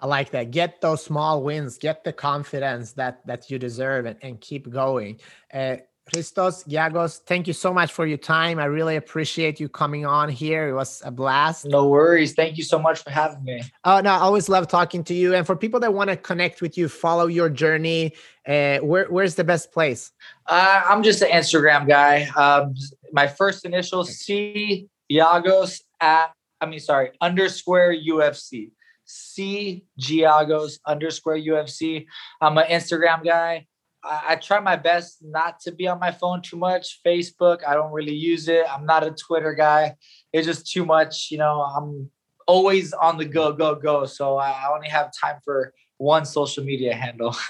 I 0.00 0.06
like 0.06 0.30
that. 0.30 0.50
Get 0.50 0.80
those 0.80 1.02
small 1.02 1.42
wins, 1.42 1.76
get 1.76 2.04
the 2.04 2.12
confidence 2.12 2.92
that 2.92 3.26
that 3.26 3.50
you 3.50 3.58
deserve 3.58 4.06
and, 4.06 4.16
and 4.22 4.40
keep 4.40 4.70
going. 4.70 5.20
Uh, 5.52 5.76
Christos 6.12 6.64
Giagos, 6.64 7.18
thank 7.18 7.46
you 7.46 7.52
so 7.52 7.72
much 7.72 7.92
for 7.92 8.06
your 8.06 8.16
time. 8.16 8.58
I 8.58 8.64
really 8.64 8.96
appreciate 8.96 9.60
you 9.60 9.68
coming 9.68 10.06
on 10.06 10.28
here. 10.28 10.68
It 10.68 10.72
was 10.72 11.02
a 11.04 11.10
blast. 11.10 11.66
No 11.66 11.88
worries. 11.88 12.32
Thank 12.34 12.56
you 12.56 12.64
so 12.64 12.78
much 12.78 13.02
for 13.02 13.10
having 13.10 13.44
me. 13.44 13.62
Oh 13.84 14.00
no, 14.00 14.10
I 14.10 14.18
always 14.18 14.48
love 14.48 14.68
talking 14.68 15.04
to 15.04 15.14
you. 15.14 15.34
And 15.34 15.46
for 15.46 15.54
people 15.54 15.80
that 15.80 15.92
want 15.92 16.08
to 16.08 16.16
connect 16.16 16.62
with 16.62 16.78
you, 16.78 16.88
follow 16.88 17.26
your 17.26 17.50
journey. 17.50 18.14
Uh, 18.46 18.78
where, 18.78 19.06
where's 19.10 19.34
the 19.34 19.44
best 19.44 19.72
place? 19.72 20.10
Uh, 20.46 20.82
I'm 20.86 21.02
just 21.02 21.20
an 21.20 21.28
Instagram 21.28 21.86
guy. 21.86 22.24
Um, 22.36 22.74
my 23.12 23.26
first 23.26 23.66
initial 23.66 24.04
C 24.04 24.88
Giagos 25.10 25.82
at 26.00 26.32
I 26.60 26.66
mean 26.66 26.80
sorry 26.80 27.12
underscore 27.20 27.94
UFC. 27.94 28.70
C 29.08 29.84
Giagos 29.98 30.78
underscore 30.86 31.36
UFC. 31.36 32.06
I'm 32.40 32.58
an 32.58 32.66
Instagram 32.66 33.24
guy. 33.24 33.66
I, 34.04 34.24
I, 34.28 34.36
try 34.36 34.60
my 34.60 34.76
best 34.76 35.18
not 35.22 35.60
to 35.60 35.72
be 35.72 35.88
on 35.88 35.98
my 35.98 36.12
phone 36.12 36.42
too 36.42 36.58
much. 36.58 37.00
Facebook, 37.04 37.66
I 37.66 37.74
don't 37.74 37.90
really 37.90 38.14
use 38.14 38.48
it. 38.48 38.66
I'm 38.70 38.84
not 38.84 39.04
a 39.04 39.10
Twitter 39.10 39.54
guy. 39.54 39.96
It's 40.32 40.46
just 40.46 40.70
too 40.70 40.84
much. 40.84 41.28
You 41.30 41.38
know, 41.38 41.62
I'm 41.62 42.10
always 42.46 42.92
on 42.92 43.16
the 43.18 43.24
go, 43.24 43.52
go, 43.52 43.74
go. 43.74 44.04
So 44.04 44.36
I 44.36 44.70
only 44.74 44.88
have 44.88 45.10
time 45.18 45.38
for 45.44 45.72
one 45.96 46.24
social 46.24 46.64
media 46.64 46.94
handle. 46.94 47.34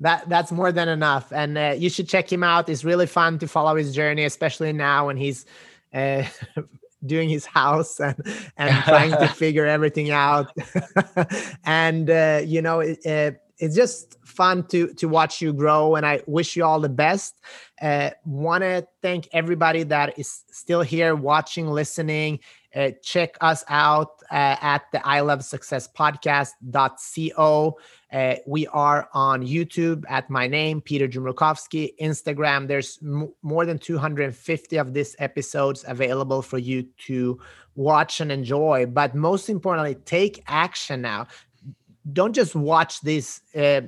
that 0.00 0.28
that's 0.28 0.52
more 0.52 0.72
than 0.72 0.88
enough, 0.88 1.32
and 1.32 1.58
uh, 1.58 1.74
you 1.76 1.90
should 1.90 2.08
check 2.08 2.30
him 2.30 2.42
out. 2.42 2.68
It's 2.68 2.84
really 2.84 3.06
fun 3.06 3.38
to 3.40 3.48
follow 3.48 3.76
his 3.76 3.94
journey, 3.94 4.24
especially 4.24 4.72
now 4.72 5.06
when 5.06 5.16
he's. 5.16 5.46
Uh, 5.92 6.24
doing 7.04 7.28
his 7.28 7.46
house 7.46 8.00
and 8.00 8.16
and 8.56 8.84
trying 8.84 9.10
to 9.12 9.28
figure 9.34 9.66
everything 9.66 10.10
out. 10.10 10.50
And 11.64 12.08
uh, 12.08 12.42
you 12.44 12.62
know 12.62 12.80
it, 12.80 13.04
it, 13.04 13.40
it's 13.58 13.74
just 13.74 14.18
fun 14.24 14.66
to 14.68 14.92
to 14.94 15.08
watch 15.08 15.40
you 15.40 15.52
grow 15.52 15.94
and 15.96 16.04
i 16.04 16.20
wish 16.26 16.56
you 16.56 16.64
all 16.64 16.80
the 16.80 16.88
best. 16.88 17.40
Uh, 17.80 18.10
want 18.24 18.62
to 18.62 18.86
thank 19.02 19.28
everybody 19.32 19.82
that 19.82 20.18
is 20.18 20.44
still 20.50 20.82
here 20.82 21.14
watching 21.14 21.68
listening 21.68 22.38
uh, 22.76 22.90
check 23.02 23.36
us 23.40 23.64
out 23.68 24.22
uh, 24.30 24.56
at 24.60 24.82
the 24.92 25.06
i 25.06 25.20
love 25.20 25.42
success 25.44 25.88
podcast.co 25.88 27.76
uh, 28.12 28.34
we 28.46 28.66
are 28.68 29.08
on 29.14 29.42
youtube 29.42 30.04
at 30.08 30.28
my 30.30 30.46
name 30.46 30.80
peter 30.80 31.08
jumrukovski 31.08 31.94
instagram 32.00 32.68
there's 32.68 32.98
m- 33.02 33.32
more 33.42 33.66
than 33.66 33.78
250 33.78 34.76
of 34.76 34.92
these 34.94 35.16
episodes 35.18 35.84
available 35.88 36.42
for 36.42 36.58
you 36.58 36.82
to 36.98 37.40
watch 37.76 38.20
and 38.20 38.32
enjoy. 38.32 38.86
But 38.86 39.14
most 39.14 39.48
importantly 39.48 39.94
take 40.04 40.42
action 40.46 41.02
now. 41.02 41.28
Don't 42.12 42.32
just 42.32 42.54
watch 42.54 43.00
this 43.02 43.40
uh, 43.54 43.82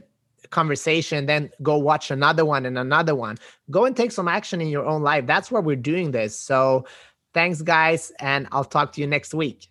conversation 0.50 1.26
then 1.26 1.50
go 1.62 1.76
watch 1.76 2.10
another 2.10 2.44
one 2.44 2.64
and 2.64 2.78
another 2.78 3.14
one. 3.14 3.36
Go 3.70 3.84
and 3.84 3.96
take 3.96 4.12
some 4.12 4.28
action 4.28 4.60
in 4.60 4.68
your 4.68 4.86
own 4.86 5.02
life. 5.02 5.26
That's 5.26 5.50
why 5.50 5.60
we're 5.60 5.76
doing 5.76 6.10
this. 6.10 6.38
So 6.38 6.86
thanks 7.34 7.62
guys 7.62 8.12
and 8.20 8.48
i'll 8.52 8.64
talk 8.64 8.92
to 8.92 9.00
you 9.00 9.06
next 9.06 9.34
week 9.34 9.68